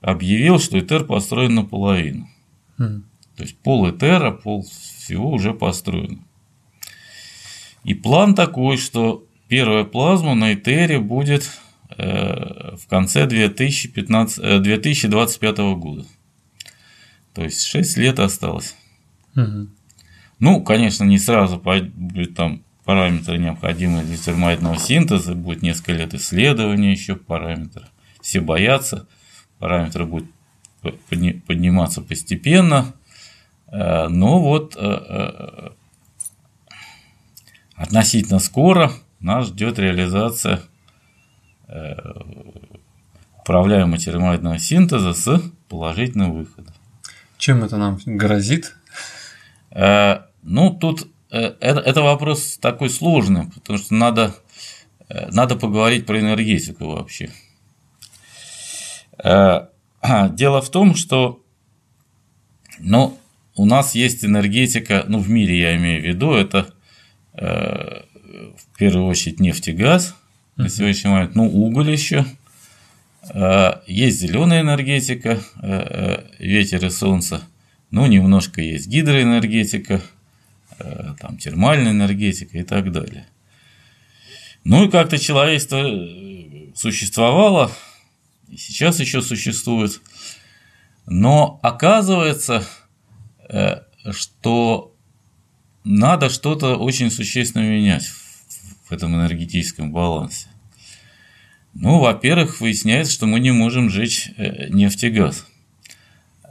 объявил, 0.00 0.60
что 0.60 0.78
ЭТР 0.78 1.04
построен 1.04 1.54
наполовину. 1.54 2.28
Mm. 2.78 3.02
То 3.36 3.42
есть 3.42 3.58
пол 3.58 3.90
ЭТРа, 3.90 4.32
пол 4.32 4.62
всего 4.62 5.32
уже 5.32 5.54
построен. 5.54 6.22
И 7.84 7.94
план 7.94 8.34
такой, 8.34 8.76
что 8.76 9.26
первая 9.48 9.84
плазма 9.84 10.34
на 10.34 10.54
ЭТРе 10.54 11.00
будет 11.00 11.48
Э, 11.98 12.76
в 12.76 12.86
конце 12.86 13.26
2015, 13.26 14.62
2025 14.62 15.58
э, 15.58 15.74
года. 15.74 16.04
То 17.34 17.42
есть 17.42 17.64
6 17.64 17.96
лет 17.96 18.18
осталось. 18.20 18.76
Угу. 19.34 19.68
Ну, 20.38 20.62
конечно, 20.62 21.04
не 21.04 21.18
сразу 21.18 21.60
будет 21.60 22.34
там 22.36 22.62
параметры, 22.88 23.36
необходимые 23.36 24.02
для 24.02 24.16
термоядного 24.16 24.78
синтеза, 24.78 25.34
будет 25.34 25.60
несколько 25.60 25.92
лет 25.92 26.14
исследования 26.14 26.90
еще 26.90 27.16
параметры. 27.16 27.84
Все 28.22 28.40
боятся, 28.40 29.06
параметры 29.58 30.06
будут 30.06 30.30
подниматься 30.80 32.00
постепенно, 32.00 32.94
э, 33.66 34.08
но 34.08 34.40
вот 34.40 34.74
относительно 37.74 38.38
скоро 38.38 38.90
нас 39.20 39.48
ждет 39.48 39.78
реализация 39.78 40.62
управляемого 43.42 43.98
термоядного 43.98 44.58
синтеза 44.58 45.12
с 45.12 45.42
положительным 45.68 46.32
выходом. 46.32 46.72
Чем 47.36 47.64
это 47.64 47.76
нам 47.76 47.98
грозит? 48.06 48.74
Э, 49.72 50.20
ну, 50.42 50.70
тут 50.70 51.02
э, 51.02 51.06
это, 51.30 51.80
это 51.80 52.02
вопрос 52.02 52.58
такой 52.58 52.90
сложный, 52.90 53.46
потому 53.46 53.78
что 53.78 53.94
надо, 53.94 54.34
э, 55.08 55.30
надо 55.30 55.56
поговорить 55.56 56.06
про 56.06 56.20
энергетику 56.20 56.86
вообще. 56.86 57.30
Дело 59.22 60.62
в 60.62 60.70
том, 60.70 60.94
что 60.94 61.42
ну, 62.78 63.18
у 63.56 63.66
нас 63.66 63.94
есть 63.94 64.24
энергетика, 64.24 65.04
ну, 65.08 65.18
в 65.18 65.28
мире 65.28 65.60
я 65.60 65.76
имею 65.76 66.00
в 66.00 66.04
виду, 66.04 66.32
это 66.32 66.72
в 67.32 68.78
первую 68.78 69.06
очередь 69.06 69.40
нефть 69.40 69.68
и 69.68 69.72
газ– 69.72 70.14
на 70.58 70.68
сегодняшний 70.68 71.10
момент. 71.10 71.34
Ну, 71.34 71.46
уголь 71.46 71.90
еще. 71.90 72.26
Есть 73.86 74.20
зеленая 74.20 74.60
энергетика, 74.60 75.38
э, 75.62 75.70
э, 75.70 76.24
ветер 76.38 76.84
и 76.84 76.90
солнце. 76.90 77.42
Ну, 77.90 78.06
немножко 78.06 78.60
есть 78.60 78.88
гидроэнергетика, 78.88 79.94
э, 79.94 80.00
там 81.20 81.38
термальная 81.38 81.92
энергетика 81.92 82.58
и 82.58 82.62
так 82.62 82.92
далее. 82.92 83.26
Ну 84.64 84.84
и 84.84 84.90
как-то 84.90 85.18
человечество 85.18 85.82
существовало, 86.74 87.70
и 88.48 88.56
сейчас 88.56 89.00
еще 89.00 89.22
существует. 89.22 90.00
Но 91.06 91.58
оказывается, 91.62 92.66
что 94.10 94.94
надо 95.84 96.28
что-то 96.28 96.76
очень 96.76 97.10
существенно 97.10 97.62
менять 97.62 98.04
в 98.04 98.92
этом 98.92 99.14
энергетическом 99.14 99.92
балансе? 99.92 100.48
Ну, 101.74 102.00
во-первых, 102.00 102.60
выясняется, 102.60 103.12
что 103.12 103.26
мы 103.26 103.40
не 103.40 103.52
можем 103.52 103.88
жечь 103.88 104.30
э, 104.36 104.68
нефть 104.68 105.04
и 105.04 105.10
газ. 105.10 105.46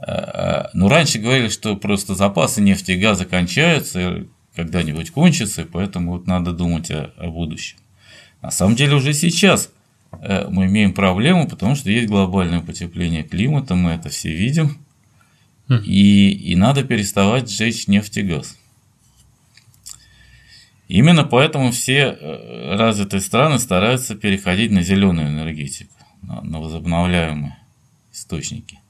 Э, 0.06 0.12
э, 0.12 0.68
ну, 0.74 0.88
раньше 0.88 1.18
говорили, 1.18 1.48
что 1.48 1.76
просто 1.76 2.14
запасы 2.14 2.60
нефти 2.60 2.92
и 2.92 3.00
газа 3.00 3.24
кончаются, 3.24 4.24
когда-нибудь 4.54 5.10
кончатся, 5.10 5.62
и 5.62 5.64
поэтому 5.66 6.12
вот 6.12 6.26
надо 6.26 6.52
думать 6.52 6.90
о, 6.90 7.12
о 7.16 7.28
будущем. 7.28 7.78
На 8.42 8.50
самом 8.50 8.76
деле 8.76 8.94
уже 8.94 9.12
сейчас 9.12 9.70
мы 10.20 10.66
имеем 10.66 10.94
проблему, 10.94 11.46
потому 11.46 11.74
что 11.74 11.90
есть 11.90 12.08
глобальное 12.08 12.60
потепление 12.60 13.24
климата, 13.24 13.74
мы 13.74 13.90
это 13.90 14.08
все 14.08 14.30
видим. 14.30 14.78
И, 15.84 16.30
и 16.30 16.56
надо 16.56 16.82
переставать 16.82 17.50
сжечь 17.50 17.88
нефть 17.88 18.16
и 18.16 18.22
газ. 18.22 18.56
Именно 20.88 21.24
поэтому 21.24 21.70
все 21.70 22.16
э, 22.18 22.76
развитые 22.76 23.20
страны 23.20 23.58
стараются 23.58 24.14
переходить 24.14 24.70
на 24.70 24.82
зеленую 24.82 25.28
энергетику, 25.28 25.92
на 26.22 26.60
возобновляемые 26.60 27.58
источники. 28.12 28.80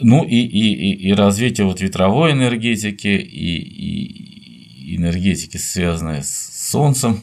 Ну 0.00 0.24
и, 0.24 0.36
и, 0.36 0.74
и, 0.74 1.08
и 1.08 1.12
развитие 1.12 1.66
вот 1.66 1.80
ветровой 1.80 2.32
энергетики 2.32 3.08
и, 3.08 3.56
и 3.56 4.96
энергетики, 4.96 5.56
связанной 5.56 6.22
с 6.22 6.70
Солнцем, 6.70 7.20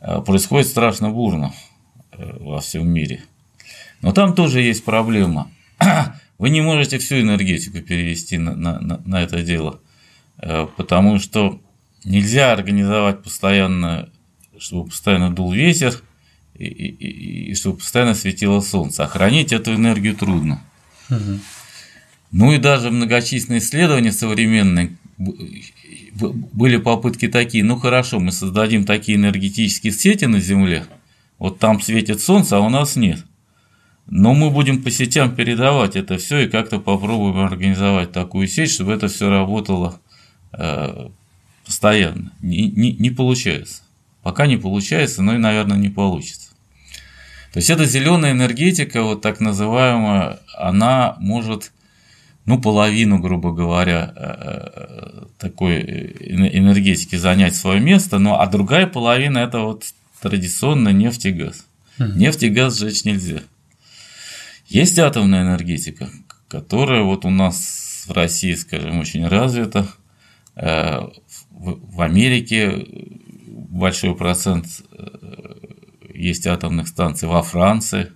э, 0.00 0.20
происходит 0.20 0.68
страшно 0.68 1.10
бурно 1.10 1.54
э, 2.12 2.36
во 2.40 2.60
всем 2.60 2.88
мире. 2.88 3.22
Но 4.02 4.12
там 4.12 4.34
тоже 4.34 4.60
есть 4.60 4.84
проблема. 4.84 5.50
Вы 6.38 6.50
не 6.50 6.60
можете 6.60 6.98
всю 6.98 7.20
энергетику 7.20 7.80
перевести 7.80 8.38
на, 8.38 8.54
на, 8.54 9.00
на 9.04 9.22
это 9.22 9.42
дело, 9.42 9.80
потому 10.76 11.20
что 11.20 11.60
Нельзя 12.04 12.52
организовать 12.52 13.22
постоянно, 13.22 14.10
чтобы 14.58 14.90
постоянно 14.90 15.34
дул 15.34 15.52
ветер 15.52 16.02
и, 16.54 16.66
и, 16.66 17.50
и 17.50 17.54
чтобы 17.54 17.78
постоянно 17.78 18.14
светило 18.14 18.60
солнце. 18.60 19.04
Охранить 19.04 19.52
эту 19.52 19.74
энергию 19.74 20.14
трудно. 20.14 20.62
Угу. 21.08 21.40
Ну 22.34 22.50
и 22.50 22.58
даже 22.58 22.90
многочисленные 22.90 23.60
исследования 23.60 24.10
современные 24.10 24.96
были 25.16 26.78
попытки 26.78 27.28
такие, 27.28 27.62
ну 27.62 27.76
хорошо, 27.76 28.18
мы 28.18 28.32
создадим 28.32 28.84
такие 28.84 29.16
энергетические 29.16 29.92
сети 29.92 30.24
на 30.24 30.40
Земле, 30.40 30.84
вот 31.38 31.60
там 31.60 31.80
светит 31.80 32.20
солнце, 32.20 32.56
а 32.56 32.60
у 32.60 32.68
нас 32.68 32.96
нет. 32.96 33.24
Но 34.08 34.34
мы 34.34 34.50
будем 34.50 34.82
по 34.82 34.90
сетям 34.90 35.36
передавать 35.36 35.94
это 35.94 36.18
все 36.18 36.40
и 36.40 36.48
как-то 36.48 36.80
попробуем 36.80 37.38
организовать 37.38 38.10
такую 38.10 38.48
сеть, 38.48 38.72
чтобы 38.72 38.94
это 38.94 39.06
все 39.06 39.30
работало 39.30 40.00
э, 40.54 41.10
постоянно. 41.64 42.32
Не, 42.42 42.68
не, 42.68 42.94
не 42.94 43.10
получается. 43.10 43.82
Пока 44.24 44.48
не 44.48 44.56
получается, 44.56 45.22
но 45.22 45.36
и, 45.36 45.38
наверное, 45.38 45.76
не 45.76 45.88
получится. 45.88 46.50
То 47.52 47.58
есть 47.58 47.70
эта 47.70 47.84
зеленая 47.84 48.32
энергетика, 48.32 49.04
вот 49.04 49.22
так 49.22 49.38
называемая, 49.38 50.40
она 50.58 51.14
может, 51.20 51.70
ну, 52.46 52.60
половину, 52.60 53.18
грубо 53.18 53.52
говоря, 53.52 54.12
э, 54.14 54.22
э, 54.22 55.24
такой 55.38 55.80
энергетики 55.80 57.16
занять 57.16 57.54
свое 57.54 57.80
место, 57.80 58.18
но 58.18 58.40
а 58.40 58.46
другая 58.46 58.86
половина 58.86 59.38
это 59.38 59.60
вот 59.60 59.84
традиционно 60.20 60.90
нефть 60.90 61.26
и 61.26 61.30
газ. 61.30 61.66
Хм. 61.98 62.18
Нефть 62.18 62.42
и 62.42 62.50
газ 62.50 62.78
сжечь 62.78 63.04
нельзя. 63.04 63.40
Есть 64.66 64.98
атомная 64.98 65.42
энергетика, 65.42 66.10
которая 66.48 67.02
вот 67.02 67.24
у 67.24 67.30
нас 67.30 68.04
в 68.08 68.12
России, 68.12 68.54
скажем, 68.54 69.00
очень 69.00 69.26
развита. 69.26 69.86
Э, 70.56 71.08
в 71.50 72.00
Америке 72.00 72.86
большой 73.74 74.14
процент 74.14 74.66
э, 74.92 75.54
есть 76.14 76.46
атомных 76.46 76.88
станций, 76.88 77.28
во 77.28 77.42
Франции. 77.42 78.12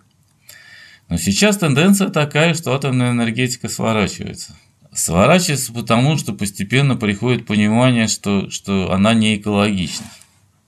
Но 1.08 1.16
сейчас 1.16 1.56
тенденция 1.56 2.08
такая, 2.08 2.54
что 2.54 2.74
атомная 2.74 3.12
энергетика 3.12 3.68
сворачивается. 3.68 4.54
Сворачивается 4.92 5.72
потому, 5.72 6.16
что 6.16 6.32
постепенно 6.32 6.96
приходит 6.96 7.46
понимание, 7.46 8.08
что, 8.08 8.50
что 8.50 8.92
она 8.92 9.14
не 9.14 9.36
экологична. 9.36 10.06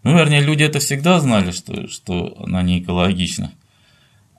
Ну, 0.03 0.17
вернее, 0.17 0.41
люди 0.41 0.63
это 0.63 0.79
всегда 0.79 1.21
знали, 1.21 1.51
что, 1.51 1.89
что 1.89 2.37
она 2.45 2.63
не 2.63 2.81
экологична. 2.81 3.53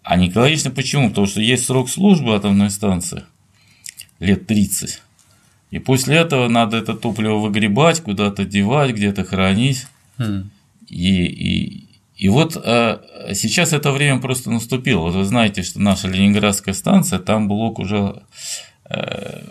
А 0.04 0.16
не 0.16 0.30
экологична 0.30 0.72
почему? 0.72 1.10
Потому 1.10 1.28
что 1.28 1.42
есть 1.42 1.66
срок 1.66 1.90
службы 1.90 2.36
атомной 2.36 2.72
станции 2.72 3.24
лет 4.20 4.48
30. 4.48 5.02
И 5.72 5.80
после 5.80 6.18
этого 6.18 6.48
надо 6.48 6.78
это 6.78 6.94
топливо 6.96 7.38
выгребать, 7.38 8.02
куда-то 8.02 8.46
девать, 8.46 8.92
где-то 8.96 9.24
хранить. 9.24 9.88
Mm. 10.18 10.48
И, 10.90 11.26
и, 11.26 11.88
и 12.22 12.30
вот 12.30 12.56
а, 12.56 13.02
сейчас 13.34 13.74
это 13.74 13.92
время 13.92 14.20
просто 14.20 14.52
наступило. 14.52 15.00
Вот 15.00 15.16
вы 15.16 15.24
знаете, 15.24 15.64
что 15.64 15.82
наша 15.82 16.08
Ленинградская 16.08 16.76
станция, 16.76 17.18
там 17.18 17.48
блок 17.48 17.80
уже 17.80 18.22
а, 18.86 19.42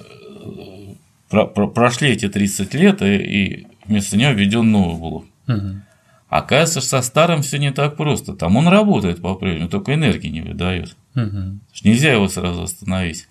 про, 1.29 1.47
про, 1.47 1.67
прошли 1.67 2.11
эти 2.11 2.29
30 2.29 2.73
лет, 2.75 3.03
и, 3.03 3.17
и 3.17 3.67
вместо 3.87 4.17
него 4.17 4.31
введен 4.31 4.71
новый 4.71 5.01
блок. 5.01 5.25
Mm-hmm. 5.49 5.81
Оказывается, 6.29 6.81
что 6.81 6.91
со 6.91 7.03
старым 7.03 7.43
все 7.43 7.59
не 7.59 7.73
так 7.73 7.97
просто. 7.97 8.35
Там 8.35 8.57
он 8.57 8.69
работает 8.69 9.21
по-прежнему, 9.21 9.69
только 9.69 9.95
энергии 9.95 10.29
не 10.29 10.43
выдает. 10.43 10.97
Угу. 11.17 11.59
Нельзя 11.83 12.13
его 12.13 12.29
сразу 12.29 12.63
остановить. 12.63 13.27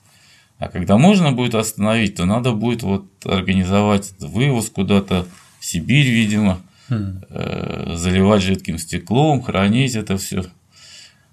А 0.58 0.68
когда 0.68 0.98
можно 0.98 1.32
будет 1.32 1.56
остановить, 1.56 2.16
то 2.16 2.26
надо 2.26 2.52
будет 2.52 2.84
вот 2.84 3.06
организовать 3.24 4.12
вывоз 4.20 4.70
куда-то 4.70 5.26
в 5.62 5.66
Сибирь, 5.66 6.10
видимо, 6.10 6.60
mm. 6.90 7.96
заливать 7.96 8.42
жидким 8.42 8.78
стеклом, 8.78 9.42
хранить 9.42 9.96
это 9.96 10.18
все. 10.18 10.44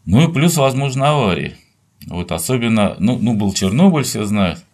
Ну 0.05 0.29
и 0.29 0.33
плюс, 0.33 0.57
возможно, 0.57 1.11
аварии. 1.11 1.57
Вот 2.07 2.31
особенно, 2.33 2.97
ну, 2.99 3.19
ну 3.19 3.35
был 3.35 3.53
Чернобыль, 3.53 4.05
все 4.05 4.25
знают. 4.25 4.65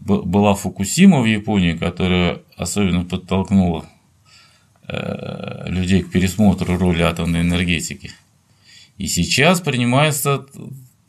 Была 0.00 0.54
Фукусима 0.54 1.20
в 1.20 1.26
Японии, 1.26 1.76
которая 1.76 2.40
особенно 2.56 3.04
подтолкнула 3.04 3.86
э, 4.88 5.66
людей 5.68 6.02
к 6.02 6.10
пересмотру 6.10 6.78
роли 6.78 7.02
атомной 7.02 7.42
энергетики. 7.42 8.10
И 8.96 9.06
сейчас 9.06 9.60
принимается 9.60 10.46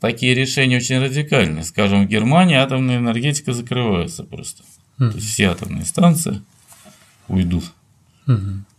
такие 0.00 0.34
решения 0.34 0.76
очень 0.76 0.98
радикальные. 0.98 1.64
Скажем, 1.64 2.04
в 2.04 2.08
Германии 2.08 2.56
атомная 2.56 2.98
энергетика 2.98 3.52
закрывается 3.52 4.24
просто. 4.24 4.62
Mm. 4.98 5.10
То 5.10 5.16
есть 5.16 5.30
все 5.30 5.46
атомные 5.46 5.86
станции 5.86 6.42
уйдут. 7.28 7.64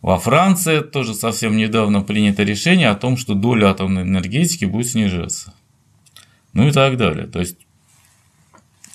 Во 0.01 0.19
Франции 0.19 0.81
тоже 0.81 1.13
совсем 1.13 1.57
недавно 1.57 2.01
принято 2.01 2.43
решение 2.43 2.89
о 2.89 2.95
том, 2.95 3.17
что 3.17 3.33
доля 3.33 3.69
атомной 3.69 4.03
энергетики 4.03 4.65
будет 4.65 4.87
снижаться. 4.87 5.53
Ну 6.53 6.67
и 6.67 6.71
так 6.71 6.97
далее. 6.97 7.25
То 7.25 7.39
есть 7.39 7.57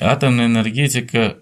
атомная 0.00 0.46
энергетика 0.46 1.38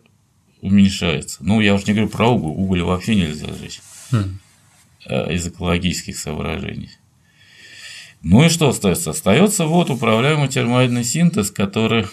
уменьшается. 0.62 1.38
Ну, 1.40 1.60
я 1.60 1.74
уже 1.74 1.84
не 1.86 1.92
говорю 1.92 2.08
про 2.08 2.28
уголь. 2.28 2.52
Уголь 2.52 2.82
вообще 2.82 3.14
нельзя 3.14 3.48
сжечь. 3.52 3.80
Mm. 4.12 5.34
Из 5.34 5.46
экологических 5.46 6.16
соображений. 6.16 6.90
Ну 8.22 8.44
и 8.44 8.48
что 8.48 8.68
остается? 8.68 9.10
Остается 9.10 9.66
вот 9.66 9.90
управляемый 9.90 10.48
термоядный 10.48 11.04
синтез, 11.04 11.50
который 11.50 12.06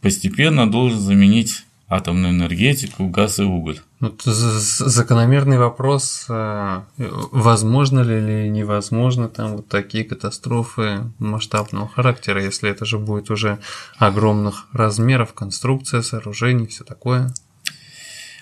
постепенно 0.00 0.70
должен 0.70 1.00
заменить 1.00 1.64
атомную 1.88 2.32
энергетику, 2.32 3.08
газ 3.08 3.40
и 3.40 3.42
уголь. 3.42 3.80
Закономерный 3.98 5.58
вопрос, 5.58 6.26
э, 6.28 6.82
возможно 6.98 8.00
ли 8.00 8.18
или 8.18 8.48
невозможно 8.48 9.28
там 9.28 9.56
вот 9.56 9.68
такие 9.68 10.04
катастрофы 10.04 11.10
масштабного 11.18 11.88
характера, 11.88 12.44
если 12.44 12.70
это 12.70 12.84
же 12.84 12.98
будет 12.98 13.30
уже 13.30 13.58
огромных 13.96 14.66
размеров, 14.72 15.32
конструкция, 15.32 16.02
сооружений, 16.02 16.66
все 16.66 16.84
такое? 16.84 17.32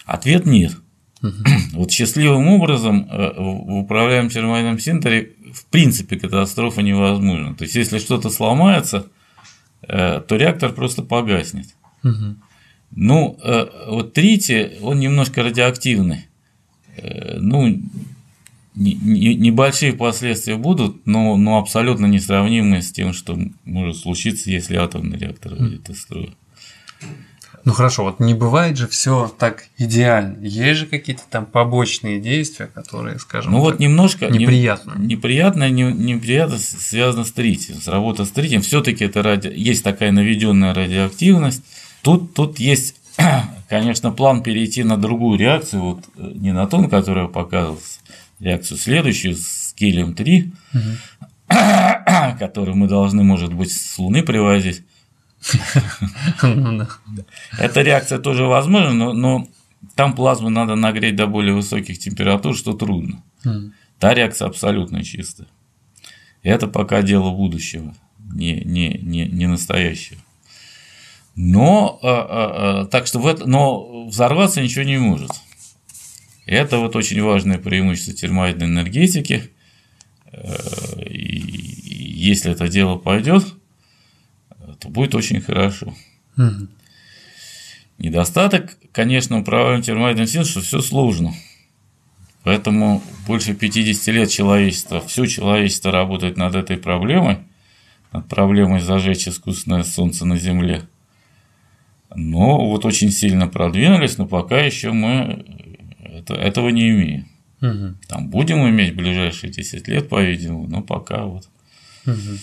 Ответ 0.06 0.44
нет. 0.44 0.72
Вот 1.72 1.90
счастливым 1.90 2.48
образом 2.48 3.08
э, 3.08 3.34
в 3.36 3.76
управляемом 3.76 4.30
термоядном 4.30 4.78
синтере 4.80 5.34
в 5.52 5.66
принципе 5.66 6.18
катастрофа 6.18 6.82
невозможна. 6.82 7.54
То 7.54 7.64
есть, 7.64 7.76
если 7.76 7.98
что-то 7.98 8.28
сломается, 8.28 9.06
э, 9.82 10.20
то 10.20 10.36
реактор 10.36 10.72
просто 10.72 11.02
погаснет. 11.02 11.66
Угу. 12.02 12.36
Ну, 12.96 13.38
э, 13.42 13.66
вот 13.88 14.12
тритий, 14.12 14.78
он 14.80 15.00
немножко 15.00 15.42
радиоактивный. 15.42 16.26
Э, 16.96 17.38
ну, 17.38 17.80
небольшие 18.74 19.92
последствия 19.92 20.56
будут, 20.56 21.06
но, 21.06 21.36
но 21.36 21.58
абсолютно 21.58 22.06
несравнимые 22.06 22.82
с 22.82 22.90
тем, 22.90 23.12
что 23.12 23.38
может 23.64 23.98
случиться, 23.98 24.50
если 24.50 24.76
атомный 24.76 25.18
реактор 25.18 25.54
выйдет 25.54 25.88
из 25.90 26.02
строя. 26.02 26.30
Ну 27.64 27.72
хорошо, 27.72 28.04
вот 28.04 28.20
не 28.20 28.34
бывает 28.34 28.76
же 28.76 28.86
все 28.88 29.34
так 29.38 29.64
идеально. 29.78 30.44
Есть 30.44 30.80
же 30.80 30.86
какие-то 30.86 31.22
там 31.30 31.46
побочные 31.46 32.20
действия, 32.20 32.66
которые, 32.66 33.18
скажем, 33.18 33.52
ну 33.52 33.60
вот 33.60 33.78
немножко 33.78 34.28
неприятно. 34.28 34.94
Неприятно, 34.98 35.70
не, 35.70 35.84
неприятно 35.84 36.58
связано 36.58 37.24
с 37.24 37.32
тритием, 37.32 37.80
с 37.80 37.88
работой 37.88 38.26
с 38.26 38.30
тритием. 38.30 38.60
Все-таки 38.60 39.04
это 39.04 39.22
ради... 39.22 39.48
есть 39.48 39.82
такая 39.82 40.12
наведенная 40.12 40.74
радиоактивность. 40.74 41.62
Тут, 42.04 42.34
тут 42.34 42.58
есть, 42.58 42.96
конечно, 43.68 44.12
план 44.12 44.42
перейти 44.42 44.84
на 44.84 44.98
другую 44.98 45.38
реакцию, 45.38 45.82
вот 45.82 46.04
э, 46.16 46.32
не 46.34 46.52
на 46.52 46.66
ту, 46.66 46.86
которую 46.86 47.26
я 47.26 47.32
показывал, 47.32 47.80
реакцию 48.40 48.76
следующую 48.76 49.36
с 49.36 49.74
гелием 49.74 50.14
3, 50.14 50.52
угу. 50.74 50.80
которую 52.38 52.76
мы 52.76 52.88
должны, 52.88 53.24
может 53.24 53.54
быть, 53.54 53.72
с 53.72 53.98
Луны 53.98 54.22
привозить. 54.22 54.84
Ну 56.42 56.86
Эта 57.58 57.80
реакция 57.80 58.18
тоже 58.18 58.44
возможна, 58.44 58.92
но, 58.92 59.12
но 59.14 59.48
там 59.94 60.14
плазму 60.14 60.50
надо 60.50 60.74
нагреть 60.74 61.16
до 61.16 61.26
более 61.26 61.54
высоких 61.54 61.98
температур, 61.98 62.56
что 62.56 62.74
трудно. 62.74 63.22
Та 63.98 64.12
реакция 64.12 64.48
абсолютно 64.48 65.02
чистая. 65.02 65.48
Это 66.42 66.66
пока 66.66 67.00
дело 67.00 67.30
будущего, 67.30 67.94
не, 68.18 68.60
не, 68.60 68.98
не, 69.02 69.26
не 69.26 69.46
настоящего. 69.46 70.20
Но, 71.36 71.98
э, 72.02 72.86
так 72.90 73.06
что 73.06 73.18
в 73.18 73.26
это, 73.26 73.46
но 73.46 74.06
взорваться 74.06 74.62
ничего 74.62 74.84
не 74.84 74.98
может. 74.98 75.30
Это 76.46 76.78
вот 76.78 76.94
очень 76.94 77.20
важное 77.22 77.58
преимущество 77.58 78.14
термоядной 78.14 78.66
энергетики. 78.66 79.50
И 81.06 81.54
если 82.24 82.52
это 82.52 82.68
дело 82.68 82.96
пойдет, 82.96 83.44
то 84.78 84.88
будет 84.88 85.14
очень 85.14 85.40
хорошо. 85.40 85.94
Угу. 86.36 86.68
Недостаток, 87.98 88.76
конечно, 88.92 89.38
управления 89.38 89.82
термоядным 89.82 90.26
синтезом, 90.26 90.50
что 90.50 90.60
все 90.60 90.80
сложно. 90.80 91.32
Поэтому 92.42 93.02
больше 93.26 93.54
50 93.54 94.06
лет 94.14 94.30
человечество, 94.30 95.00
все 95.00 95.26
человечество 95.26 95.90
работает 95.90 96.36
над 96.36 96.54
этой 96.54 96.76
проблемой, 96.76 97.38
над 98.12 98.28
проблемой 98.28 98.80
зажечь 98.80 99.28
искусственное 99.28 99.84
солнце 99.84 100.26
на 100.26 100.36
Земле. 100.36 100.82
Но 102.14 102.68
вот 102.68 102.84
очень 102.84 103.10
сильно 103.10 103.48
продвинулись, 103.48 104.18
но 104.18 104.26
пока 104.26 104.60
еще 104.60 104.92
мы 104.92 105.44
это, 106.00 106.34
этого 106.34 106.68
не 106.68 106.90
имеем. 106.90 107.28
Угу. 107.60 107.94
Там 108.08 108.28
будем 108.28 108.68
иметь 108.68 108.92
в 108.92 108.96
ближайшие 108.96 109.52
10 109.52 109.88
лет, 109.88 110.08
по-видимому, 110.08 110.68
но 110.68 110.82
пока 110.82 111.24
вот. 111.24 111.48
Угу. 112.06 112.38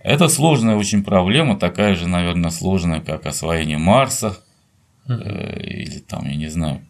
Это 0.00 0.28
сложная 0.28 0.76
очень 0.76 1.02
проблема, 1.02 1.58
такая 1.58 1.94
же, 1.94 2.06
наверное, 2.06 2.50
сложная, 2.50 3.00
как 3.00 3.26
освоение 3.26 3.78
Марса, 3.78 4.38
Э, 5.08 5.60
или 5.60 5.98
там, 6.00 6.26
я 6.26 6.36
не 6.36 6.48
знаю, 6.48 6.84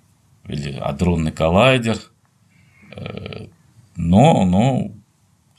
или 0.49 0.73
адронный 0.73 1.33
коллайдер. 1.33 1.99
Э, 2.95 3.47
но, 3.97 4.45
но 4.45 4.93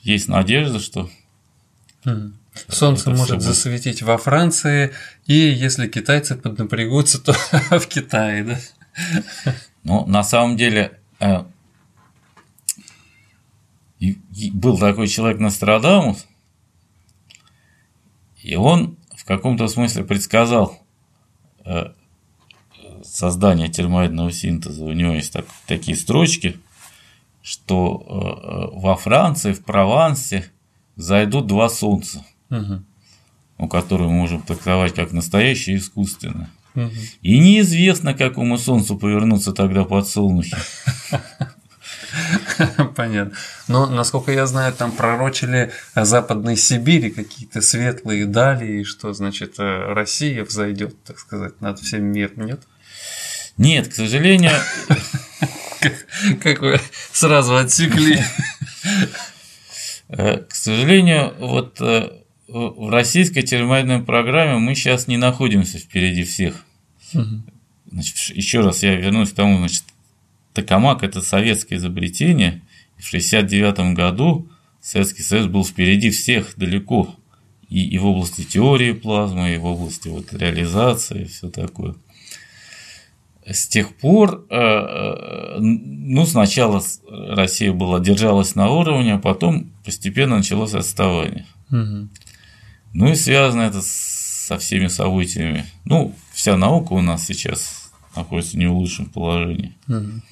есть 0.00 0.28
надежда, 0.28 0.80
что 0.80 1.08
Солнце 2.68 3.10
может 3.10 3.42
засветить 3.42 4.02
во 4.02 4.18
Франции, 4.18 4.92
и 5.26 5.34
если 5.34 5.88
китайцы 5.88 6.36
поднапрягутся, 6.36 7.20
то 7.20 7.32
в 7.70 7.86
Китае, 7.86 8.44
да? 8.44 9.54
Ну, 9.84 10.06
на 10.06 10.24
самом 10.24 10.56
деле, 10.56 10.98
э, 11.20 11.44
был 14.52 14.78
такой 14.78 15.08
человек 15.08 15.40
Нострадамус, 15.40 16.26
и 18.42 18.56
он 18.56 18.96
в 19.16 19.24
каком-то 19.24 19.68
смысле 19.68 20.04
предсказал 20.04 20.78
создания 23.02 23.68
термоидного 23.68 24.32
синтеза. 24.32 24.84
У 24.84 24.92
него 24.92 25.14
есть 25.14 25.32
так, 25.32 25.46
такие 25.66 25.96
строчки, 25.96 26.58
что 27.42 28.02
э, 28.06 28.76
э, 28.76 28.80
во 28.80 28.96
Франции, 28.96 29.52
в 29.52 29.64
Провансе 29.64 30.50
зайдут 30.96 31.46
два 31.46 31.68
солнца, 31.68 32.24
угу. 32.50 32.82
ну, 33.58 33.68
которые 33.68 34.08
мы 34.08 34.14
можем 34.14 34.42
трактовать 34.42 34.94
как 34.94 35.12
настоящее 35.12 35.76
и 35.76 35.78
искусственное. 35.78 36.50
Угу. 36.74 36.90
И 37.22 37.38
неизвестно, 37.38 38.14
какому 38.14 38.58
солнцу 38.58 38.96
повернуться 38.96 39.52
тогда 39.52 39.84
под 39.84 40.08
солнухи. 40.08 40.56
Понятно. 42.96 43.36
Но, 43.68 43.86
насколько 43.86 44.32
я 44.32 44.46
знаю, 44.46 44.72
там 44.72 44.92
пророчили 44.92 45.72
Западной 45.94 46.56
Сибири 46.56 47.10
какие-то 47.10 47.60
светлые 47.60 48.26
дали, 48.26 48.80
и 48.80 48.84
что, 48.84 49.12
значит, 49.12 49.58
э, 49.58 49.92
Россия 49.92 50.44
взойдет, 50.44 51.02
так 51.04 51.18
сказать, 51.18 51.60
над 51.60 51.78
всем 51.78 52.04
миром, 52.04 52.46
нет? 52.46 52.60
Нет, 53.56 53.88
к 53.88 53.94
сожалению. 53.94 54.52
Как 56.42 56.60
вы 56.60 56.80
сразу 57.12 57.56
отсекли. 57.56 58.22
Э, 60.08 60.38
к 60.38 60.54
сожалению, 60.54 61.34
вот 61.38 61.80
э, 61.80 62.17
в 62.48 62.90
российской 62.90 63.42
термоядной 63.42 64.00
программе 64.00 64.58
мы 64.58 64.74
сейчас 64.74 65.06
не 65.06 65.16
находимся 65.16 65.78
впереди 65.78 66.24
всех. 66.24 66.64
Значит, 67.90 68.36
еще 68.36 68.60
раз 68.60 68.82
я 68.82 68.94
вернусь 68.96 69.30
к 69.30 69.34
тому, 69.34 69.58
значит, 69.58 69.84
Токамак– 70.52 71.02
это 71.04 71.22
советское 71.22 71.76
изобретение. 71.76 72.62
В 72.96 73.06
1969 73.06 73.94
году 73.94 74.48
Советский 74.80 75.22
Союз 75.22 75.46
был 75.46 75.64
впереди 75.64 76.10
всех 76.10 76.54
далеко. 76.56 77.14
И, 77.68 77.86
и 77.86 77.98
в 77.98 78.06
области 78.06 78.44
теории 78.44 78.92
плазмы, 78.92 79.54
и 79.54 79.58
в 79.58 79.66
области 79.66 80.08
вот 80.08 80.32
реализации, 80.32 81.22
и 81.22 81.26
все 81.26 81.50
такое 81.50 81.94
с 83.50 83.66
тех 83.66 83.94
пор, 83.96 84.46
э, 84.50 84.56
э, 84.56 85.58
ну, 85.58 86.26
сначала 86.26 86.82
Россия 87.08 87.72
была, 87.72 88.00
держалась 88.00 88.54
на 88.54 88.70
уровне, 88.70 89.14
а 89.14 89.18
потом 89.18 89.70
постепенно 89.84 90.36
началось 90.36 90.74
отставание. 90.74 91.46
Угу. 91.70 92.08
Ну 92.92 93.10
и 93.10 93.14
связано 93.14 93.62
это 93.62 93.80
со 93.82 94.58
всеми 94.58 94.88
событиями. 94.88 95.66
Ну, 95.84 96.14
вся 96.32 96.56
наука 96.56 96.94
у 96.94 97.00
нас 97.00 97.26
сейчас 97.26 97.90
находится 98.16 98.58
не 98.58 98.66
в 98.66 98.72
лучшем 98.72 99.06
положении. 99.06 99.74
Угу. 99.88 100.22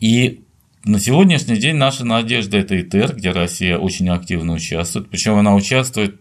И 0.00 0.44
на 0.84 0.98
сегодняшний 0.98 1.56
день 1.56 1.76
наша 1.76 2.04
надежда 2.04 2.58
это 2.58 2.80
ИТЕР, 2.80 3.16
где 3.16 3.30
Россия 3.30 3.78
очень 3.78 4.08
активно 4.08 4.54
участвует. 4.54 5.08
Причем 5.08 5.36
она 5.36 5.54
участвует 5.54 6.20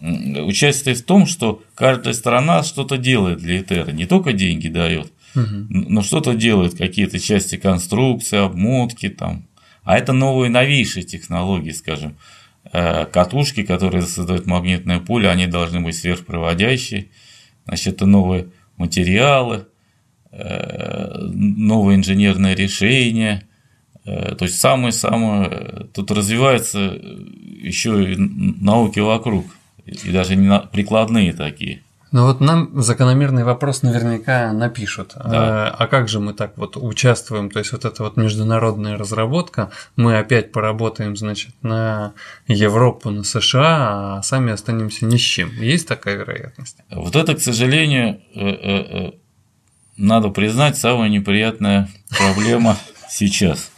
участие 0.00 0.94
в 0.94 1.02
том, 1.02 1.26
что 1.26 1.62
каждая 1.74 2.14
страна 2.14 2.62
что-то 2.62 2.96
делает 2.96 3.38
для 3.38 3.60
ИТР, 3.60 3.92
не 3.92 4.06
только 4.06 4.32
деньги 4.32 4.68
дает, 4.68 5.12
угу. 5.34 5.66
но 5.68 6.02
что-то 6.02 6.34
делает, 6.34 6.76
какие-то 6.76 7.18
части 7.18 7.56
конструкции, 7.56 8.38
обмотки 8.38 9.08
там. 9.08 9.46
А 9.82 9.98
это 9.98 10.12
новые 10.12 10.50
новейшие 10.50 11.04
технологии, 11.04 11.70
скажем. 11.70 12.16
Э, 12.72 13.04
катушки, 13.04 13.62
которые 13.62 14.02
создают 14.02 14.46
магнитное 14.46 14.98
поле, 14.98 15.28
они 15.28 15.46
должны 15.46 15.80
быть 15.80 15.96
сверхпроводящие. 15.96 17.08
Значит, 17.66 17.94
это 17.94 18.06
новые 18.06 18.46
материалы, 18.78 19.66
э, 20.32 21.18
новые 21.26 21.96
инженерные 21.96 22.54
решения. 22.54 23.46
Э, 24.06 24.34
то 24.34 24.46
есть 24.46 24.58
самое-самое, 24.58 25.88
тут 25.92 26.10
развивается 26.10 26.78
еще 26.80 28.12
и 28.12 28.16
науки 28.16 28.98
вокруг 28.98 29.46
и 29.84 30.10
даже 30.10 30.34
прикладные 30.72 31.34
такие. 31.34 31.82
Ну 32.14 32.26
вот 32.26 32.40
нам 32.40 32.80
закономерный 32.80 33.42
вопрос 33.42 33.82
наверняка 33.82 34.52
напишут. 34.52 35.14
Да. 35.16 35.66
А, 35.66 35.76
а 35.76 35.86
как 35.88 36.08
же 36.08 36.20
мы 36.20 36.32
так 36.32 36.56
вот 36.56 36.76
участвуем? 36.76 37.50
То 37.50 37.58
есть 37.58 37.72
вот 37.72 37.84
эта 37.84 38.04
вот 38.04 38.16
международная 38.16 38.96
разработка, 38.96 39.72
мы 39.96 40.16
опять 40.16 40.52
поработаем, 40.52 41.16
значит, 41.16 41.56
на 41.62 42.12
Европу, 42.46 43.10
на 43.10 43.24
США, 43.24 44.18
а 44.18 44.22
сами 44.22 44.52
останемся 44.52 45.06
ни 45.06 45.16
с 45.16 45.22
чем. 45.22 45.50
Есть 45.60 45.88
такая 45.88 46.14
вероятность? 46.14 46.76
Вот 46.88 47.16
это, 47.16 47.34
к 47.34 47.40
сожалению, 47.40 48.20
э, 48.36 48.46
э, 48.46 49.12
надо 49.96 50.28
признать, 50.28 50.78
самая 50.78 51.08
неприятная 51.08 51.88
проблема 52.16 52.78
сейчас. 53.10 53.72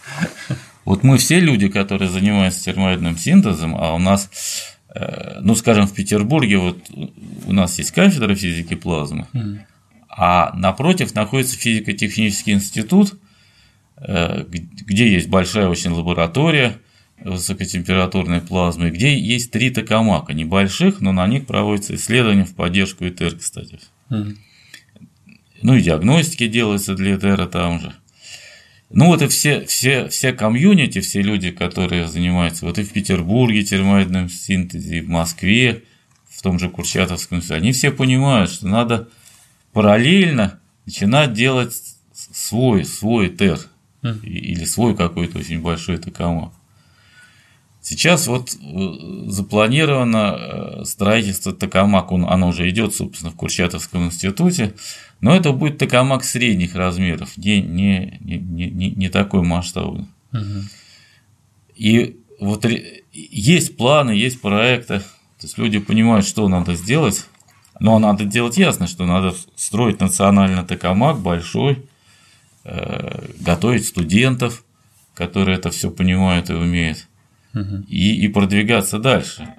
Вот 0.85 1.03
мы 1.05 1.17
все 1.17 1.41
люди, 1.41 1.69
которые 1.69 2.11
занимаются 2.11 2.65
термоядным 2.65 3.17
синтезом, 3.17 3.75
а 3.75 3.95
у 3.95 3.99
нас 3.99 4.29
ну, 5.41 5.55
скажем, 5.55 5.87
в 5.87 5.95
Петербурге 5.95 6.59
вот 6.59 6.79
у 7.47 7.53
нас 7.53 7.79
есть 7.79 7.91
кафедра 7.93 8.35
физики 8.35 8.75
плазмы, 8.75 9.27
mm. 9.33 9.59
а 10.09 10.53
напротив 10.55 11.15
находится 11.15 11.57
физико-технический 11.57 12.53
институт, 12.53 13.15
э, 13.99 14.45
где 14.49 15.13
есть 15.13 15.29
большая 15.29 15.69
очень 15.69 15.91
лаборатория 15.91 16.79
высокотемпературной 17.19 18.41
плазмы, 18.41 18.91
где 18.91 19.19
есть 19.19 19.51
три 19.51 19.71
токамака, 19.71 20.35
небольших, 20.35 21.01
но 21.01 21.13
на 21.13 21.27
них 21.27 21.47
проводятся 21.47 21.95
исследования 21.95 22.45
в 22.45 22.55
поддержку 22.55 23.07
ИТР, 23.07 23.37
кстати. 23.37 23.81
Mm. 24.11 24.37
Ну 25.63 25.75
и 25.75 25.83
диагностики 25.83 26.47
делаются 26.47 26.95
для 26.95 27.17
ИТР 27.17 27.47
там 27.47 27.81
же. 27.81 27.95
Ну 28.91 29.07
вот 29.07 29.21
и 29.21 29.29
все, 29.29 29.65
все, 29.67 30.09
все 30.09 30.33
комьюнити, 30.33 31.01
все 31.01 31.21
люди, 31.21 31.51
которые 31.51 32.07
занимаются 32.07 32.67
вот 32.67 32.79
и 32.79 32.85
в 32.85 32.93
Петербурге 32.93 33.65
термоидным 33.65 34.29
синтезе, 34.29 34.99
и 34.99 35.01
в 35.01 35.09
Москве, 35.09 35.83
в 36.29 36.41
том 36.43 36.59
же 36.59 36.69
Курчатовском, 36.69 37.43
они 37.51 37.73
все 37.73 37.91
понимают, 37.91 38.51
что 38.51 38.69
надо 38.69 39.09
параллельно 39.73 40.61
начинать 40.85 41.33
делать 41.33 41.75
свой, 42.15 42.85
свой 42.85 43.29
ТЭР 43.29 43.59
или 44.23 44.65
свой 44.65 44.97
какой-то 44.97 45.39
очень 45.39 45.61
большой 45.61 45.99
ТКМ. 45.99 46.51
Сейчас 47.81 48.27
вот 48.27 48.53
э, 48.53 49.29
запланировано 49.31 50.37
э, 50.37 50.85
строительство 50.85 51.53
Токамак, 51.53 52.11
оно 52.11 52.49
уже 52.49 52.69
идет, 52.69 52.95
собственно, 52.95 53.31
в 53.31 53.37
Курчатовском 53.37 54.07
институте, 54.07 54.75
но 55.27 55.35
это 55.35 55.51
будет 55.51 55.79
Токамак 55.79 56.23
средних 56.23 56.77
размеров, 56.77 57.37
не, 57.37 57.61
не, 57.61 58.17
не, 58.21 58.71
не, 58.71 58.91
не 58.93 59.09
такой 59.09 59.43
масштабный. 59.43 60.07
Угу. 60.33 60.63
И 61.75 62.21
вот 62.39 62.65
есть 63.13 63.77
планы, 63.77 64.13
есть 64.13 64.41
проекты, 64.41 65.01
то 65.01 65.43
есть 65.43 65.59
люди 65.59 65.81
понимают, 65.81 66.29
что 66.29 66.47
надо 66.49 66.77
сделать, 66.77 67.27
но 67.81 67.99
надо 67.99 68.25
делать 68.25 68.57
ясно, 68.57 68.87
что 68.87 69.05
надо 69.05 69.35
строить 69.57 69.99
национальный 69.99 70.65
Токамак 70.65 71.19
большой, 71.19 71.85
э, 72.63 73.27
готовить 73.41 73.85
студентов, 73.85 74.63
которые 75.15 75.59
это 75.59 75.73
все 75.73 75.91
понимают 75.91 76.51
и 76.51 76.55
умеют 76.55 77.09
и, 77.89 78.25
и 78.25 78.29
продвигаться 78.29 79.01
дальше. 79.01 79.53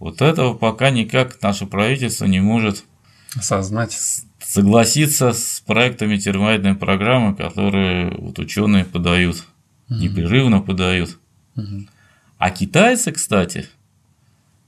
Вот 0.00 0.20
этого 0.20 0.54
пока 0.54 0.90
никак 0.90 1.40
наше 1.42 1.66
правительство 1.66 2.24
не 2.24 2.40
может 2.40 2.82
осознать, 3.36 3.98
согласиться 4.40 5.32
с 5.32 5.62
проектами 5.66 6.16
термоядной 6.16 6.74
программы, 6.74 7.34
которые 7.34 8.10
вот 8.16 8.38
ученые 8.38 8.84
подают, 8.84 9.44
угу. 9.88 9.98
непрерывно 9.98 10.60
подают. 10.60 11.18
Угу. 11.56 11.86
А 12.38 12.50
китайцы, 12.50 13.12
кстати, 13.12 13.68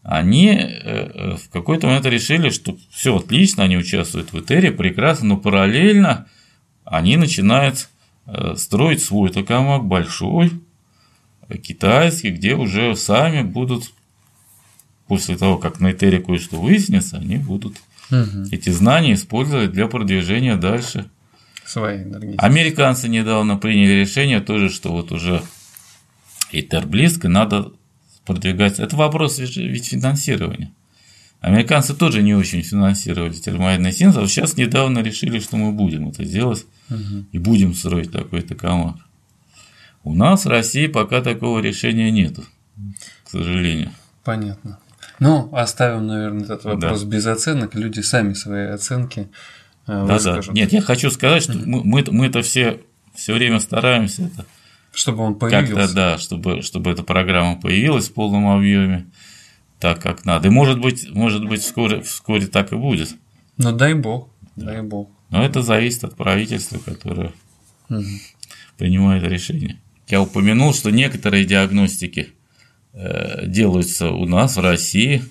они 0.03 0.49
э, 0.49 0.63
э, 0.63 1.37
в 1.37 1.51
какой-то 1.51 1.87
момент 1.87 2.07
решили, 2.07 2.51
что 2.51 2.77
все 2.91 3.17
отлично, 3.17 3.65
они 3.65 3.77
участвуют 3.77 4.33
в 4.33 4.41
Этере, 4.41 4.73
прекрасно, 4.73 5.29
но 5.29 5.37
параллельно 5.37 6.27
они 6.85 7.17
начинают 7.17 7.89
э, 8.27 8.55
строить 8.57 9.03
свой 9.03 9.31
токамак 9.31 9.85
большой, 9.85 10.53
китайский, 11.63 12.31
где 12.31 12.55
уже 12.55 12.97
сами 12.97 13.43
будут, 13.43 13.93
после 15.07 15.37
того, 15.37 15.59
как 15.59 15.81
на 15.81 15.93
Этере 15.93 16.21
кое-что 16.21 16.61
выяснится, 16.61 17.19
они 17.19 17.37
будут 17.37 17.77
угу. 18.11 18.49
эти 18.51 18.71
знания 18.71 19.15
использовать 19.15 19.73
для 19.73 19.87
продвижения 19.87 20.57
дальше. 20.57 21.07
Своей 21.65 22.03
энергии. 22.03 22.35
Американцы 22.39 23.09
недавно 23.09 23.57
приняли 23.57 24.01
решение 24.01 24.41
тоже, 24.41 24.71
что 24.71 24.91
вот 24.91 25.13
уже 25.13 25.43
Этер 26.51 26.87
близко, 26.87 27.29
надо 27.29 27.73
продвигать. 28.25 28.79
Это 28.79 28.97
вопрос 28.97 29.39
ведь 29.39 29.87
финансирования. 29.89 30.73
Американцы 31.41 31.95
тоже 31.95 32.23
не 32.23 32.35
очень 32.35 32.63
финансировали 32.63 33.35
термоядный 33.35 33.93
синтез, 33.93 34.17
а 34.17 34.27
сейчас 34.27 34.57
недавно 34.57 35.01
решили, 35.01 35.39
что 35.39 35.57
мы 35.57 35.73
будем 35.73 36.09
это 36.09 36.25
делать 36.25 36.67
угу. 36.91 37.27
и 37.31 37.39
будем 37.39 37.75
строить 37.75 38.11
такой 38.11 38.43
токамак. 38.43 38.97
У 40.03 40.15
нас 40.15 40.45
в 40.45 40.49
России 40.49 40.89
пока 40.89 41.21
такого 41.21 41.61
решения 41.61 42.11
нету, 42.11 42.45
к 43.25 43.31
сожалению. 43.31 43.93
Понятно. 44.25 44.81
Ну, 45.21 45.49
оставим, 45.53 46.07
наверное, 46.07 46.45
этот 46.45 46.65
вопрос 46.65 47.03
да. 47.03 47.09
без 47.09 47.27
оценок. 47.27 47.75
Люди 47.75 48.01
сами 48.01 48.35
свои 48.35 48.67
оценки 48.67 49.29
э, 49.87 50.07
да, 50.07 50.19
Да. 50.19 50.41
Нет, 50.53 50.73
я 50.73 50.81
хочу 50.81 51.11
сказать, 51.11 51.43
что 51.43 51.55
мы, 51.55 51.83
мы, 51.85 52.05
мы 52.09 52.27
это 52.27 52.43
все 52.43 52.81
все 53.15 53.35
время 53.35 53.59
стараемся 53.59 54.23
это 54.23 54.47
чтобы 54.99 55.23
он 55.23 55.37
появился. 55.37 55.75
Как-то, 55.75 55.95
да, 55.95 56.19
чтобы, 56.19 56.63
чтобы 56.63 56.91
эта 56.91 57.03
программа 57.03 57.61
появилась 57.61 58.09
в 58.09 58.15
полном 58.15 58.49
объеме, 58.49 59.07
так 59.79 60.03
как 60.03 60.25
надо. 60.25 60.49
И 60.49 60.51
может 60.51 60.81
быть, 60.81 61.09
может 61.11 61.47
быть 61.47 61.63
вскоре, 61.63 62.03
вскоре 62.03 62.47
так 62.47 62.73
и 62.73 62.77
будет. 62.77 63.15
Но 63.57 63.73
дай 63.73 63.95
бог, 63.95 64.29
да. 64.57 64.67
дай 64.67 64.83
бог. 64.83 65.09
Но 65.31 65.45
это 65.45 65.63
зависит 65.63 66.05
от 66.05 66.17
правительства, 66.17 66.79
которое 66.79 67.33
угу. 67.89 68.03
принимает 68.77 69.23
решение. 69.23 69.79
Я 70.09 70.23
упомянул, 70.23 70.75
что 70.75 70.91
некоторые 70.91 71.45
диагностики 71.45 72.33
делаются 73.47 74.11
у 74.11 74.27
нас 74.27 74.57
в 74.57 74.61
России. 74.61 75.23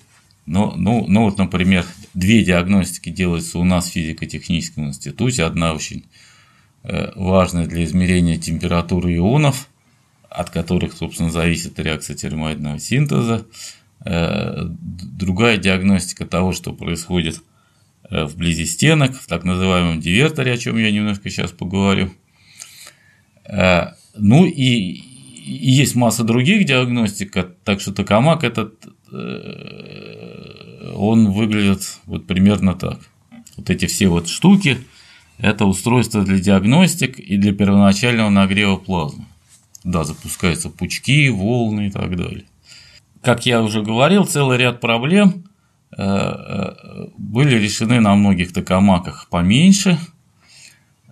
Ну, 0.46 0.72
ну, 0.76 1.04
ну 1.06 1.24
вот, 1.24 1.36
например, 1.36 1.84
две 2.14 2.42
диагностики 2.42 3.10
делаются 3.10 3.58
у 3.58 3.64
нас 3.64 3.88
в 3.88 3.92
физико-техническом 3.92 4.88
институте. 4.88 5.44
Одна 5.44 5.74
очень 5.74 6.04
Э, 6.84 7.10
важная 7.16 7.66
для 7.66 7.84
измерения 7.84 8.38
температуры 8.38 9.14
ионов, 9.14 9.68
от 10.30 10.50
которых, 10.50 10.94
собственно, 10.94 11.30
зависит 11.30 11.78
реакция 11.78 12.16
термоядного 12.16 12.78
синтеза. 12.78 13.46
Э, 14.04 14.64
другая 14.64 15.58
диагностика 15.58 16.24
того, 16.24 16.52
что 16.52 16.72
происходит 16.72 17.42
э, 18.08 18.24
вблизи 18.24 18.64
стенок, 18.64 19.14
в 19.20 19.26
так 19.26 19.44
называемом 19.44 20.00
диверторе, 20.00 20.52
о 20.52 20.56
чем 20.56 20.78
я 20.78 20.90
немножко 20.90 21.28
сейчас 21.30 21.52
поговорю. 21.52 22.10
Ну 24.14 24.44
и, 24.44 25.02
и 25.48 25.70
есть 25.70 25.94
масса 25.94 26.24
других 26.24 26.64
диагностик, 26.64 27.36
так 27.64 27.80
что 27.80 27.92
токамак 27.92 28.44
этот, 28.44 28.86
он 30.94 31.32
выглядит 31.32 31.98
вот 32.06 32.26
примерно 32.26 32.74
так. 32.74 32.98
Вот 33.56 33.70
эти 33.70 33.86
все 33.86 34.08
вот 34.08 34.28
штуки– 34.28 34.78
это 35.38 35.66
устройство 35.66 36.24
для 36.24 36.38
диагностик 36.38 37.18
и 37.18 37.36
для 37.36 37.52
первоначального 37.52 38.28
нагрева 38.28 38.76
плазмы. 38.76 39.24
Да, 39.84 40.04
запускаются 40.04 40.68
пучки, 40.68 41.28
волны 41.28 41.86
и 41.86 41.90
так 41.90 42.16
далее. 42.16 42.44
Как 43.22 43.46
я 43.46 43.62
уже 43.62 43.82
говорил, 43.82 44.24
целый 44.24 44.58
ряд 44.58 44.80
проблем 44.80 45.44
э, 45.96 46.02
э, 46.02 47.06
были 47.16 47.56
решены 47.56 48.00
на 48.00 48.14
многих 48.14 48.52
токамаках 48.52 49.28
поменьше, 49.30 49.98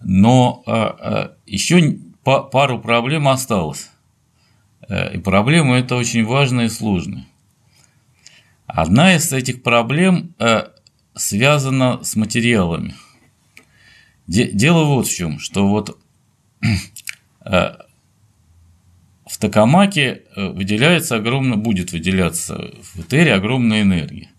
но 0.02 0.62
э, 0.66 1.28
еще 1.46 1.98
пару 2.24 2.80
проблем 2.80 3.28
осталось. 3.28 3.90
И 4.88 5.18
проблемы 5.18 5.76
это 5.76 5.96
очень 5.96 6.24
важные 6.24 6.66
и 6.66 6.70
сложные. 6.70 7.26
Одна 8.66 9.16
из 9.16 9.32
этих 9.32 9.62
проблем 9.62 10.34
связана 11.14 12.04
с 12.04 12.14
материалами– 12.16 12.94
Дело 14.26 14.84
вот 14.84 15.06
в 15.06 15.14
чем, 15.14 15.38
что 15.38 15.68
вот 15.68 15.98
э, 17.44 17.74
в 19.26 19.38
токамаке 19.38 20.22
э, 20.34 20.48
выделяется 20.48 21.16
огромно, 21.16 21.56
будет 21.56 21.92
выделяться 21.92 22.72
в 22.82 23.00
этере 23.00 23.34
огромная 23.34 23.82
энергия. 23.82 24.30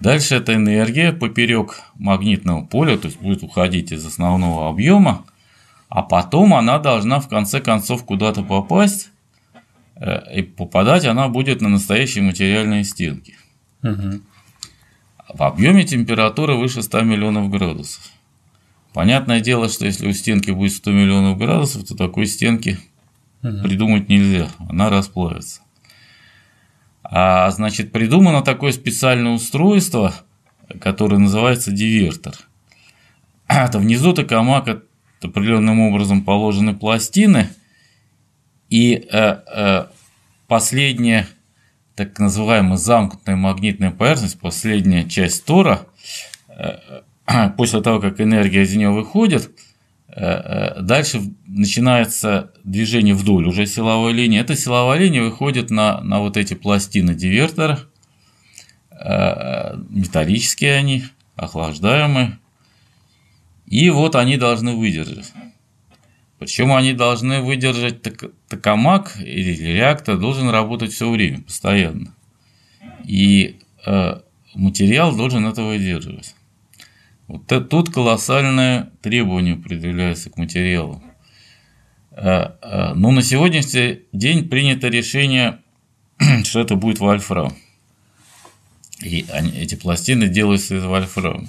Дальше 0.00 0.34
эта 0.34 0.54
энергия 0.54 1.12
поперек 1.12 1.80
магнитного 1.94 2.66
поля, 2.66 2.98
то 2.98 3.06
есть 3.06 3.18
будет 3.18 3.42
уходить 3.42 3.92
из 3.92 4.04
основного 4.04 4.68
объема, 4.68 5.24
а 5.88 6.02
потом 6.02 6.52
она 6.52 6.78
должна 6.78 7.20
в 7.20 7.28
конце 7.28 7.60
концов 7.60 8.04
куда-то 8.04 8.42
попасть, 8.42 9.06
э, 9.06 9.13
и 10.00 10.42
попадать 10.42 11.04
она 11.04 11.28
будет 11.28 11.60
на 11.60 11.68
настоящие 11.68 12.24
материальные 12.24 12.84
стенки. 12.84 13.36
Угу. 13.82 14.20
В 15.34 15.42
объеме 15.42 15.84
температуры 15.84 16.54
выше 16.56 16.82
100 16.82 17.02
миллионов 17.02 17.50
градусов. 17.50 18.02
Понятное 18.92 19.40
дело, 19.40 19.68
что 19.68 19.86
если 19.86 20.06
у 20.06 20.12
стенки 20.12 20.50
будет 20.50 20.72
100 20.72 20.90
миллионов 20.92 21.38
градусов, 21.38 21.84
то 21.84 21.96
такой 21.96 22.26
стенки 22.26 22.78
угу. 23.42 23.62
придумать 23.62 24.08
нельзя, 24.08 24.48
она 24.68 24.90
расплавится. 24.90 25.60
А 27.02 27.50
значит, 27.50 27.92
придумано 27.92 28.42
такое 28.42 28.72
специальное 28.72 29.32
устройство, 29.32 30.14
которое 30.80 31.18
называется 31.18 31.70
дивертор. 31.70 32.34
Это 33.48 33.78
внизу 33.78 34.12
токамака 34.12 34.82
определенным 35.24 35.80
образом 35.80 36.22
положены 36.22 36.74
пластины, 36.74 37.48
и 38.70 38.94
э, 38.94 39.40
э, 39.46 39.86
последняя 40.46 41.26
так 41.94 42.18
называемая 42.18 42.76
замкнутая 42.76 43.36
магнитная 43.36 43.92
поверхность, 43.92 44.40
последняя 44.40 45.08
часть 45.08 45.44
тора, 45.44 45.86
э, 46.48 47.02
после 47.56 47.82
того, 47.82 48.00
как 48.00 48.20
энергия 48.20 48.62
из 48.62 48.74
нее 48.74 48.90
выходит, 48.90 49.50
дальше 50.16 51.22
начинается 51.44 52.52
движение 52.62 53.14
вдоль 53.14 53.48
уже 53.48 53.66
силовой 53.66 54.12
линии. 54.12 54.40
Эта 54.40 54.54
силовая 54.54 55.00
линия 55.00 55.24
выходит 55.24 55.70
на, 55.70 56.00
на 56.02 56.20
вот 56.20 56.36
эти 56.36 56.54
пластины 56.54 57.16
дивертора, 57.16 57.80
металлические 58.92 60.76
они, 60.76 61.04
охлаждаемые, 61.34 62.38
и 63.66 63.90
вот 63.90 64.14
они 64.14 64.36
должны 64.36 64.76
выдержать. 64.76 65.32
Причем 66.44 66.74
они 66.74 66.92
должны 66.92 67.40
выдержать 67.40 68.02
токамак 68.48 69.16
или 69.18 69.54
реактор 69.54 70.18
должен 70.18 70.50
работать 70.50 70.92
все 70.92 71.10
время, 71.10 71.40
постоянно. 71.40 72.14
И 73.02 73.56
материал 74.54 75.16
должен 75.16 75.46
это 75.46 75.62
выдерживать. 75.62 76.34
Вот 77.28 77.46
тут 77.70 77.90
колоссальное 77.90 78.90
требование 79.00 79.56
предъявляется 79.56 80.28
к 80.28 80.36
материалу. 80.36 81.02
Э, 82.10 82.50
э, 82.60 82.92
но 82.94 83.10
на 83.10 83.22
сегодняшний 83.22 84.00
день 84.12 84.46
принято 84.50 84.88
решение, 84.88 85.60
что 86.44 86.60
это 86.60 86.76
будет 86.76 86.98
вольфрам. 86.98 87.56
И 89.00 89.24
они, 89.32 89.50
эти 89.52 89.76
пластины 89.76 90.28
делаются 90.28 90.76
из 90.76 90.84
вольфрама. 90.84 91.48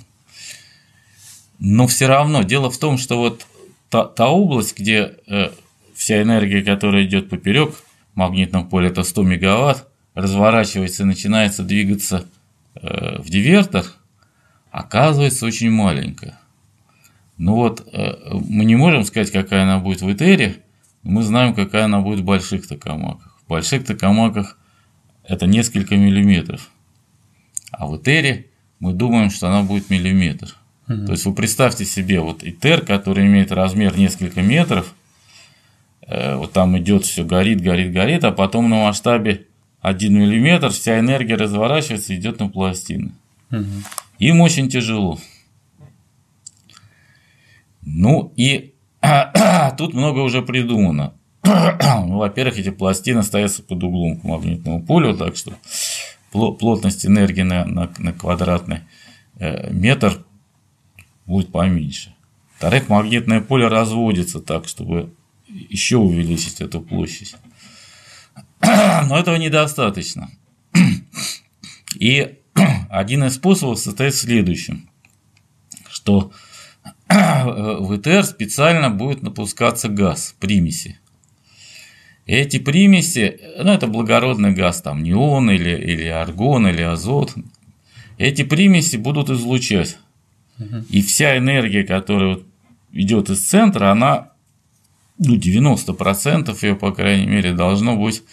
Но 1.59 1.85
все 1.85 2.07
равно 2.07 2.43
дело 2.43 2.71
в 2.71 2.77
том, 2.77 2.97
что 2.97 3.17
вот 3.17 3.45
та, 3.89 4.05
та 4.05 4.27
область, 4.27 4.77
где 4.77 5.17
э, 5.27 5.49
вся 5.93 6.21
энергия, 6.21 6.63
которая 6.63 7.05
идет 7.05 7.29
поперек 7.29 7.75
магнитного 8.13 8.65
поля, 8.65 8.87
это 8.87 9.03
100 9.03 9.23
мегаватт, 9.23 9.87
разворачивается 10.13 11.03
и 11.03 11.05
начинается 11.05 11.63
двигаться 11.63 12.25
э, 12.75 13.19
в 13.19 13.29
дивертор– 13.29 13.85
оказывается 14.75 15.45
очень 15.45 15.71
маленькая. 15.71 16.37
Ну 17.37 17.55
вот, 17.55 17.87
э, 17.93 18.13
мы 18.49 18.65
не 18.65 18.75
можем 18.75 19.05
сказать, 19.05 19.31
какая 19.31 19.63
она 19.63 19.79
будет 19.79 20.01
в 20.01 20.11
Этере, 20.11 20.63
мы 21.01 21.23
знаем, 21.23 21.53
какая 21.53 21.85
она 21.85 22.01
будет 22.01 22.19
в 22.19 22.25
больших 22.25 22.67
токамаках. 22.67 23.39
В 23.45 23.47
больших 23.47 23.85
токамаках 23.85 24.57
это 25.23 25.47
несколько 25.47 25.95
миллиметров. 25.95 26.71
А 27.71 27.87
в 27.87 27.95
Этере 27.95 28.47
мы 28.79 28.91
думаем, 28.91 29.29
что 29.29 29.47
она 29.47 29.63
будет 29.63 29.89
миллиметр. 29.89 30.57
То 30.87 31.11
есть 31.11 31.25
вы 31.25 31.33
представьте 31.33 31.83
себе 31.83 32.19
вот 32.19 32.43
Этер, 32.43 32.81
который 32.81 33.25
имеет 33.25 33.51
размер 33.51 33.97
несколько 33.97 34.41
метров, 34.41 34.93
э, 36.07 36.35
вот 36.35 36.51
там 36.53 36.77
идет 36.77 37.05
все 37.05 37.23
горит, 37.23 37.61
горит, 37.61 37.91
горит, 37.91 38.23
а 38.23 38.31
потом 38.31 38.69
на 38.69 38.83
масштабе 38.83 39.47
1 39.81 40.13
миллиметр, 40.13 40.69
вся 40.69 40.99
энергия 40.99 41.35
разворачивается, 41.35 42.15
идет 42.15 42.39
на 42.39 42.49
пластины. 42.49 43.11
Угу. 43.51 43.65
Им 44.19 44.41
очень 44.41 44.69
тяжело. 44.69 45.19
Ну 47.81 48.31
и 48.35 48.73
тут 49.77 49.93
много 49.95 50.19
уже 50.19 50.43
придумано. 50.43 51.13
ну, 51.43 52.17
во-первых, 52.17 52.59
эти 52.59 52.69
пластины 52.69 53.23
ставятся 53.23 53.63
под 53.63 53.83
углом 53.83 54.17
к 54.17 54.23
магнитному 54.23 54.83
полю, 54.83 55.15
так 55.15 55.35
что 55.35 55.53
плотность 56.31 57.05
энергии 57.05 57.43
на, 57.43 57.65
на, 57.65 57.89
на 57.97 58.13
квадратный 58.13 58.81
э, 59.39 59.71
метр 59.71 60.23
будет 61.25 61.51
поменьше. 61.51 62.13
Во-вторых, 62.53 62.89
магнитное 62.89 63.41
поле 63.41 63.67
разводится 63.67 64.39
так, 64.39 64.67
чтобы 64.67 65.13
еще 65.47 65.97
увеличить 65.97 66.61
эту 66.61 66.81
площадь. 66.81 67.35
Но 68.61 69.17
этого 69.17 69.35
недостаточно. 69.35 70.29
И 71.95 72.39
один 72.89 73.23
из 73.25 73.35
способов 73.35 73.79
состоит 73.79 74.13
в 74.13 74.19
следующем, 74.19 74.89
что 75.89 76.31
в 77.09 77.95
ИТР 77.95 78.23
специально 78.23 78.89
будет 78.89 79.21
напускаться 79.21 79.89
газ, 79.89 80.35
примеси. 80.39 80.99
Эти 82.25 82.57
примеси, 82.57 83.39
ну 83.61 83.71
это 83.71 83.85
благородный 83.85 84.51
газ, 84.51 84.81
там 84.81 85.03
неон 85.03 85.51
или, 85.51 85.75
или 85.75 86.07
аргон 86.07 86.67
или 86.67 86.81
азот, 86.81 87.35
эти 88.17 88.43
примеси 88.43 88.95
будут 88.95 89.29
излучать. 89.29 89.97
И 90.89 91.01
вся 91.01 91.37
энергия, 91.37 91.83
которая 91.83 92.39
идет 92.93 93.29
из 93.29 93.41
центра, 93.41 93.91
она, 93.91 94.29
ну 95.17 95.35
90% 95.35 96.57
ее, 96.61 96.75
по 96.75 96.91
крайней 96.91 97.27
мере, 97.27 97.53
должно 97.53 97.97
быть 97.97 98.23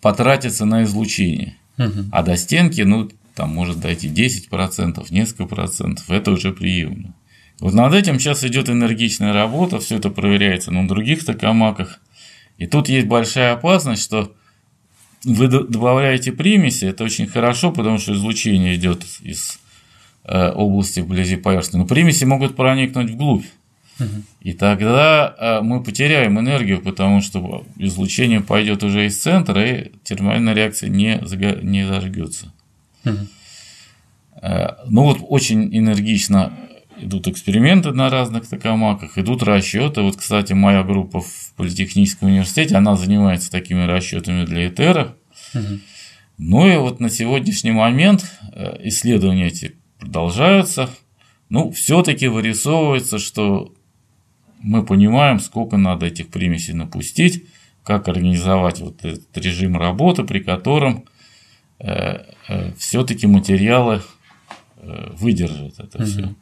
потратиться 0.00 0.64
на 0.64 0.84
излучение. 0.84 1.56
А 2.12 2.22
до 2.22 2.36
стенки, 2.36 2.82
ну, 2.82 3.10
там 3.34 3.50
может 3.50 3.80
дойти 3.80 4.08
10%, 4.08 5.06
несколько 5.10 5.46
процентов, 5.46 6.10
это 6.10 6.30
уже 6.30 6.52
приемлемо. 6.52 7.14
Вот 7.58 7.74
над 7.74 7.94
этим 7.94 8.18
сейчас 8.18 8.42
идет 8.44 8.68
энергичная 8.68 9.32
работа, 9.32 9.80
все 9.80 9.96
это 9.96 10.10
проверяется 10.10 10.70
на 10.70 10.86
других 10.88 11.24
токамаках– 11.24 12.00
и 12.60 12.66
тут 12.66 12.90
есть 12.90 13.06
большая 13.06 13.54
опасность, 13.54 14.02
что 14.02 14.34
вы 15.24 15.48
добавляете 15.48 16.30
примеси, 16.30 16.84
это 16.84 17.04
очень 17.04 17.26
хорошо, 17.26 17.72
потому 17.72 17.98
что 17.98 18.12
излучение 18.12 18.76
идет 18.76 19.02
из 19.22 19.58
области 20.24 21.00
вблизи 21.00 21.36
поверхности, 21.36 21.76
но 21.76 21.86
примеси 21.86 22.24
могут 22.24 22.54
проникнуть 22.54 23.10
вглубь. 23.10 23.44
И 24.40 24.52
тогда 24.52 25.34
э, 25.38 25.60
мы 25.60 25.82
потеряем 25.82 26.38
энергию, 26.38 26.80
потому 26.80 27.20
что 27.20 27.64
излучение 27.76 28.40
пойдет 28.40 28.82
уже 28.82 29.06
из 29.06 29.20
центра, 29.20 29.62
и 29.62 29.92
термальная 30.02 30.54
реакция 30.54 30.88
не, 30.88 31.20
не 31.62 31.86
зажгется. 31.86 32.52
Э, 33.04 34.68
ну 34.86 35.04
вот 35.04 35.18
очень 35.20 35.76
энергично 35.76 36.52
идут 36.98 37.28
эксперименты 37.28 37.92
на 37.92 38.10
разных 38.10 38.48
токамаках, 38.48 39.18
идут 39.18 39.42
расчеты. 39.42 40.02
Вот, 40.02 40.16
кстати, 40.16 40.52
моя 40.52 40.82
группа 40.82 41.20
в 41.20 41.52
Политехническом 41.56 42.28
университете, 42.28 42.76
она 42.76 42.96
занимается 42.96 43.50
такими 43.50 43.84
расчетами 43.84 44.44
для 44.44 44.68
Этера. 44.68 45.14
Угу. 45.54 45.80
Ну 46.38 46.68
и 46.68 46.76
вот 46.76 47.00
на 47.00 47.10
сегодняшний 47.10 47.72
момент 47.72 48.24
э, 48.54 48.78
исследования 48.84 49.48
эти 49.48 49.76
продолжаются. 50.00 50.90
Ну, 51.48 51.70
все-таки 51.70 52.26
вырисовывается, 52.28 53.18
что 53.18 53.72
мы 54.60 54.84
понимаем, 54.84 55.38
сколько 55.40 55.76
надо 55.76 56.06
этих 56.06 56.28
примесей 56.28 56.74
напустить, 56.74 57.44
как 57.82 58.08
организовать 58.08 58.80
вот 58.80 59.04
этот 59.04 59.36
режим 59.38 59.76
работы, 59.76 60.24
при 60.24 60.40
котором 60.40 61.04
э, 61.78 62.24
э, 62.48 62.72
все-таки 62.76 63.26
материалы 63.26 64.02
э, 64.76 65.10
выдержат 65.14 65.80
это 65.80 65.98
угу. 65.98 66.04
все. 66.04 66.34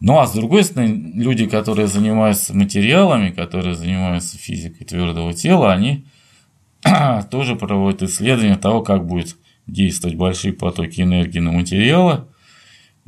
Ну 0.00 0.18
а 0.20 0.26
с 0.26 0.32
другой 0.32 0.62
стороны, 0.62 1.12
люди, 1.14 1.46
которые 1.46 1.88
занимаются 1.88 2.56
материалами, 2.56 3.30
которые 3.30 3.74
занимаются 3.74 4.38
физикой 4.38 4.86
твердого 4.86 5.34
тела, 5.34 5.72
они 5.72 6.04
тоже 7.30 7.56
проводят 7.56 8.04
исследования 8.04 8.56
того, 8.56 8.82
как 8.82 9.06
будет 9.06 9.36
действовать 9.66 10.16
большие 10.16 10.52
потоки 10.52 11.00
энергии 11.00 11.40
на 11.40 11.50
материалы. 11.50 12.27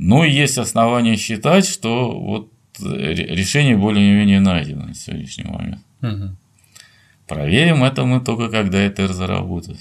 Но 0.03 0.24
есть 0.24 0.57
основания 0.57 1.14
считать, 1.16 1.66
что 1.66 2.18
вот 2.18 2.51
решение 2.80 3.76
более-менее 3.76 4.40
найдено 4.40 4.86
на 4.86 4.94
сегодняшний 4.94 5.44
момент. 5.44 5.82
Угу. 6.01 6.36
Проверим 7.28 7.84
это 7.84 8.07
мы 8.07 8.22
только 8.22 8.48
когда 8.48 8.78
это 8.78 9.12
заработает. 9.12 9.78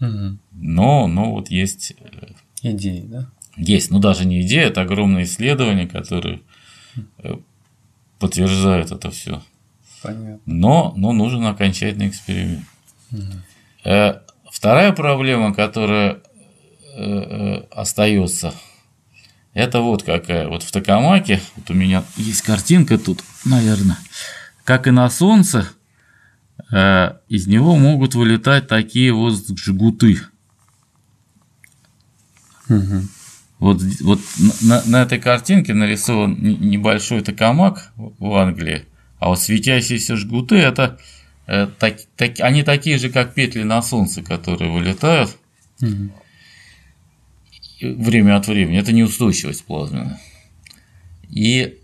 Угу. 0.00 0.38
Но, 0.52 1.08
но 1.08 1.32
вот 1.32 1.50
есть 1.50 1.94
э, 1.98 2.28
идеи, 2.62 3.06
да? 3.08 3.28
Есть, 3.56 3.90
ну 3.90 3.98
даже 3.98 4.24
не 4.24 4.42
идея, 4.42 4.66
это 4.66 4.82
огромные 4.82 5.24
исследования, 5.24 5.88
которые 5.88 6.42
э, 7.18 7.34
подтверждают 8.20 8.92
это 8.92 9.10
все. 9.10 9.42
Понятно. 10.00 10.38
Но, 10.46 10.94
но 10.96 11.12
нужен 11.12 11.44
окончательный 11.44 12.08
эксперимент. 12.08 12.64
Угу. 13.10 14.20
Вторая 14.52 14.92
проблема, 14.92 15.52
которая 15.52 16.20
э, 16.94 17.64
остается, 17.72 18.54
это 19.56 19.80
вот 19.80 20.02
какая. 20.02 20.48
Вот 20.48 20.62
в 20.62 20.70
Токамаке, 20.70 21.40
вот 21.56 21.70
у 21.70 21.74
меня 21.74 22.04
есть 22.18 22.42
картинка 22.42 22.98
тут, 22.98 23.24
наверное, 23.46 23.96
как 24.64 24.86
и 24.86 24.90
на 24.90 25.08
Солнце, 25.08 25.66
из 26.70 27.46
него 27.46 27.76
могут 27.76 28.14
вылетать 28.14 28.68
такие 28.68 29.14
вот 29.14 29.34
жгуты. 29.58 30.20
Угу. 32.68 33.00
Вот, 33.60 33.80
вот 34.02 34.20
на, 34.60 34.82
на 34.84 35.02
этой 35.02 35.18
картинке 35.18 35.72
нарисован 35.72 36.36
небольшой 36.38 37.22
токамак 37.22 37.92
в 37.96 38.34
Англии, 38.34 38.84
а 39.18 39.28
вот 39.28 39.40
светящиеся 39.40 40.16
жгуты 40.16 40.56
это 40.56 40.98
э, 41.46 41.66
так, 41.78 41.96
так, 42.16 42.40
они 42.40 42.62
такие 42.62 42.98
же, 42.98 43.08
как 43.08 43.32
петли 43.32 43.62
на 43.62 43.80
солнце, 43.80 44.22
которые 44.22 44.70
вылетают 44.70 45.34
угу. 45.80 46.10
Время 47.80 48.36
от 48.36 48.46
времени. 48.48 48.78
Это 48.78 48.92
неустойчивость 48.92 49.64
плазменная. 49.64 50.20
И 51.28 51.78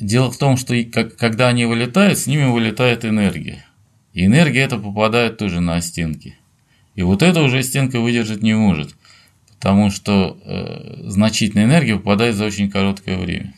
дело 0.00 0.30
в 0.30 0.38
том, 0.38 0.56
что 0.56 0.74
как, 0.84 1.16
когда 1.16 1.48
они 1.48 1.64
вылетают, 1.64 2.18
с 2.18 2.26
ними 2.26 2.44
вылетает 2.44 3.04
энергия. 3.04 3.64
И 4.12 4.24
энергия 4.24 4.60
эта 4.60 4.78
попадает 4.78 5.38
тоже 5.38 5.60
на 5.60 5.80
стенки. 5.80 6.36
И 6.94 7.02
вот 7.02 7.22
это 7.22 7.42
уже 7.42 7.62
стенка 7.62 8.00
выдержать 8.00 8.42
не 8.42 8.54
может 8.54 8.94
потому 9.64 9.90
что 9.90 10.38
э, 10.44 11.08
значительная 11.08 11.64
энергия 11.64 11.96
попадает 11.96 12.36
за 12.36 12.44
очень 12.44 12.70
короткое 12.70 13.16
время. 13.16 13.54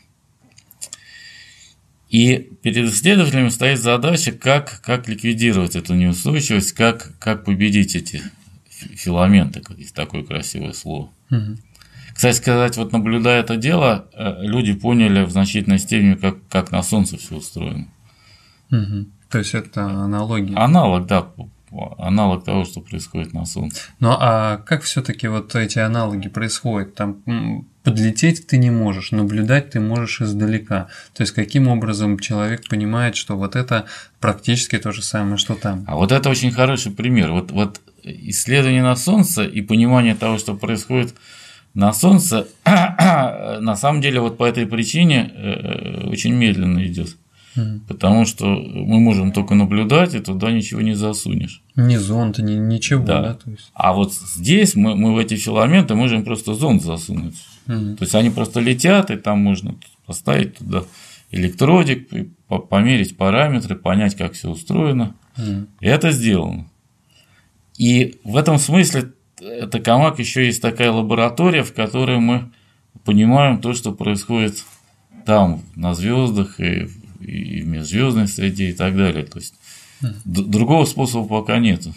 И 2.09 2.37
перед 2.63 2.93
исследователями 2.93 3.49
стоит 3.49 3.81
задача, 3.81 4.31
как, 4.31 4.79
как 4.79 5.09
ликвидировать 5.09 5.75
эту 5.75 5.95
неустойчивость, 5.95 6.71
как, 6.71 7.11
как 7.19 7.43
победить 7.43 7.93
эти 7.93 8.21
филаменты, 8.69 9.61
есть 9.77 9.93
такое 9.93 10.23
красивое 10.23 10.71
слово. 10.71 11.11
Угу. 11.31 11.57
Кстати 12.13 12.35
сказать, 12.35 12.77
вот 12.77 12.91
наблюдая 12.91 13.41
это 13.41 13.57
дело, 13.57 14.07
э, 14.13 14.41
люди 14.41 14.73
поняли 14.73 15.23
в 15.23 15.29
значительной 15.29 15.79
степени, 15.79 16.15
как, 16.15 16.35
как 16.49 16.71
на 16.71 16.81
Солнце 16.81 17.17
все 17.17 17.35
устроено. 17.35 17.87
Угу. 18.71 19.05
То 19.29 19.37
есть 19.39 19.53
это 19.53 19.85
аналогия. 19.85 20.55
Аналог, 20.55 21.05
да, 21.05 21.27
аналог 21.97 22.43
того, 22.43 22.65
что 22.65 22.81
происходит 22.81 23.33
на 23.33 23.45
Солнце. 23.45 23.81
Ну 23.99 24.09
а 24.11 24.57
как 24.57 24.83
все-таки 24.83 25.27
вот 25.27 25.55
эти 25.55 25.79
аналоги 25.79 26.29
происходят? 26.29 26.95
Там 26.95 27.65
подлететь 27.83 28.47
ты 28.47 28.57
не 28.57 28.69
можешь, 28.69 29.11
наблюдать 29.11 29.71
ты 29.71 29.79
можешь 29.79 30.21
издалека. 30.21 30.87
То 31.13 31.23
есть 31.23 31.33
каким 31.33 31.67
образом 31.67 32.19
человек 32.19 32.67
понимает, 32.67 33.15
что 33.15 33.37
вот 33.37 33.55
это 33.55 33.85
практически 34.19 34.77
то 34.77 34.91
же 34.91 35.01
самое, 35.01 35.37
что 35.37 35.55
там. 35.55 35.83
А 35.87 35.95
вот 35.95 36.11
это 36.11 36.29
очень 36.29 36.51
хороший 36.51 36.91
пример. 36.91 37.31
Вот, 37.31 37.51
вот 37.51 37.81
исследование 38.03 38.83
на 38.83 38.95
Солнце 38.95 39.43
и 39.43 39.61
понимание 39.61 40.15
того, 40.15 40.37
что 40.37 40.55
происходит 40.55 41.15
на 41.73 41.93
Солнце, 41.93 42.47
на 42.65 43.75
самом 43.75 44.01
деле 44.01 44.19
вот 44.19 44.37
по 44.37 44.45
этой 44.45 44.65
причине 44.65 45.31
э, 45.33 45.51
э, 45.51 46.09
очень 46.09 46.33
медленно 46.33 46.85
идет. 46.85 47.15
Потому 47.87 48.25
что 48.25 48.45
мы 48.45 48.99
можем 48.99 49.31
только 49.31 49.55
наблюдать, 49.55 50.15
и 50.15 50.19
туда 50.19 50.51
ничего 50.51 50.81
не 50.81 50.93
засунешь. 50.93 51.61
Ни 51.75 51.95
зонт, 51.95 52.37
ни 52.39 52.53
ничего. 52.53 53.03
Да. 53.03 53.21
да 53.21 53.33
то 53.35 53.51
есть. 53.51 53.71
А 53.73 53.93
вот 53.93 54.13
здесь 54.13 54.75
мы, 54.75 54.95
мы 54.95 55.13
в 55.13 55.17
эти 55.17 55.35
филаменты 55.35 55.95
можем 55.95 56.23
просто 56.23 56.53
зонд 56.53 56.83
засунуть. 56.83 57.35
Угу. 57.67 57.95
То 57.95 58.03
есть 58.03 58.15
они 58.15 58.29
просто 58.29 58.59
летят, 58.59 59.11
и 59.11 59.17
там 59.17 59.39
можно 59.39 59.75
поставить 60.05 60.57
туда 60.57 60.83
электродик, 61.31 62.09
померить 62.69 63.17
параметры, 63.17 63.75
понять, 63.75 64.15
как 64.15 64.33
все 64.33 64.49
устроено. 64.49 65.15
Угу. 65.37 65.67
И 65.81 65.87
это 65.87 66.11
сделано. 66.11 66.67
И 67.77 68.19
в 68.23 68.35
этом 68.37 68.57
смысле 68.57 69.11
это 69.39 69.79
Камак 69.79 70.19
еще 70.19 70.45
есть 70.45 70.61
такая 70.61 70.91
лаборатория, 70.91 71.63
в 71.63 71.73
которой 71.73 72.19
мы 72.19 72.51
понимаем 73.03 73.61
то, 73.61 73.73
что 73.73 73.91
происходит 73.91 74.63
там, 75.25 75.61
на 75.75 75.93
звездах 75.93 76.59
и 76.59 76.87
и 77.21 77.61
в 77.61 77.67
межзвездной 77.67 78.27
среде 78.27 78.69
и 78.69 78.73
так 78.73 78.95
далее. 78.95 79.25
То 79.25 79.39
есть 79.39 79.55
угу. 80.01 80.43
другого 80.43 80.85
способа 80.85 81.27
пока 81.27 81.59
нет. 81.59 81.87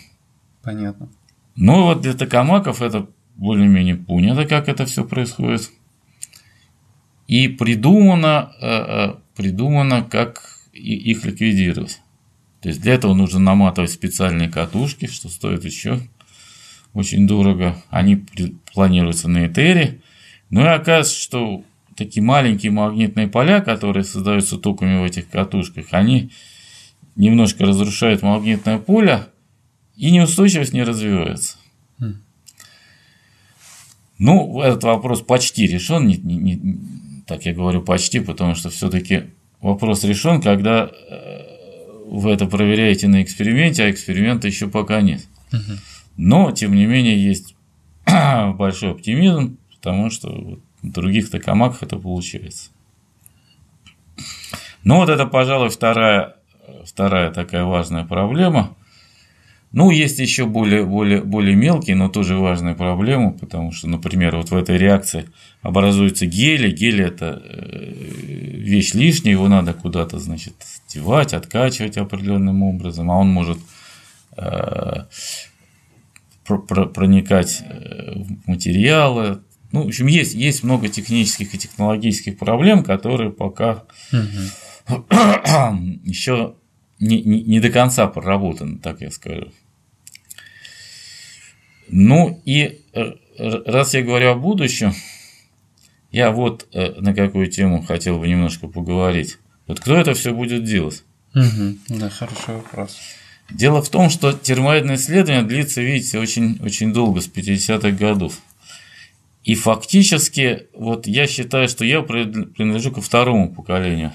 Понятно. 0.62 1.08
Ну 1.56 1.84
вот 1.84 2.02
для 2.02 2.14
токамаков 2.14 2.82
это 2.82 3.08
более-менее 3.36 3.96
понято, 3.96 4.46
как 4.46 4.68
это 4.68 4.86
все 4.86 5.04
происходит. 5.04 5.70
И 7.26 7.48
придумано, 7.48 8.52
э, 8.60 8.66
э, 8.66 9.14
придумано, 9.36 10.02
как 10.02 10.58
их 10.72 11.24
ликвидировать. 11.24 12.00
То 12.60 12.68
есть 12.68 12.80
для 12.82 12.94
этого 12.94 13.14
нужно 13.14 13.38
наматывать 13.38 13.90
специальные 13.90 14.50
катушки, 14.50 15.06
что 15.06 15.28
стоит 15.28 15.64
еще 15.64 16.00
очень 16.92 17.26
дорого. 17.26 17.76
Они 17.88 18.24
планируются 18.72 19.28
на 19.28 19.46
Этере. 19.46 20.00
Ну 20.50 20.62
и 20.62 20.68
оказывается, 20.68 21.14
что 21.14 21.64
такие 22.00 22.22
маленькие 22.22 22.72
магнитные 22.72 23.28
поля, 23.28 23.60
которые 23.60 24.04
создаются 24.04 24.56
токами 24.56 25.00
в 25.00 25.04
этих 25.04 25.28
катушках, 25.28 25.88
они 25.90 26.30
немножко 27.14 27.66
разрушают 27.66 28.22
магнитное 28.22 28.78
поле, 28.78 29.26
и 29.96 30.10
неустойчивость 30.10 30.72
не 30.72 30.82
развивается. 30.82 31.58
Хм. 31.98 32.22
Ну, 34.18 34.62
этот 34.62 34.82
вопрос 34.84 35.20
почти 35.20 35.66
решен. 35.66 36.06
Не, 36.06 36.16
не, 36.16 36.36
не, 36.36 36.80
так 37.26 37.44
я 37.44 37.52
говорю 37.52 37.82
почти, 37.82 38.20
потому 38.20 38.54
что 38.54 38.70
все-таки 38.70 39.24
вопрос 39.60 40.02
решен, 40.04 40.40
когда 40.40 40.90
э, 40.90 41.40
вы 42.06 42.30
это 42.30 42.46
проверяете 42.46 43.08
на 43.08 43.22
эксперименте, 43.22 43.84
а 43.84 43.90
эксперимента 43.90 44.48
еще 44.48 44.68
пока 44.68 45.02
нет. 45.02 45.26
Но, 46.16 46.50
тем 46.52 46.74
не 46.74 46.86
менее, 46.86 47.22
есть 47.22 47.54
большой 48.54 48.92
оптимизм, 48.92 49.58
потому 49.74 50.08
что 50.08 50.58
других 50.82 51.30
токамаках 51.30 51.82
это 51.82 51.96
получается. 51.96 52.70
Ну, 54.82 54.96
вот 54.96 55.08
это, 55.08 55.26
пожалуй, 55.26 55.68
вторая, 55.68 56.36
вторая 56.84 57.30
такая 57.30 57.64
важная 57.64 58.04
проблема. 58.04 58.76
Ну, 59.72 59.90
есть 59.90 60.18
еще 60.18 60.46
более, 60.46 60.84
более, 60.84 61.22
более 61.22 61.54
мелкие, 61.54 61.94
но 61.94 62.08
тоже 62.08 62.36
важные 62.36 62.74
проблемы, 62.74 63.32
потому 63.32 63.70
что, 63.70 63.88
например, 63.88 64.36
вот 64.36 64.50
в 64.50 64.56
этой 64.56 64.76
реакции 64.76 65.28
образуется 65.62 66.26
гелий. 66.26 66.72
Гелий– 66.72 67.04
это 67.06 67.40
э, 67.44 67.92
вещь 67.94 68.94
лишняя, 68.94 69.34
его 69.34 69.46
надо 69.46 69.72
куда-то, 69.72 70.18
значит, 70.18 70.54
девать, 70.88 71.34
откачивать 71.34 71.98
определенным 71.98 72.64
образом, 72.64 73.12
а 73.12 73.18
он 73.18 73.28
может 73.28 73.58
э, 74.36 75.04
проникать 76.44 77.62
э, 77.62 78.14
в 78.16 78.48
материалы. 78.48 79.40
Ну, 79.72 79.84
в 79.84 79.86
общем, 79.86 80.06
есть, 80.06 80.34
есть 80.34 80.64
много 80.64 80.88
технических 80.88 81.54
и 81.54 81.58
технологических 81.58 82.38
проблем, 82.38 82.82
которые 82.82 83.30
пока 83.30 83.84
угу. 84.12 85.04
еще 86.04 86.54
не, 86.98 87.22
не, 87.22 87.42
не 87.42 87.60
до 87.60 87.70
конца 87.70 88.06
проработаны, 88.08 88.78
так 88.78 89.00
я 89.00 89.10
скажу. 89.10 89.52
Ну 91.88 92.40
и 92.44 92.80
э, 92.92 93.12
раз 93.38 93.94
я 93.94 94.02
говорю 94.02 94.30
о 94.30 94.34
будущем, 94.34 94.92
я 96.12 96.30
вот 96.30 96.68
э, 96.72 97.00
на 97.00 97.14
какую 97.14 97.48
тему 97.48 97.82
хотел 97.82 98.18
бы 98.18 98.28
немножко 98.28 98.68
поговорить. 98.68 99.38
Вот 99.66 99.80
кто 99.80 99.96
это 99.96 100.14
все 100.14 100.34
будет 100.34 100.64
делать? 100.64 101.04
Угу. 101.34 101.98
Да, 101.98 102.10
хороший 102.10 102.56
вопрос. 102.56 102.98
Дело 103.50 103.82
в 103.82 103.88
том, 103.88 104.10
что 104.10 104.32
термоядное 104.32 104.96
исследование 104.96 105.44
длится, 105.44 105.80
видите, 105.80 106.18
очень, 106.18 106.60
очень 106.62 106.92
долго, 106.92 107.20
с 107.20 107.28
50-х 107.28 107.90
годов. 107.92 108.38
И 109.44 109.54
фактически, 109.54 110.66
вот 110.74 111.06
я 111.06 111.26
считаю, 111.26 111.68
что 111.68 111.84
я 111.84 112.02
принадлежу 112.02 112.92
ко 112.92 113.00
второму 113.00 113.52
поколению 113.52 114.12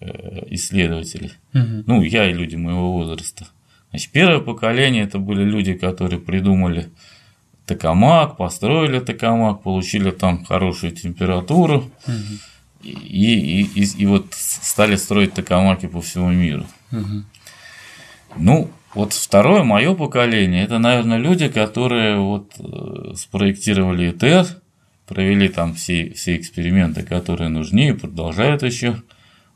э, 0.00 0.46
исследователей. 0.50 1.32
Угу. 1.54 1.84
Ну, 1.86 2.02
я 2.02 2.30
и 2.30 2.32
люди 2.32 2.56
моего 2.56 2.92
возраста. 2.92 3.46
Значит, 3.90 4.12
первое 4.12 4.38
поколение 4.38 5.02
это 5.02 5.18
были 5.18 5.42
люди, 5.42 5.74
которые 5.74 6.20
придумали 6.20 6.90
токамак, 7.66 8.36
построили 8.36 9.00
токамак, 9.00 9.62
получили 9.62 10.12
там 10.12 10.44
хорошую 10.44 10.92
температуру 10.92 11.90
угу. 12.06 12.14
и, 12.82 12.90
и, 12.90 13.62
и, 13.62 14.02
и 14.02 14.06
вот 14.06 14.26
стали 14.30 14.96
строить 14.96 15.34
токамаки 15.34 15.86
по 15.86 16.00
всему 16.00 16.30
миру. 16.30 16.66
Угу. 16.92 17.24
Ну, 18.36 18.70
вот 18.94 19.12
второе 19.12 19.62
мое 19.62 19.94
поколение, 19.94 20.64
это, 20.64 20.78
наверное, 20.78 21.18
люди, 21.18 21.48
которые 21.48 22.18
вот 22.18 22.52
э, 22.58 23.14
спроектировали 23.16 24.10
ИТР, 24.10 24.46
провели 25.06 25.48
там 25.48 25.74
все, 25.74 26.10
все 26.10 26.36
эксперименты, 26.36 27.02
которые 27.02 27.48
нужны 27.48 27.88
и 27.88 27.92
продолжают 27.92 28.62
еще 28.62 29.02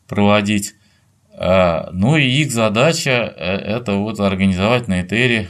проводить. 0.06 0.74
А, 1.36 1.90
ну 1.92 2.16
и 2.16 2.26
их 2.26 2.52
задача 2.52 3.10
э, 3.36 3.56
это 3.56 3.94
вот 3.94 4.20
организовать 4.20 4.88
на 4.88 5.02
Этере 5.02 5.48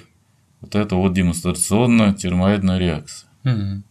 вот 0.61 0.75
эту 0.75 0.97
вот 0.97 1.13
демонстрационную 1.13 2.15
термоядную 2.15 2.81
реакцию. 2.81 3.29
Угу. 3.45 3.83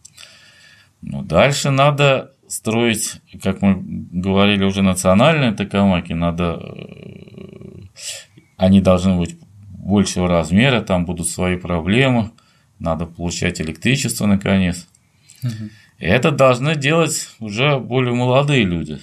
Ну, 1.01 1.21
дальше 1.21 1.69
надо 1.69 2.31
строить, 2.47 3.21
как 3.41 3.61
мы 3.61 3.79
говорили, 3.83 4.63
уже 4.63 4.81
национальные 4.81 5.51
токамаки, 5.51 6.13
надо 6.13 6.59
э, 6.61 7.83
они 8.57 8.81
должны 8.81 9.17
быть 9.17 9.35
большего 9.83 10.27
размера, 10.27 10.81
там 10.81 11.05
будут 11.05 11.29
свои 11.29 11.57
проблемы, 11.57 12.31
надо 12.79 13.05
получать 13.05 13.61
электричество 13.61 14.25
наконец. 14.25 14.87
Угу. 15.43 15.69
Это 15.99 16.31
должны 16.31 16.75
делать 16.75 17.29
уже 17.39 17.77
более 17.79 18.13
молодые 18.13 18.63
люди. 18.63 18.99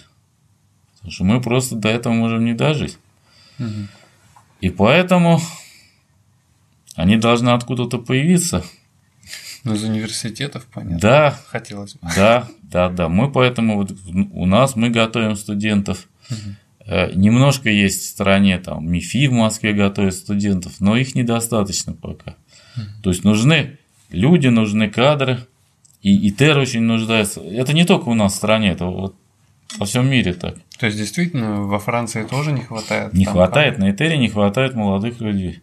Потому 0.94 1.12
что 1.12 1.24
мы 1.24 1.40
просто 1.40 1.76
до 1.76 1.88
этого 1.88 2.12
можем 2.12 2.44
не 2.44 2.54
дожить. 2.54 2.98
Угу. 3.58 3.88
И 4.60 4.70
поэтому 4.70 5.40
они 6.94 7.16
должны 7.16 7.50
откуда-то 7.50 7.98
появиться. 7.98 8.64
Ну, 9.64 9.74
из 9.74 9.84
университетов, 9.84 10.66
понятно. 10.72 10.98
Да. 10.98 11.38
Хотелось 11.48 11.94
бы. 11.94 12.08
Да, 12.16 12.48
да, 12.62 12.88
да. 12.88 13.08
Мы 13.08 13.30
поэтому 13.30 13.76
вот 13.76 13.92
у 14.32 14.46
нас 14.46 14.76
мы 14.76 14.88
готовим 14.90 15.36
студентов. 15.36 16.08
Угу. 16.30 16.38
Немножко 17.14 17.70
есть 17.70 18.02
в 18.02 18.06
стране, 18.08 18.58
там, 18.58 18.90
МИФИ 18.90 19.28
в 19.28 19.32
Москве 19.32 19.72
готовят 19.72 20.14
студентов, 20.14 20.80
но 20.80 20.96
их 20.96 21.14
недостаточно 21.14 21.92
пока. 21.92 22.34
То 23.02 23.10
есть 23.10 23.22
нужны 23.22 23.78
люди, 24.10 24.48
нужны 24.48 24.90
кадры, 24.90 25.38
и 26.02 26.28
ИТЕР 26.28 26.58
очень 26.58 26.80
нуждается. 26.82 27.40
Это 27.42 27.74
не 27.74 27.84
только 27.84 28.08
у 28.08 28.14
нас 28.14 28.32
в 28.32 28.36
стране, 28.36 28.70
это 28.70 28.86
вот 28.86 29.14
во 29.78 29.86
всем 29.86 30.10
мире 30.10 30.32
так. 30.32 30.56
То 30.78 30.86
есть, 30.86 30.98
действительно, 30.98 31.62
во 31.62 31.78
Франции 31.78 32.24
тоже 32.24 32.50
не 32.52 32.62
хватает? 32.62 33.12
Не 33.12 33.24
хватает, 33.24 33.78
на 33.78 33.90
ИТЕРе 33.92 34.18
не 34.18 34.28
хватает 34.28 34.74
молодых 34.74 35.20
людей. 35.20 35.60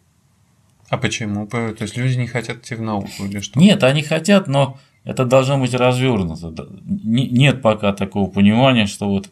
А 0.89 0.97
почему? 0.97 1.45
То 1.47 1.75
есть 1.78 1.97
люди 1.97 2.16
не 2.16 2.28
хотят 2.28 2.59
идти 2.59 2.75
в 2.75 2.82
науку 2.82 3.25
или 3.25 3.41
что? 3.41 3.59
Нет, 3.59 3.83
они 3.83 4.01
хотят, 4.01 4.47
но 4.47 4.78
это 5.04 5.25
должно 5.25 5.58
быть 5.59 5.74
развернуто. 5.74 6.54
Нет 6.86 7.62
пока 7.62 7.91
такого 7.91 8.29
понимания, 8.29 8.86
что 8.86 9.09
вот 9.09 9.29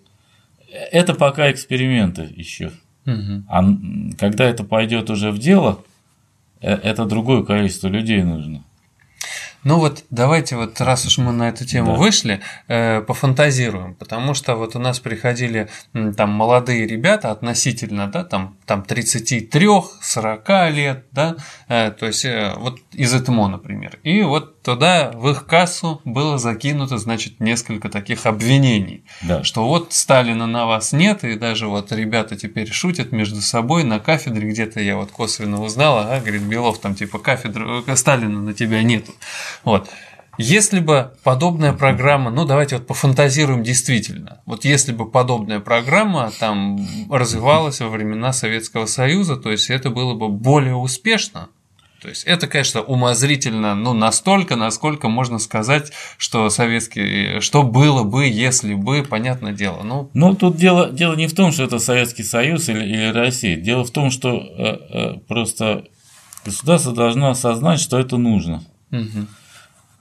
это 0.92 1.14
пока 1.14 1.52
эксперименты 1.52 2.30
еще. 2.36 2.72
Угу. 3.06 3.44
А 3.48 3.64
когда 4.18 4.46
это 4.46 4.64
пойдет 4.64 5.10
уже 5.10 5.32
в 5.32 5.38
дело, 5.38 5.84
э, 6.62 6.74
это 6.74 7.06
другое 7.06 7.44
количество 7.44 7.88
людей 7.88 8.24
нужно. 8.24 8.64
Ну 9.64 9.80
вот 9.80 10.04
давайте 10.12 10.56
вот 10.58 10.80
раз 10.80 11.08
уж 11.08 11.18
мы 11.18 11.32
на 11.32 11.50
эту 11.50 11.66
тему 11.66 11.94
да. 11.94 11.98
вышли, 11.98 12.40
э, 12.68 13.02
пофантазируем, 13.02 13.96
потому 13.96 14.36
что 14.36 14.56
вот 14.56 14.76
у 14.76 14.80
нас 14.80 15.00
приходили 15.00 15.70
там 16.16 16.30
молодые 16.30 16.86
ребята 16.86 17.32
относительно, 17.32 18.08
да, 18.08 18.24
там, 18.24 18.56
там 18.66 18.86
33-40 18.88 20.72
лет, 20.72 21.06
да, 21.12 21.36
э, 21.68 21.92
то 21.92 22.08
есть 22.08 22.26
э, 22.26 22.54
вот 22.58 22.80
из 22.92 23.14
ЭТМО, 23.14 23.48
например, 23.48 24.00
и 24.04 24.22
вот 24.24 24.62
туда 24.64 25.12
в 25.14 25.30
их 25.30 25.46
кассу 25.46 26.02
было 26.04 26.38
закинуто, 26.38 26.98
значит, 26.98 27.40
несколько 27.40 27.90
таких 27.90 28.26
обвинений, 28.26 29.04
да. 29.22 29.44
что 29.44 29.68
вот 29.68 29.94
Сталина 29.94 30.48
на 30.48 30.66
вас 30.66 30.94
нет, 30.94 31.24
и 31.24 31.36
даже 31.36 31.68
вот 31.68 31.92
ребята 31.92 32.36
теперь 32.36 32.72
шутят 32.72 33.12
между 33.12 33.42
собой 33.42 33.84
на 33.84 34.00
кафедре, 34.00 34.50
где-то 34.50 34.80
я 34.80 34.98
вот 34.98 35.12
косвенно 35.12 35.62
узнала, 35.62 36.16
а, 36.16 36.20
говорит, 36.20 36.42
Белов, 36.42 36.80
там 36.80 36.96
типа 36.96 37.20
кафедры, 37.20 37.84
э, 37.86 37.96
Сталина 37.96 38.42
на 38.42 38.54
тебя 38.54 38.82
нету. 38.82 39.14
Вот. 39.64 39.90
Если 40.38 40.80
бы 40.80 41.14
подобная 41.24 41.74
программа, 41.74 42.30
ну 42.32 42.46
давайте 42.46 42.78
вот 42.78 42.88
пофантазируем 42.88 43.64
действительно, 43.64 44.42
вот 44.46 44.66
если 44.66 44.92
бы 44.92 45.10
подобная 45.10 45.60
программа 45.60 46.32
там 46.40 46.86
развивалась 47.10 47.80
во 47.80 47.90
времена 47.90 48.34
Советского 48.34 48.86
Союза, 48.86 49.38
то 49.38 49.52
есть 49.52 49.70
это 49.70 49.90
было 49.90 50.14
бы 50.14 50.30
более 50.30 50.76
успешно, 50.76 51.50
то 52.06 52.10
есть 52.10 52.24
это, 52.26 52.46
конечно, 52.46 52.82
умозрительно, 52.82 53.74
ну, 53.74 53.94
настолько, 53.94 54.56
насколько 54.56 55.10
можно 55.10 55.40
сказать, 55.40 55.92
что 56.20 56.52
советский, 56.52 57.40
что 57.40 57.64
было 57.64 58.04
бы, 58.04 58.28
если 58.28 58.76
бы, 58.76 59.02
понятное 59.02 59.54
дело. 59.54 59.82
Ну, 59.82 60.12
ну 60.14 60.36
тут 60.36 60.56
дело, 60.56 60.92
дело 60.92 61.16
не 61.16 61.26
в 61.26 61.34
том, 61.34 61.52
что 61.52 61.64
это 61.64 61.80
Советский 61.80 62.22
Союз 62.22 62.70
или, 62.70 62.86
или 62.86 63.08
Россия. 63.08 63.56
Дело 63.56 63.84
в 63.84 63.90
том, 63.90 64.12
что 64.12 64.36
э, 64.38 64.78
э, 64.90 65.14
просто 65.28 65.86
государство 66.46 66.94
должно 66.94 67.32
осознать, 67.32 67.80
что 67.80 67.98
это 67.98 68.18
нужно. 68.18 68.64
Угу. 68.92 69.26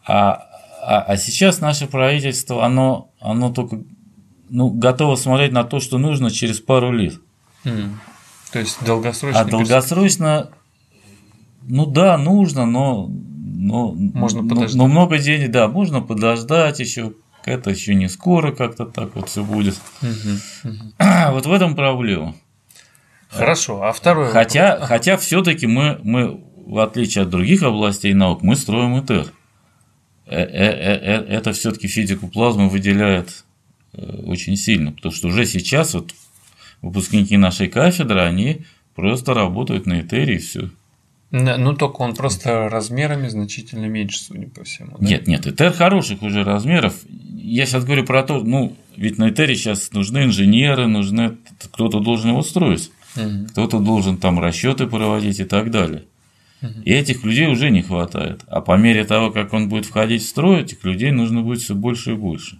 А, 0.07 0.49
а, 0.83 1.01
а 1.01 1.17
сейчас 1.17 1.61
наше 1.61 1.87
правительство, 1.87 2.65
оно, 2.65 3.11
оно 3.21 3.53
только 3.53 3.83
ну, 4.51 4.71
готово 4.71 5.17
смотреть 5.17 5.53
на 5.53 5.65
то, 5.65 5.81
что 5.81 5.99
нужно 5.99 6.31
через 6.31 6.61
пару 6.61 6.93
лет. 6.93 7.15
Mm. 7.65 7.91
То 8.53 8.59
есть 8.59 8.85
долгосрочно. 8.85 9.41
А 9.41 9.45
долгосрочно, 9.45 10.51
ну 11.63 11.87
да, 11.87 12.19
нужно, 12.19 12.67
но 12.67 13.11
но, 13.65 13.93
можно 13.93 14.43
подождать. 14.43 14.75
Но, 14.75 14.87
но 14.87 14.93
много 14.93 15.19
денег, 15.19 15.51
да, 15.51 15.69
можно 15.69 16.01
подождать 16.03 16.81
еще, 16.81 17.15
это 17.45 17.71
еще 17.71 17.95
не 17.95 18.09
скоро 18.09 18.53
как-то 18.53 18.85
так 18.85 19.15
вот 19.15 19.31
все 19.31 19.43
будет. 19.43 19.81
Угу, 20.03 20.71
угу. 20.71 21.33
Вот 21.33 21.47
в 21.47 21.53
этом 21.53 21.75
проблема. 21.75 22.35
Хорошо, 23.31 23.83
а 23.83 23.93
второй 23.93 24.31
Хотя, 24.31 24.73
вопрос. 24.73 24.89
хотя 24.89 25.17
все-таки 25.17 25.67
мы, 25.67 25.99
мы, 26.03 26.45
в 26.67 26.79
отличие 26.79 27.23
от 27.23 27.31
других 27.31 27.63
областей 27.63 28.13
наук, 28.13 28.43
мы 28.43 28.55
строим 28.55 28.99
ИТЕР. 29.01 29.33
Э, 30.27 30.43
э, 30.43 31.25
это 31.29 31.53
все-таки 31.53 31.89
физику 31.89 32.29
плазмы 32.29 32.69
выделяет 32.69 33.45
очень 33.93 34.57
сильно, 34.57 34.91
потому 34.91 35.15
что 35.15 35.29
уже 35.29 35.47
сейчас 35.47 35.95
вот 35.95 36.13
выпускники 36.83 37.37
нашей 37.37 37.69
кафедры, 37.69 38.23
они 38.23 38.63
просто 38.95 39.35
работают 39.35 39.87
на 39.87 40.01
Этере 40.01 40.37
и 40.37 40.39
все. 40.39 40.69
Ну, 41.31 41.75
только 41.75 42.03
он 42.03 42.15
просто 42.15 42.69
размерами 42.69 43.27
значительно 43.27 43.87
меньше, 43.87 44.21
судя 44.21 44.47
по 44.49 44.63
всему. 44.63 44.97
Да? 44.99 45.05
Нет, 45.05 45.27
нет, 45.27 45.47
Этер 45.47 45.73
хороших 45.73 46.23
уже 46.23 46.45
размеров. 46.45 46.95
Я 47.09 47.67
сейчас 47.67 47.85
говорю 47.85 48.05
про 48.05 48.23
то, 48.23 48.41
ну, 48.45 48.77
ведь 48.97 49.19
на 49.19 49.31
Этере 49.31 49.57
сейчас 49.57 49.91
нужны 49.93 50.25
инженеры, 50.25 50.87
нужны 50.87 51.37
кто-то 51.73 51.99
должен 51.99 52.31
его 52.31 52.43
строить, 52.43 52.93
угу. 53.17 53.47
кто-то 53.49 53.81
должен 53.81 54.17
там 54.19 54.39
расчеты 54.39 54.87
проводить 54.87 55.41
и 55.41 55.45
так 55.45 55.73
далее. 55.73 56.05
И 56.85 56.93
этих 56.93 57.25
людей 57.25 57.47
уже 57.47 57.71
не 57.71 57.83
хватает. 57.83 58.43
А 58.47 58.61
по 58.61 58.77
мере 58.77 59.05
того, 59.05 59.31
как 59.31 59.53
он 59.53 59.69
будет 59.69 59.87
входить 59.87 60.23
в 60.23 60.29
строй, 60.29 60.63
этих 60.63 60.85
людей 60.85 61.11
нужно 61.11 61.43
будет 61.43 61.61
все 61.61 61.75
больше 61.75 62.13
и 62.13 62.15
больше. 62.15 62.59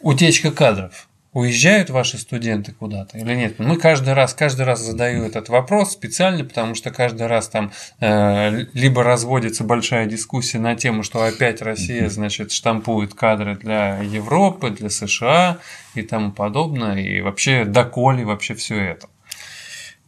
Утечка 0.00 0.50
кадров 0.50 1.08
уезжают 1.34 1.90
ваши 1.90 2.16
студенты 2.16 2.72
куда-то 2.72 3.18
или 3.18 3.34
нет? 3.34 3.58
Мы 3.58 3.76
каждый 3.76 4.14
раз, 4.14 4.32
каждый 4.34 4.64
раз 4.64 4.80
задаю 4.80 5.24
этот 5.24 5.48
вопрос 5.48 5.92
специально, 5.92 6.44
потому 6.44 6.74
что 6.74 6.90
каждый 6.90 7.26
раз 7.26 7.48
там 7.48 7.72
э, 8.00 8.66
либо 8.72 9.02
разводится 9.02 9.64
большая 9.64 10.06
дискуссия 10.06 10.60
на 10.60 10.76
тему, 10.76 11.02
что 11.02 11.22
опять 11.22 11.60
Россия, 11.60 12.08
значит, 12.08 12.52
штампует 12.52 13.14
кадры 13.14 13.56
для 13.56 13.98
Европы, 13.98 14.70
для 14.70 14.90
США 14.90 15.58
и 15.94 16.02
тому 16.02 16.30
подобное, 16.30 17.00
и 17.00 17.20
вообще 17.20 17.64
доколе 17.64 18.24
вообще 18.24 18.54
все 18.54 18.76
это. 18.76 19.08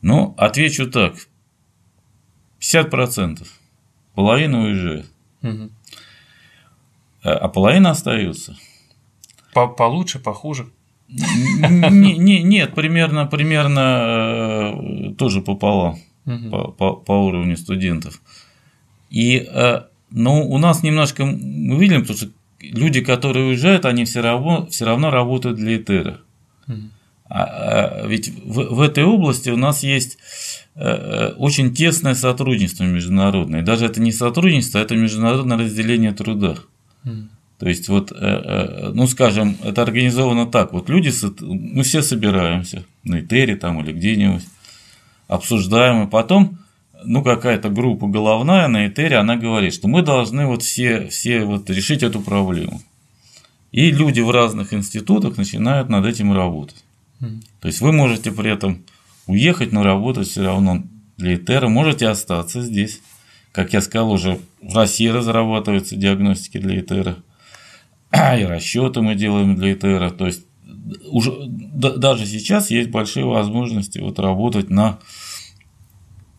Ну, 0.02 0.34
отвечу 0.38 0.88
так. 0.88 1.14
50%. 2.74 3.46
Половина 4.14 4.62
уезжает. 4.62 5.06
Угу. 5.42 5.70
А 7.22 7.48
половина 7.48 7.90
остается. 7.90 8.56
По 9.52 9.68
получше, 9.68 10.18
похуже 10.18 10.66
не, 11.08 12.16
не, 12.16 12.42
нет, 12.42 12.74
примерно, 12.74 13.26
примерно 13.26 14.74
э, 14.74 15.14
тоже 15.14 15.40
пополам 15.40 15.98
угу. 16.24 16.50
по, 16.50 16.68
по, 16.72 16.92
по 16.94 17.12
уровню 17.12 17.56
студентов. 17.56 18.20
И, 19.10 19.38
э, 19.38 19.82
но 20.10 20.42
у 20.42 20.58
нас 20.58 20.82
немножко, 20.82 21.24
мы 21.24 21.76
видим, 21.78 22.02
потому 22.02 22.18
что 22.18 22.28
люди, 22.60 23.00
которые 23.02 23.46
уезжают, 23.46 23.84
они 23.84 24.04
все 24.04 24.20
равно, 24.20 24.66
все 24.66 24.84
равно 24.84 25.10
работают 25.10 25.56
для 25.56 25.76
Этера. 25.76 26.20
Угу. 26.66 26.80
А, 27.28 27.42
а, 27.42 28.06
ведь 28.06 28.28
в, 28.44 28.74
в 28.74 28.80
этой 28.80 29.04
области 29.04 29.50
у 29.50 29.56
нас 29.56 29.82
есть 29.82 30.18
э, 30.76 31.32
очень 31.36 31.74
тесное 31.74 32.14
сотрудничество 32.14 32.84
международное. 32.84 33.62
Даже 33.62 33.86
это 33.86 34.00
не 34.00 34.12
сотрудничество, 34.12 34.78
это 34.78 34.94
международное 34.94 35.58
разделение 35.58 36.12
труда. 36.12 36.56
То 37.58 37.68
есть, 37.68 37.88
вот, 37.88 38.12
э, 38.12 38.16
э, 38.18 38.90
ну, 38.94 39.06
скажем, 39.06 39.56
это 39.64 39.82
организовано 39.82 40.46
так. 40.46 40.72
Вот 40.72 40.88
люди, 40.88 41.10
мы 41.40 41.82
все 41.84 42.02
собираемся 42.02 42.84
на 43.02 43.20
Этере 43.20 43.56
там 43.56 43.80
или 43.80 43.92
где-нибудь, 43.92 44.44
обсуждаем, 45.26 46.04
и 46.04 46.10
потом, 46.10 46.58
ну, 47.04 47.22
какая-то 47.22 47.70
группа 47.70 48.06
головная 48.06 48.68
на 48.68 48.86
Этере, 48.88 49.16
она 49.16 49.36
говорит, 49.36 49.72
что 49.72 49.88
мы 49.88 50.02
должны 50.02 50.46
вот 50.46 50.62
все, 50.62 51.08
все 51.08 51.44
вот 51.44 51.70
решить 51.70 52.02
эту 52.02 52.20
проблему. 52.20 52.82
И 53.72 53.90
люди 53.90 54.20
в 54.20 54.30
разных 54.30 54.74
институтах 54.74 55.36
начинают 55.38 55.88
над 55.88 56.04
этим 56.04 56.32
работать. 56.32 56.85
То 57.20 57.68
есть, 57.68 57.80
вы 57.80 57.92
можете 57.92 58.30
при 58.32 58.50
этом 58.50 58.84
уехать, 59.26 59.72
но 59.72 59.82
работать 59.82 60.28
все 60.28 60.44
равно 60.44 60.84
для 61.16 61.34
Этера, 61.34 61.68
можете 61.68 62.08
остаться 62.08 62.60
здесь. 62.62 63.00
Как 63.52 63.72
я 63.72 63.80
сказал, 63.80 64.12
уже 64.12 64.38
в 64.60 64.74
России 64.76 65.08
разрабатываются 65.08 65.96
диагностики 65.96 66.58
для 66.58 66.80
Этера 66.80 67.16
и 68.38 68.44
расчеты 68.44 69.02
мы 69.02 69.14
делаем 69.14 69.56
для 69.56 69.72
ИТР. 69.72 70.10
То 70.12 70.26
есть 70.26 70.42
уже 71.10 71.32
даже 71.46 72.26
сейчас 72.26 72.70
есть 72.70 72.90
большие 72.90 73.24
возможности 73.24 73.98
вот 73.98 74.18
работать 74.18 74.70
на, 74.70 74.98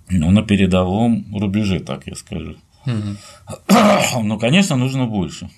ну, 0.09 0.31
на 0.31 0.43
передовом 0.43 1.25
рубеже, 1.35 1.79
так 1.79 2.07
я 2.07 2.15
скажу. 2.15 2.55
Угу. 2.85 4.23
Но, 4.23 4.37
конечно, 4.37 4.75
нужно 4.75 5.05
больше. 5.05 5.49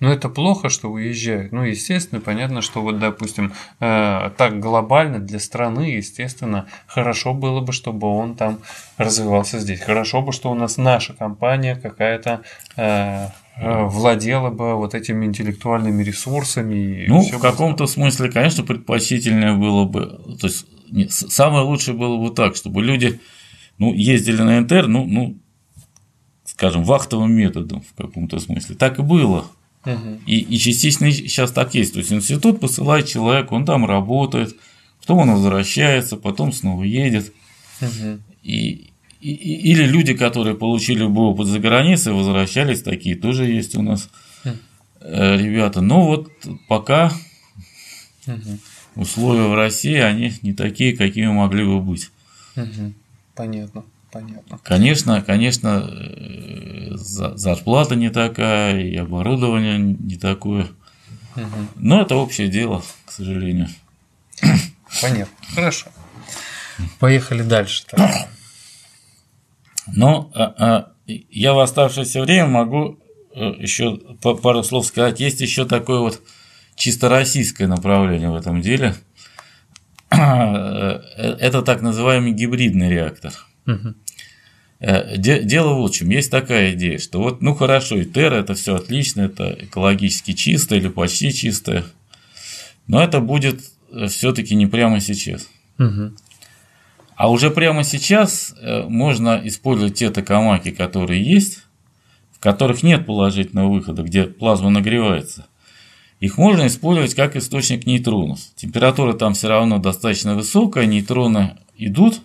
Но 0.00 0.12
это 0.12 0.28
плохо, 0.28 0.68
что 0.68 0.88
уезжают. 0.88 1.52
Ну, 1.52 1.64
естественно, 1.64 2.20
понятно, 2.20 2.62
что 2.62 2.82
вот, 2.82 2.98
допустим, 2.98 3.52
э, 3.80 4.30
так 4.36 4.60
глобально 4.60 5.18
для 5.18 5.40
страны, 5.40 5.96
естественно, 5.96 6.66
хорошо 6.86 7.34
было 7.34 7.60
бы, 7.60 7.72
чтобы 7.72 8.06
он 8.06 8.36
там 8.36 8.60
развивался 8.96 9.58
здесь. 9.58 9.80
Хорошо 9.80 10.22
бы, 10.22 10.32
что 10.32 10.50
у 10.50 10.54
нас 10.54 10.76
наша 10.76 11.14
компания 11.14 11.74
какая-то 11.76 12.42
э, 12.76 13.28
э 13.56 13.84
владела 13.86 14.50
бы 14.50 14.76
вот 14.76 14.94
этими 14.94 15.26
интеллектуальными 15.26 16.04
ресурсами. 16.04 17.06
Ну, 17.08 17.22
в 17.22 17.40
каком-то 17.40 17.86
смысле, 17.86 18.30
конечно, 18.30 18.62
предпочтительнее 18.62 19.54
было 19.54 19.84
бы, 19.84 20.20
то 20.40 20.46
есть 20.46 20.66
самое 21.10 21.64
лучшее 21.64 21.96
было 21.96 22.16
бы 22.18 22.32
так, 22.32 22.54
чтобы 22.54 22.82
люди 22.82 23.20
ну, 23.78 23.92
ездили 23.94 24.42
на 24.42 24.60
НТР, 24.60 24.86
ну, 24.86 25.06
ну, 25.06 25.38
скажем, 26.44 26.84
вахтовым 26.84 27.32
методом 27.32 27.82
в 27.82 27.94
каком-то 27.94 28.38
смысле. 28.38 28.74
Так 28.74 28.98
и 28.98 29.02
было. 29.02 29.46
И, 30.26 30.38
и 30.40 30.58
частично 30.58 31.10
сейчас 31.10 31.52
так 31.52 31.74
есть. 31.74 31.92
То 31.94 32.00
есть 32.00 32.12
институт 32.12 32.60
посылает 32.60 33.06
человека, 33.06 33.54
он 33.54 33.64
там 33.64 33.86
работает, 33.86 34.56
потом 35.00 35.18
он 35.18 35.30
возвращается, 35.32 36.16
потом 36.16 36.52
снова 36.52 36.82
едет. 36.82 37.32
Угу. 37.80 38.20
И, 38.42 38.90
и, 39.20 39.30
или 39.30 39.84
люди, 39.84 40.14
которые 40.14 40.56
получили 40.56 41.06
бы 41.06 41.22
опыт 41.22 41.46
за 41.46 41.58
границей, 41.58 42.12
возвращались, 42.12 42.82
такие 42.82 43.16
тоже 43.16 43.46
есть 43.46 43.76
у 43.76 43.82
нас 43.82 44.10
угу. 44.44 44.54
ребята. 45.00 45.80
Но 45.80 46.06
вот 46.06 46.30
пока 46.68 47.12
угу. 48.26 48.58
условия 48.96 49.48
в 49.48 49.54
России, 49.54 49.96
они 49.96 50.32
не 50.42 50.52
такие, 50.52 50.96
какими 50.96 51.28
могли 51.28 51.64
бы 51.64 51.80
быть. 51.80 52.10
Угу. 52.56 52.92
Понятно. 53.34 53.84
Понятно. 54.10 54.58
Конечно, 54.64 55.22
конечно, 55.22 55.86
э, 55.90 56.96
зарплата 56.96 57.94
не 57.94 58.10
такая, 58.10 58.80
и 58.80 58.96
оборудование 58.96 59.78
не 59.78 60.16
такое. 60.16 60.68
Угу. 61.36 61.46
Но 61.76 62.02
это 62.02 62.16
общее 62.16 62.48
дело, 62.48 62.82
к 63.04 63.12
сожалению. 63.12 63.68
Понятно. 65.02 65.36
Хорошо. 65.54 65.86
Поехали 66.98 67.42
дальше. 67.42 67.84
Так. 67.86 68.28
Но 69.94 70.30
а, 70.34 70.54
а, 70.58 70.92
я 71.06 71.52
в 71.52 71.58
оставшееся 71.58 72.22
время 72.22 72.46
могу 72.46 72.98
э, 73.34 73.54
еще 73.58 73.96
пару 73.96 74.62
слов 74.62 74.86
сказать. 74.86 75.20
Есть 75.20 75.40
еще 75.40 75.64
такое 75.64 76.00
вот 76.00 76.22
чисто 76.76 77.08
российское 77.08 77.66
направление 77.66 78.30
в 78.30 78.36
этом 78.36 78.60
деле. 78.60 78.94
Э, 80.10 81.00
это 81.38 81.60
так 81.62 81.82
называемый 81.82 82.32
гибридный 82.32 82.88
реактор. 82.88 83.32
Угу. 83.68 83.94
Дело 85.18 85.86
в 85.86 85.90
чем, 85.90 86.08
есть 86.10 86.30
такая 86.30 86.74
идея, 86.74 86.98
что 86.98 87.20
вот, 87.20 87.42
ну 87.42 87.54
хорошо, 87.54 87.98
и 87.98 88.04
Терра 88.04 88.36
это 88.36 88.54
все 88.54 88.76
отлично, 88.76 89.22
это 89.22 89.56
экологически 89.60 90.32
чисто 90.32 90.76
или 90.76 90.88
почти 90.88 91.32
чистое, 91.32 91.84
но 92.86 93.02
это 93.02 93.20
будет 93.20 93.60
э, 93.90 94.06
все-таки 94.06 94.54
не 94.54 94.66
прямо 94.66 95.00
сейчас. 95.00 95.48
Угу. 95.78 96.12
А 97.16 97.30
уже 97.30 97.50
прямо 97.50 97.82
сейчас 97.82 98.54
э, 98.60 98.84
можно 98.84 99.40
использовать 99.42 99.94
те 99.94 100.10
токамаки, 100.10 100.70
которые 100.70 101.24
есть, 101.24 101.64
в 102.32 102.38
которых 102.38 102.84
нет 102.84 103.04
положительного 103.04 103.72
выхода, 103.72 104.04
где 104.04 104.24
плазма 104.24 104.70
нагревается. 104.70 105.46
Их 106.20 106.38
можно 106.38 106.68
использовать 106.68 107.14
как 107.14 107.34
источник 107.34 107.84
нейтронов. 107.84 108.38
Температура 108.54 109.12
там 109.12 109.34
все 109.34 109.48
равно 109.48 109.78
достаточно 109.78 110.36
высокая, 110.36 110.86
нейтроны 110.86 111.58
идут, 111.76 112.20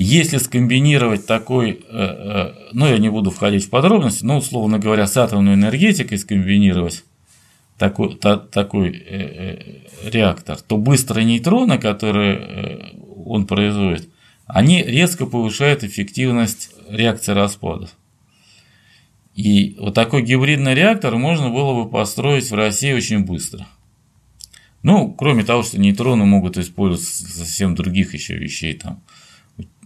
если 0.00 0.38
скомбинировать 0.38 1.26
такой, 1.26 1.70
э, 1.72 1.76
э, 1.90 2.54
ну 2.72 2.86
я 2.86 2.98
не 2.98 3.08
буду 3.08 3.32
входить 3.32 3.64
в 3.64 3.70
подробности, 3.70 4.24
но 4.24 4.38
условно 4.38 4.78
говоря, 4.78 5.08
с 5.08 5.16
атомной 5.16 5.54
энергетикой 5.54 6.18
скомбинировать 6.18 7.04
такой, 7.78 8.14
та, 8.14 8.36
такой 8.36 8.90
э, 8.90 9.82
реактор, 10.04 10.60
то 10.60 10.76
быстрые 10.76 11.24
нейтроны, 11.24 11.78
которые 11.78 12.94
он 13.26 13.48
производит, 13.48 14.08
они 14.46 14.84
резко 14.84 15.26
повышают 15.26 15.82
эффективность 15.82 16.70
реакции 16.88 17.32
распадов. 17.32 17.90
И 19.34 19.76
вот 19.80 19.94
такой 19.94 20.22
гибридный 20.22 20.74
реактор 20.74 21.16
можно 21.16 21.50
было 21.50 21.74
бы 21.74 21.90
построить 21.90 22.52
в 22.52 22.54
России 22.54 22.92
очень 22.92 23.24
быстро. 23.24 23.66
Ну, 24.84 25.12
кроме 25.12 25.42
того, 25.42 25.64
что 25.64 25.80
нейтроны 25.80 26.24
могут 26.24 26.56
использоваться 26.56 27.26
совсем 27.28 27.74
других 27.74 28.14
еще 28.14 28.36
вещей, 28.36 28.74
там, 28.74 29.02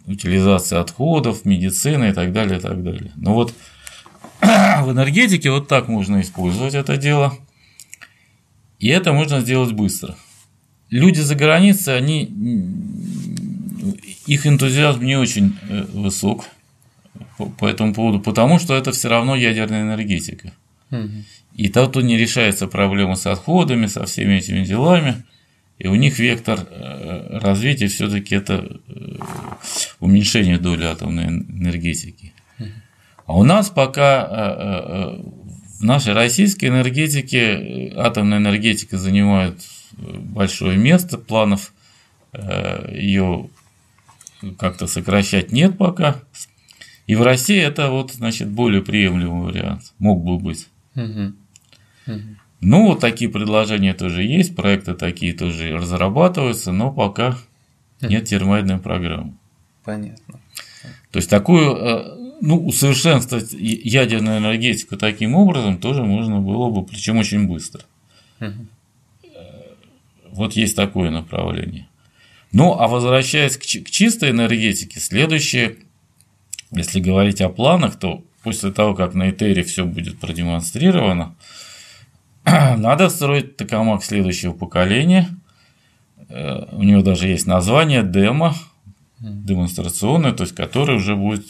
утилизации 0.06 0.78
отходов, 0.78 1.44
медицины 1.44 2.10
и 2.10 2.12
так 2.12 2.32
далее, 2.32 2.58
и 2.58 2.60
так 2.60 2.82
далее. 2.82 3.12
Но 3.16 3.34
вот 3.34 3.54
в 4.40 4.90
энергетике 4.90 5.50
вот 5.50 5.68
так 5.68 5.88
можно 5.88 6.20
использовать 6.20 6.74
это 6.74 6.96
дело. 6.96 7.36
И 8.78 8.88
это 8.88 9.12
можно 9.12 9.40
сделать 9.40 9.72
быстро. 9.72 10.16
Люди 10.90 11.20
за 11.20 11.34
границей, 11.36 11.96
они, 11.96 12.24
их 14.26 14.46
энтузиазм 14.46 15.04
не 15.04 15.16
очень 15.16 15.56
э, 15.68 15.84
высок 15.92 16.46
по 17.58 17.66
этому 17.66 17.94
поводу, 17.94 18.20
потому 18.20 18.58
что 18.58 18.74
это 18.74 18.92
все 18.92 19.08
равно 19.08 19.36
ядерная 19.36 19.82
энергетика. 19.82 20.52
И 21.54 21.68
тут 21.68 21.96
не 21.96 22.16
решается 22.16 22.66
проблема 22.66 23.14
с 23.14 23.26
отходами, 23.26 23.86
со 23.86 24.04
всеми 24.06 24.34
этими 24.34 24.64
делами. 24.64 25.24
И 25.78 25.88
у 25.88 25.94
них 25.94 26.18
вектор 26.18 26.60
э, 26.60 27.38
развития 27.38 27.88
все-таки 27.88 28.34
это 28.34 28.78
э, 28.86 29.16
уменьшение 30.00 30.58
доли 30.58 30.84
атомной 30.84 31.26
энергетики. 31.26 32.32
А 33.26 33.36
у 33.36 33.44
нас 33.44 33.70
пока 33.70 34.28
э, 34.30 35.22
в 35.80 35.84
нашей 35.84 36.12
российской 36.12 36.66
энергетике 36.66 37.92
атомная 37.96 38.38
энергетика 38.38 38.98
занимает 38.98 39.60
большое 39.92 40.76
место, 40.76 41.18
планов 41.18 41.72
ее 42.32 43.50
как-то 44.58 44.86
сокращать 44.86 45.52
нет 45.52 45.76
пока. 45.76 46.20
И 47.06 47.14
в 47.14 47.22
России 47.22 47.60
это 47.60 47.90
вот, 47.90 48.12
значит, 48.12 48.48
более 48.48 48.82
приемлемый 48.82 49.52
вариант, 49.52 49.92
мог 49.98 50.24
бы 50.24 50.38
быть. 50.38 50.68
Угу. 50.94 51.32
Угу. 52.06 52.36
Ну, 52.62 52.86
вот 52.86 53.00
такие 53.00 53.28
предложения 53.28 53.92
тоже 53.92 54.22
есть, 54.22 54.54
проекты 54.54 54.94
такие 54.94 55.32
тоже 55.32 55.76
разрабатываются, 55.76 56.70
но 56.70 56.92
пока 56.92 57.36
нет 58.00 58.24
термоядной 58.26 58.78
программы. 58.78 59.34
Понятно. 59.84 60.40
То 61.10 61.18
есть 61.18 61.28
такую, 61.28 61.76
э, 61.76 62.36
ну, 62.40 62.64
усовершенствовать 62.64 63.52
ядерную 63.52 64.38
энергетику 64.38 64.96
таким 64.96 65.34
образом 65.34 65.78
тоже 65.78 66.04
можно 66.04 66.40
было 66.40 66.70
бы, 66.70 66.84
причем 66.84 67.18
очень 67.18 67.48
быстро. 67.48 67.82
Угу. 68.40 68.66
Вот 70.30 70.52
есть 70.54 70.76
такое 70.76 71.10
направление. 71.10 71.88
Ну, 72.52 72.78
а 72.78 72.86
возвращаясь 72.86 73.56
к 73.56 73.64
чистой 73.64 74.30
энергетике, 74.30 75.00
следующее, 75.00 75.78
если 76.70 77.00
говорить 77.00 77.40
о 77.40 77.48
планах, 77.48 77.98
то 77.98 78.22
после 78.44 78.70
того, 78.70 78.94
как 78.94 79.14
на 79.14 79.30
Этере 79.30 79.64
все 79.64 79.84
будет 79.84 80.20
продемонстрировано, 80.20 81.34
Надо 82.76 83.08
строить 83.08 83.56
токамак 83.56 84.04
следующего 84.04 84.52
поколения. 84.52 85.28
Э, 86.28 86.66
у 86.72 86.82
него 86.82 87.02
даже 87.02 87.28
есть 87.28 87.46
название 87.46 88.02
демо, 88.02 88.54
демонстрационное, 89.20 90.32
то 90.32 90.42
есть 90.42 90.54
который 90.54 90.96
уже 90.96 91.14
будет 91.14 91.46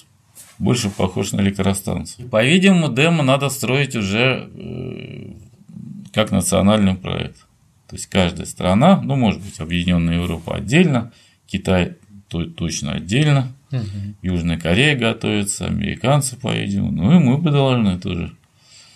больше 0.59 0.91
похож 0.91 1.33
на 1.33 1.41
электростанцию. 1.41 2.29
По-видимому, 2.29 2.93
демо 2.93 3.23
надо 3.23 3.49
строить 3.49 3.97
уже 3.97 4.49
э, 4.55 5.33
как 6.13 6.31
национальный 6.31 6.95
проект. 6.95 7.39
То 7.89 7.97
есть 7.97 8.07
каждая 8.07 8.47
страна, 8.47 9.01
ну, 9.03 9.17
может 9.17 9.41
быть, 9.43 9.59
Объединенная 9.61 10.17
Европа 10.17 10.57
отдельно, 10.57 11.13
Китай 11.47 11.97
точно 12.29 12.93
отдельно, 12.93 13.53
угу. 13.71 13.83
Южная 14.23 14.59
Корея 14.59 14.97
готовится, 14.97 15.67
американцы, 15.67 16.37
по-видимому, 16.37 16.93
ну 16.93 17.17
и 17.17 17.19
мы 17.19 17.37
бы 17.37 17.51
должны 17.51 17.99
тоже 17.99 18.33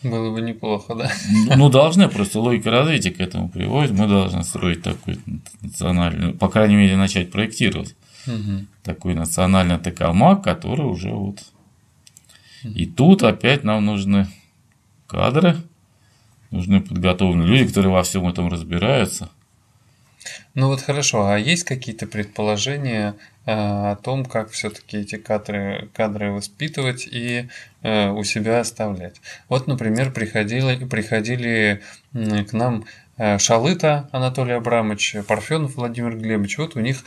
было 0.03 0.33
бы 0.33 0.41
неплохо, 0.41 0.95
да? 0.95 1.11
Ну, 1.57 1.69
должны, 1.69 2.09
просто 2.09 2.41
логика 2.41 2.71
развития 2.71 3.11
к 3.11 3.21
этому 3.21 3.49
приводит. 3.49 3.93
Мы 3.93 4.07
должны 4.07 4.43
строить 4.45 4.83
такой 4.83 5.19
национальный, 5.63 6.33
по 6.33 6.49
крайней 6.49 6.77
мере, 6.77 6.97
начать 6.97 7.31
проектировать 7.31 7.95
угу. 8.27 8.67
такой 8.83 9.15
национальный 9.15 9.79
ТКМАК, 9.79 10.43
который 10.43 10.87
уже 10.87 11.11
вот. 11.11 11.41
И 12.63 12.87
тут 12.87 13.23
опять 13.23 13.65
нам 13.65 13.85
нужны 13.85 14.27
кадры, 15.07 15.57
нужны 16.51 16.81
подготовленные 16.81 17.47
люди, 17.47 17.69
которые 17.69 17.93
во 17.93 18.03
всем 18.03 18.27
этом 18.27 18.49
разбираются. 18.49 19.31
Ну 20.55 20.69
вот 20.69 20.81
хорошо, 20.81 21.27
а 21.29 21.39
есть 21.39 21.65
какие-то 21.65 22.07
предположения 22.07 23.15
э, 23.45 23.53
о 23.53 23.97
том, 23.97 24.25
как 24.25 24.51
все-таки 24.51 24.99
эти 24.99 25.17
кадры, 25.17 25.89
кадры 25.95 26.33
воспитывать 26.33 27.07
и 27.11 27.49
э, 27.83 28.11
у 28.11 28.25
себя 28.25 28.61
оставлять? 28.61 29.17
Вот, 29.49 29.67
например, 29.67 30.13
приходили, 30.13 30.85
приходили 30.85 31.83
к 32.13 32.53
нам 32.53 32.85
э, 33.17 33.39
Шалыта 33.39 34.09
Анатолий 34.13 34.55
Абрамович, 34.55 35.17
Парфенов 35.27 35.77
Владимир 35.77 36.17
Глебович. 36.17 36.59
Вот 36.59 36.77
у 36.77 36.81
них 36.81 37.05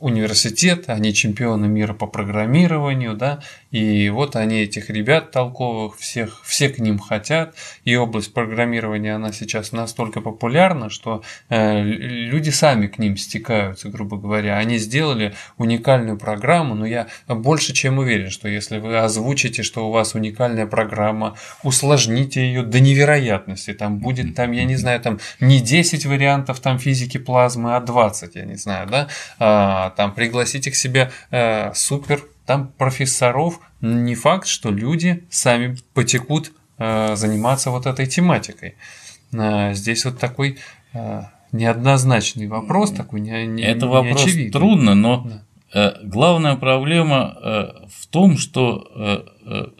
университет, 0.00 0.84
они 0.88 1.14
чемпионы 1.14 1.68
мира 1.68 1.94
по 1.94 2.06
программированию, 2.06 3.14
да, 3.14 3.40
и 3.76 4.08
вот 4.08 4.36
они 4.36 4.62
этих 4.62 4.88
ребят 4.88 5.32
толковых, 5.32 5.98
всех, 5.98 6.42
все 6.46 6.70
к 6.70 6.78
ним 6.78 6.98
хотят, 6.98 7.54
и 7.84 7.94
область 7.94 8.32
программирования, 8.32 9.14
она 9.14 9.32
сейчас 9.32 9.70
настолько 9.70 10.22
популярна, 10.22 10.88
что 10.88 11.22
э, 11.50 11.82
люди 11.82 12.48
сами 12.48 12.86
к 12.86 12.98
ним 12.98 13.18
стекаются, 13.18 13.90
грубо 13.90 14.16
говоря. 14.16 14.56
Они 14.56 14.78
сделали 14.78 15.34
уникальную 15.58 16.16
программу, 16.16 16.74
но 16.74 16.86
я 16.86 17.08
больше 17.28 17.74
чем 17.74 17.98
уверен, 17.98 18.30
что 18.30 18.48
если 18.48 18.78
вы 18.78 18.96
озвучите, 18.98 19.62
что 19.62 19.86
у 19.86 19.90
вас 19.90 20.14
уникальная 20.14 20.66
программа, 20.66 21.36
усложните 21.62 22.40
ее 22.40 22.62
до 22.62 22.80
невероятности, 22.80 23.74
там 23.74 23.98
будет, 23.98 24.34
там, 24.34 24.52
я 24.52 24.64
не 24.64 24.76
знаю, 24.76 25.00
там 25.00 25.18
не 25.38 25.60
10 25.60 26.06
вариантов 26.06 26.60
там 26.60 26.78
физики 26.78 27.18
плазмы, 27.18 27.76
а 27.76 27.80
20, 27.80 28.36
я 28.36 28.44
не 28.46 28.56
знаю, 28.56 28.88
да, 28.88 29.08
а, 29.38 29.90
там 29.90 30.14
пригласите 30.14 30.70
к 30.70 30.74
себе 30.74 31.10
э, 31.30 31.74
супер 31.74 32.22
там 32.46 32.68
профессоров, 32.78 33.60
не 33.80 34.14
факт, 34.14 34.46
что 34.46 34.70
люди 34.70 35.24
сами 35.30 35.76
потекут 35.92 36.52
э, 36.78 37.16
заниматься 37.16 37.70
вот 37.70 37.86
этой 37.86 38.06
тематикой. 38.06 38.76
Э, 39.32 39.74
здесь 39.74 40.04
вот 40.04 40.18
такой 40.18 40.58
э, 40.94 41.22
неоднозначный 41.52 42.46
вопрос, 42.46 42.92
такой 42.92 43.20
не, 43.20 43.46
не 43.46 43.62
Это 43.62 43.86
вопрос 43.88 44.24
неочевидный. 44.24 44.52
трудно, 44.52 44.94
но 44.94 45.28
да. 45.72 45.94
главная 46.04 46.56
проблема 46.56 47.36
в 47.92 48.06
том, 48.06 48.38
что 48.38 49.26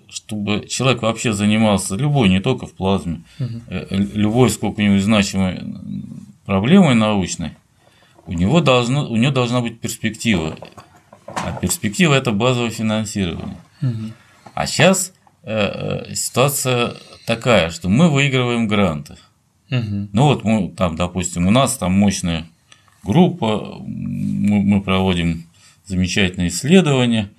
чтобы 0.09 0.67
человек 0.69 1.03
вообще 1.03 1.33
занимался 1.33 1.97
любой, 1.97 2.29
не 2.29 2.41
только 2.41 2.67
в 2.67 2.73
плазме, 2.73 3.23
угу. 3.39 3.61
любой 3.91 4.51
сколько-нибудь 4.51 5.03
значимой 5.03 5.63
проблемой 6.45 6.95
научной, 6.95 7.53
у 8.27 8.33
него, 8.33 8.61
должно, 8.61 9.09
у 9.09 9.17
него 9.17 9.33
должна 9.33 9.61
быть 9.61 9.81
перспектива. 9.81 10.57
А 11.37 11.53
перспектива– 11.61 12.15
это 12.15 12.33
базовое 12.33 12.71
финансирование. 12.71 13.59
Угу. 13.83 14.13
А 14.55 14.67
сейчас 14.67 15.13
э, 15.43 16.07
э, 16.09 16.15
ситуация 16.15 16.95
такая, 17.27 17.71
что 17.71 17.89
мы 17.89 18.11
выигрываем 18.11 18.69
гранты. 18.69 19.17
Угу. 19.71 20.09
Ну 20.13 20.23
вот 20.25 20.45
мы 20.45 20.71
там, 20.71 20.97
допустим, 20.97 21.47
у 21.47 21.51
нас 21.51 21.77
там 21.77 21.93
мощная 21.93 22.47
группа, 23.03 23.79
мы, 23.81 24.63
мы 24.63 24.81
проводим 24.81 25.47
замечательные 25.87 26.49
исследования, 26.49 27.31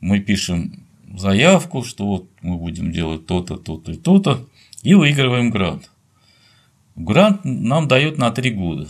мы 0.00 0.20
пишем 0.20 0.82
заявку, 1.16 1.82
что 1.82 2.06
вот 2.06 2.28
мы 2.42 2.56
будем 2.56 2.92
делать 2.92 3.26
то-то, 3.26 3.56
то-то 3.56 3.92
и 3.92 3.96
то-то, 3.96 4.46
и 4.82 4.94
выигрываем 4.94 5.50
грант. 5.50 5.90
Грант 6.96 7.44
нам 7.44 7.88
дают 7.88 8.18
на 8.18 8.30
три 8.30 8.50
года. 8.50 8.88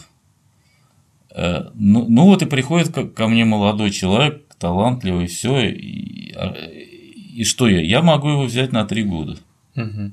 Э, 1.30 1.70
ну, 1.74 2.06
ну 2.08 2.24
вот 2.26 2.42
и 2.42 2.46
приходит 2.46 2.92
ко 3.14 3.28
мне 3.28 3.44
молодой 3.44 3.90
человек, 3.90 4.42
талантливый, 4.60 5.26
все, 5.26 5.70
и, 5.70 6.32
а, 6.36 6.54
и 6.54 7.44
что 7.44 7.68
я? 7.68 7.80
Я 7.80 8.02
могу 8.02 8.28
его 8.28 8.44
взять 8.44 8.72
на 8.72 8.84
три 8.84 9.02
года. 9.02 9.38
Угу. 9.74 10.12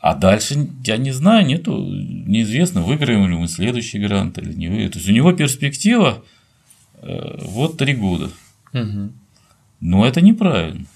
А 0.00 0.14
дальше, 0.14 0.68
я 0.84 0.96
не 0.96 1.12
знаю, 1.12 1.46
нету, 1.46 1.76
неизвестно, 1.76 2.80
выиграем 2.80 3.28
ли 3.28 3.36
мы 3.36 3.46
следующий 3.48 3.98
грант 3.98 4.38
или 4.38 4.54
не 4.54 4.68
выиграем. 4.68 4.90
То 4.90 4.98
есть 4.98 5.10
у 5.10 5.12
него 5.12 5.32
перспектива 5.32 6.24
э, 7.02 7.38
вот 7.42 7.76
три 7.76 7.94
года. 7.94 8.30
Угу. 8.72 9.12
Но 9.80 10.06
это 10.06 10.22
неправильно. 10.22 10.86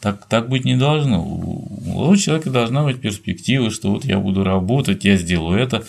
Так, 0.00 0.26
так 0.26 0.48
быть 0.48 0.64
не 0.64 0.76
должно. 0.76 1.24
У 1.24 1.80
молодого 1.84 2.16
человека 2.16 2.50
должна 2.50 2.82
быть 2.82 3.00
перспектива, 3.00 3.70
что 3.70 3.92
вот 3.92 4.04
я 4.04 4.18
буду 4.18 4.42
работать, 4.42 5.04
я 5.04 5.16
сделаю 5.16 5.60
это. 5.60 5.84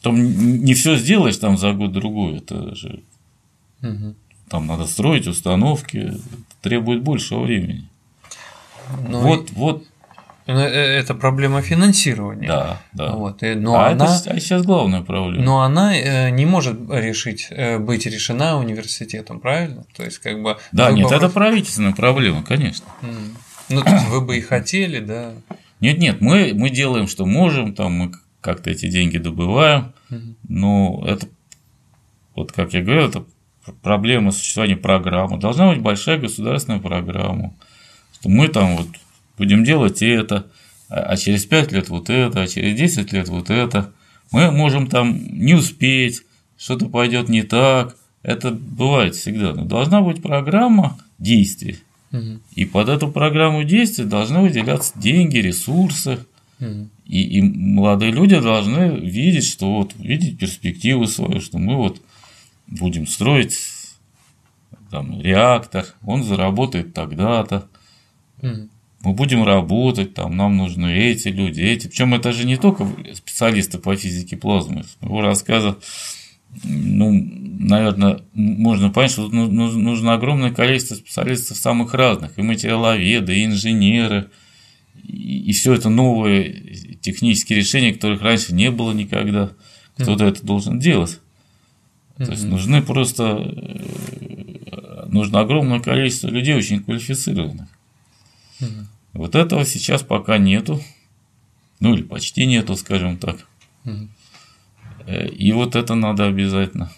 Там 0.00 0.16
не 0.64 0.72
все 0.72 0.96
сделаешь 0.96 1.36
там 1.36 1.58
за 1.58 1.74
год-другой, 1.74 2.38
это 2.38 2.74
же 2.74 3.00
угу. 3.82 4.14
Там 4.52 4.66
надо 4.66 4.84
строить 4.84 5.26
установки, 5.26 6.12
требует 6.60 7.02
большего 7.02 7.40
времени. 7.40 7.88
Ну, 9.08 9.20
вот, 9.20 9.50
и... 9.50 9.54
вот. 9.54 9.84
Ну, 10.46 10.58
э, 10.58 10.68
это 10.68 11.14
проблема 11.14 11.62
финансирования. 11.62 12.48
Да, 12.48 12.82
да. 12.92 13.12
Вот. 13.12 13.42
И, 13.42 13.54
но 13.54 13.76
а 13.76 13.88
она, 13.88 14.04
это 14.04 14.38
сейчас 14.40 14.62
главная 14.62 15.00
проблема. 15.00 15.42
Но 15.42 15.62
она 15.62 15.96
э, 15.96 16.28
не 16.30 16.44
может 16.44 16.78
решить, 16.90 17.46
э, 17.48 17.78
быть 17.78 18.04
решена 18.04 18.58
университетом, 18.58 19.40
правильно? 19.40 19.86
То 19.96 20.04
есть, 20.04 20.18
как 20.18 20.42
бы. 20.42 20.58
Да, 20.70 20.92
нет, 20.92 21.04
вопрос... 21.04 21.22
это 21.22 21.32
правительственная 21.32 21.94
проблема, 21.94 22.42
конечно. 22.42 22.84
Ну, 23.70 23.80
то 23.80 23.90
есть 23.90 24.06
вы 24.08 24.20
бы 24.20 24.36
и 24.36 24.42
хотели, 24.42 25.00
да. 25.00 25.32
Нет, 25.80 25.96
нет, 25.96 26.20
мы, 26.20 26.52
мы 26.54 26.68
делаем, 26.68 27.08
что 27.08 27.24
можем, 27.24 27.74
там 27.74 27.92
мы 27.92 28.12
как-то 28.42 28.68
эти 28.68 28.90
деньги 28.90 29.16
добываем, 29.16 29.94
но 30.46 31.02
это, 31.06 31.26
вот 32.34 32.52
как 32.52 32.74
я 32.74 32.82
говорю, 32.82 33.08
это 33.08 33.24
проблема 33.82 34.32
существования 34.32 34.76
программы. 34.76 35.38
Должна 35.38 35.70
быть 35.70 35.80
большая 35.80 36.18
государственная 36.18 36.80
программа. 36.80 37.54
Что 38.14 38.28
мы 38.28 38.48
там 38.48 38.76
вот 38.76 38.88
будем 39.38 39.64
делать 39.64 40.02
это, 40.02 40.46
а, 40.88 41.00
а 41.00 41.16
через 41.16 41.44
5 41.44 41.72
лет 41.72 41.88
вот 41.88 42.10
это, 42.10 42.42
а 42.42 42.46
через 42.46 42.76
10 42.76 43.12
лет 43.12 43.28
вот 43.28 43.50
это. 43.50 43.92
Мы 44.30 44.50
можем 44.50 44.86
там 44.86 45.18
не 45.32 45.54
успеть, 45.54 46.22
что-то 46.56 46.86
пойдет 46.86 47.28
не 47.28 47.42
так. 47.42 47.96
Это 48.22 48.52
бывает 48.52 49.16
всегда. 49.16 49.52
Но 49.52 49.64
должна 49.64 50.00
быть 50.00 50.22
программа 50.22 50.98
действий. 51.18 51.78
Угу. 52.12 52.40
И 52.54 52.64
под 52.64 52.88
эту 52.88 53.08
программу 53.08 53.64
действий 53.64 54.04
должны 54.04 54.40
выделяться 54.40 54.92
деньги, 54.96 55.38
ресурсы. 55.38 56.20
Угу. 56.60 56.88
И, 57.06 57.38
и 57.38 57.42
молодые 57.42 58.12
люди 58.12 58.38
должны 58.38 58.98
видеть, 59.00 59.46
что 59.46 59.72
вот 59.72 59.94
видеть 59.98 60.38
перспективу 60.38 61.06
свою, 61.06 61.40
что 61.40 61.58
мы 61.58 61.76
вот 61.76 62.00
будем 62.78 63.06
строить 63.06 63.58
там, 64.90 65.20
реактор, 65.20 65.86
он 66.04 66.22
заработает 66.22 66.92
тогда-то. 66.94 67.68
Mm. 68.40 68.68
Мы 69.02 69.14
будем 69.14 69.42
работать, 69.42 70.14
там, 70.14 70.36
нам 70.36 70.56
нужны 70.56 70.94
эти 70.94 71.28
люди, 71.28 71.60
эти. 71.60 71.88
Причем 71.88 72.14
это 72.14 72.32
же 72.32 72.44
не 72.44 72.56
только 72.56 72.86
специалисты 73.14 73.78
по 73.78 73.96
физике 73.96 74.36
плазмы. 74.36 74.84
Его 75.00 75.22
рассказа, 75.22 75.78
ну, 76.62 77.10
наверное, 77.58 78.20
можно 78.34 78.90
понять, 78.90 79.12
что 79.12 79.24
тут 79.24 79.32
нужно 79.32 80.12
огромное 80.12 80.52
количество 80.52 80.94
специалистов 80.94 81.56
самых 81.56 81.94
разных. 81.94 82.38
И 82.38 82.42
материаловеды, 82.42 83.34
и 83.34 83.46
инженеры, 83.46 84.30
и, 85.02 85.50
и 85.50 85.52
все 85.52 85.72
это 85.72 85.88
новые 85.88 86.98
технические 87.00 87.60
решения, 87.60 87.94
которых 87.94 88.22
раньше 88.22 88.54
не 88.54 88.70
было 88.70 88.92
никогда. 88.92 89.52
Кто-то 89.96 90.24
mm. 90.24 90.28
это 90.28 90.46
должен 90.46 90.78
делать. 90.78 91.18
То 92.16 92.30
есть 92.30 92.44
нужны 92.44 92.82
просто 92.82 93.38
э, 93.42 95.06
нужно 95.08 95.40
огромное 95.40 95.80
количество 95.80 96.28
людей 96.28 96.54
очень 96.54 96.82
квалифицированных. 96.82 97.68
Вот 99.12 99.34
этого 99.34 99.64
сейчас 99.64 100.02
пока 100.02 100.38
нету. 100.38 100.80
Ну 101.80 101.94
или 101.94 102.02
почти 102.02 102.46
нету, 102.46 102.76
скажем 102.76 103.18
так. 103.18 103.46
Э, 105.06 105.28
и 105.28 105.52
вот 105.52 105.76
это 105.76 105.94
надо 105.94 106.26
обязательно. 106.26 106.92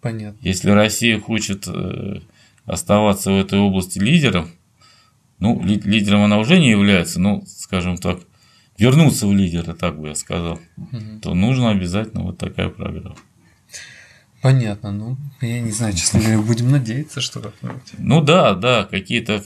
Понятно. 0.00 0.38
Если 0.42 0.70
Россия 0.70 1.18
хочет 1.18 1.66
э, 1.66 2.20
оставаться 2.66 3.30
в 3.30 3.36
этой 3.36 3.58
области 3.58 3.98
лидером, 3.98 4.50
ну, 5.38 5.62
лидером 5.62 6.22
она 6.22 6.38
уже 6.38 6.58
не 6.58 6.70
является, 6.70 7.20
но, 7.20 7.42
скажем 7.46 7.96
так, 7.96 8.20
вернуться 8.78 9.26
в 9.26 9.34
лидеры, 9.34 9.74
так 9.74 9.98
бы 9.98 10.08
я 10.08 10.14
сказал, 10.14 10.60
угу. 10.76 11.20
то 11.22 11.34
нужно 11.34 11.70
обязательно 11.70 12.22
вот 12.22 12.38
такая 12.38 12.68
программа. 12.68 13.16
Понятно, 14.44 14.92
ну, 14.92 15.16
я 15.40 15.58
не 15.62 15.70
знаю, 15.70 15.94
честно 15.94 16.20
говоря, 16.20 16.38
будем 16.38 16.70
надеяться, 16.70 17.22
что 17.22 17.40
как-нибудь. 17.40 17.94
Ну 17.96 18.20
да, 18.20 18.52
да, 18.52 18.84
какие-то 18.84 19.42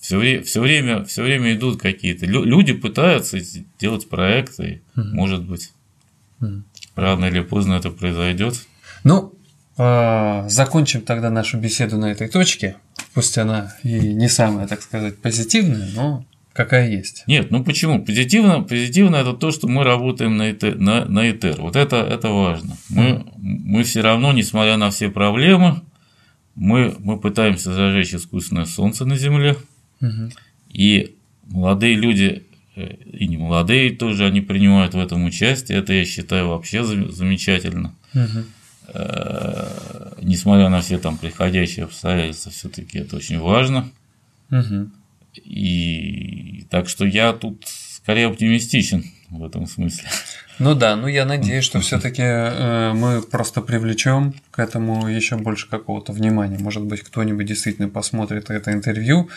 все, 0.00 0.16
время, 0.16 0.42
все 0.44 0.62
время, 0.62 1.04
все 1.04 1.22
время 1.22 1.52
идут 1.52 1.78
какие-то. 1.78 2.24
Люди 2.24 2.72
пытаются 2.72 3.38
делать 3.78 4.08
проекты, 4.08 4.80
угу. 4.96 5.08
может 5.08 5.44
быть, 5.44 5.72
угу. 6.40 6.62
рано 6.96 7.26
или 7.26 7.40
поздно 7.40 7.74
это 7.74 7.90
произойдет. 7.90 8.54
Ну, 9.04 9.34
э, 9.76 10.48
закончим 10.48 11.02
тогда 11.02 11.28
нашу 11.28 11.58
беседу 11.58 11.98
на 11.98 12.10
этой 12.10 12.28
точке. 12.28 12.76
Пусть 13.12 13.36
она 13.36 13.76
и 13.82 14.14
не 14.14 14.30
самая, 14.30 14.66
так 14.66 14.80
сказать, 14.80 15.18
позитивная, 15.18 15.90
но 15.94 16.24
какая 16.64 16.90
есть. 16.90 17.24
Нет, 17.26 17.50
ну 17.50 17.64
почему? 17.64 18.04
Позитивно, 18.04 18.62
позитивно 18.62 19.16
это 19.16 19.32
то, 19.32 19.50
что 19.50 19.66
мы 19.66 19.82
работаем 19.82 20.36
на 20.36 20.50
ИТР. 20.50 20.76
На, 20.76 21.06
на 21.06 21.30
ИТР. 21.30 21.56
Вот 21.58 21.74
это, 21.74 21.96
это 21.96 22.28
важно. 22.28 22.76
Мы, 22.90 23.04
mm. 23.04 23.32
мы 23.38 23.82
все 23.82 24.02
равно, 24.02 24.32
несмотря 24.32 24.76
на 24.76 24.90
все 24.90 25.10
проблемы, 25.10 25.80
мы, 26.54 26.94
мы 26.98 27.18
пытаемся 27.18 27.72
зажечь 27.72 28.14
искусственное 28.14 28.66
солнце 28.66 29.06
на 29.06 29.16
Земле. 29.16 29.56
Mm-hmm. 30.02 30.32
И 30.68 31.16
молодые 31.46 31.94
люди, 31.94 32.42
э, 32.76 32.94
и 33.10 33.26
не 33.26 33.38
молодые 33.38 33.96
тоже, 33.96 34.26
они 34.26 34.42
принимают 34.42 34.92
в 34.92 34.98
этом 34.98 35.24
участие. 35.24 35.78
Это 35.78 35.94
я 35.94 36.04
считаю 36.04 36.48
вообще 36.48 36.84
замечательно. 36.84 37.94
Mm-hmm. 38.14 38.44
Несмотря 40.20 40.68
на 40.68 40.80
все 40.82 40.98
там 40.98 41.16
приходящие 41.16 41.84
обстоятельства, 41.84 42.52
все-таки 42.52 42.98
это 42.98 43.16
очень 43.16 43.38
важно. 43.38 43.88
Угу. 44.50 44.90
И 45.34 46.66
так 46.70 46.88
что 46.88 47.04
я 47.04 47.32
тут 47.32 47.64
скорее 47.66 48.26
оптимистичен 48.26 49.04
в 49.30 49.44
этом 49.44 49.66
смысле. 49.66 50.08
Ну 50.58 50.74
да, 50.74 50.94
ну 50.94 51.06
я 51.06 51.24
надеюсь, 51.24 51.64
что 51.64 51.80
все-таки 51.80 52.22
э, 52.22 52.92
мы 52.92 53.22
просто 53.22 53.62
привлечем 53.62 54.34
к 54.50 54.58
этому 54.58 55.08
еще 55.08 55.36
больше 55.36 55.68
какого-то 55.68 56.12
внимания. 56.12 56.58
Может 56.58 56.82
быть, 56.82 57.00
кто-нибудь 57.02 57.46
действительно 57.46 57.88
посмотрит 57.88 58.50
это 58.50 58.72
интервью, 58.72 59.30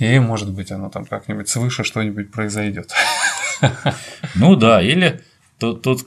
и 0.00 0.18
может 0.18 0.50
быть 0.50 0.72
оно 0.72 0.90
там 0.90 1.04
как-нибудь 1.04 1.48
свыше 1.48 1.84
что-нибудь 1.84 2.32
произойдет. 2.32 2.90
Ну 4.34 4.56
да, 4.56 4.82
или 4.82 5.20
тот, 5.58 5.82
тот, 5.82 6.00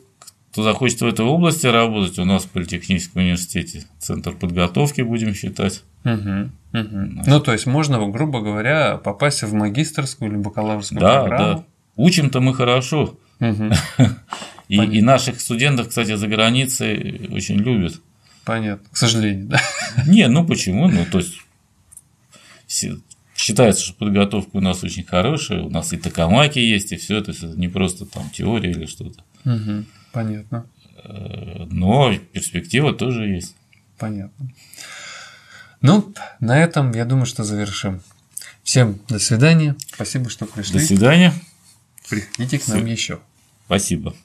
кто 0.53 0.61
захочет 0.61 1.01
в 1.01 1.07
этой 1.07 1.25
области 1.25 1.65
работать, 1.65 2.19
у 2.19 2.25
нас 2.25 2.43
в 2.43 2.49
Политехническом 2.49 3.23
университете 3.23 3.85
центр 3.97 4.33
подготовки 4.33 5.01
будем 5.01 5.33
считать. 5.33 5.81
Угу. 6.05 6.51
Угу. 6.73 7.23
Ну, 7.25 7.39
то 7.39 7.53
есть 7.53 7.65
можно, 7.65 7.97
грубо 8.11 8.39
говоря, 8.41 8.97
попасть 8.97 9.41
в 9.41 9.51
магистрскую 9.51 10.29
или 10.29 10.37
бакалаврскую 10.37 11.01
да, 11.01 11.21
программу. 11.23 11.57
Да, 11.57 11.65
Учим-то 11.95 12.39
мы 12.39 12.53
хорошо. 12.53 13.17
Угу. 13.39 13.71
И, 14.69 14.77
и 14.77 15.01
наших 15.01 15.41
студентов, 15.41 15.89
кстати, 15.89 16.15
за 16.15 16.27
границей 16.27 17.29
очень 17.31 17.57
любят. 17.57 17.99
Понятно. 18.45 18.87
К 18.91 18.97
сожалению, 18.97 19.47
да. 19.47 19.61
Не, 20.07 20.27
ну 20.29 20.47
почему? 20.47 20.87
Ну, 20.87 21.05
то 21.11 21.19
есть 21.19 21.35
считается, 23.35 23.83
что 23.83 23.93
подготовка 23.93 24.51
у 24.53 24.61
нас 24.61 24.83
очень 24.83 25.03
хорошая, 25.03 25.63
у 25.63 25.69
нас 25.69 25.91
и 25.93 25.97
токамаки 25.97 26.59
есть, 26.59 26.91
и 26.91 26.97
все, 26.97 27.21
то 27.21 27.31
есть 27.31 27.43
это 27.43 27.59
не 27.59 27.67
просто 27.67 28.05
там 28.05 28.29
теория 28.29 28.71
или 28.71 28.85
что-то. 28.85 29.23
Угу. 29.45 29.85
Понятно. 30.13 30.65
Но 31.03 32.15
перспектива 32.31 32.93
тоже 32.93 33.25
есть. 33.27 33.55
Понятно. 33.97 34.49
Ну, 35.81 36.13
на 36.39 36.63
этом, 36.63 36.93
я 36.93 37.03
думаю, 37.03 37.25
что 37.25 37.43
завершим. 37.43 38.01
Всем 38.63 39.01
до 39.09 39.19
свидания. 39.19 39.75
Спасибо, 39.93 40.29
что 40.29 40.45
пришли. 40.45 40.79
До 40.79 40.85
свидания. 40.85 41.33
Приходите 42.09 42.59
к 42.59 42.67
нам 42.69 42.85
еще. 42.85 43.19
Спасибо. 43.65 44.15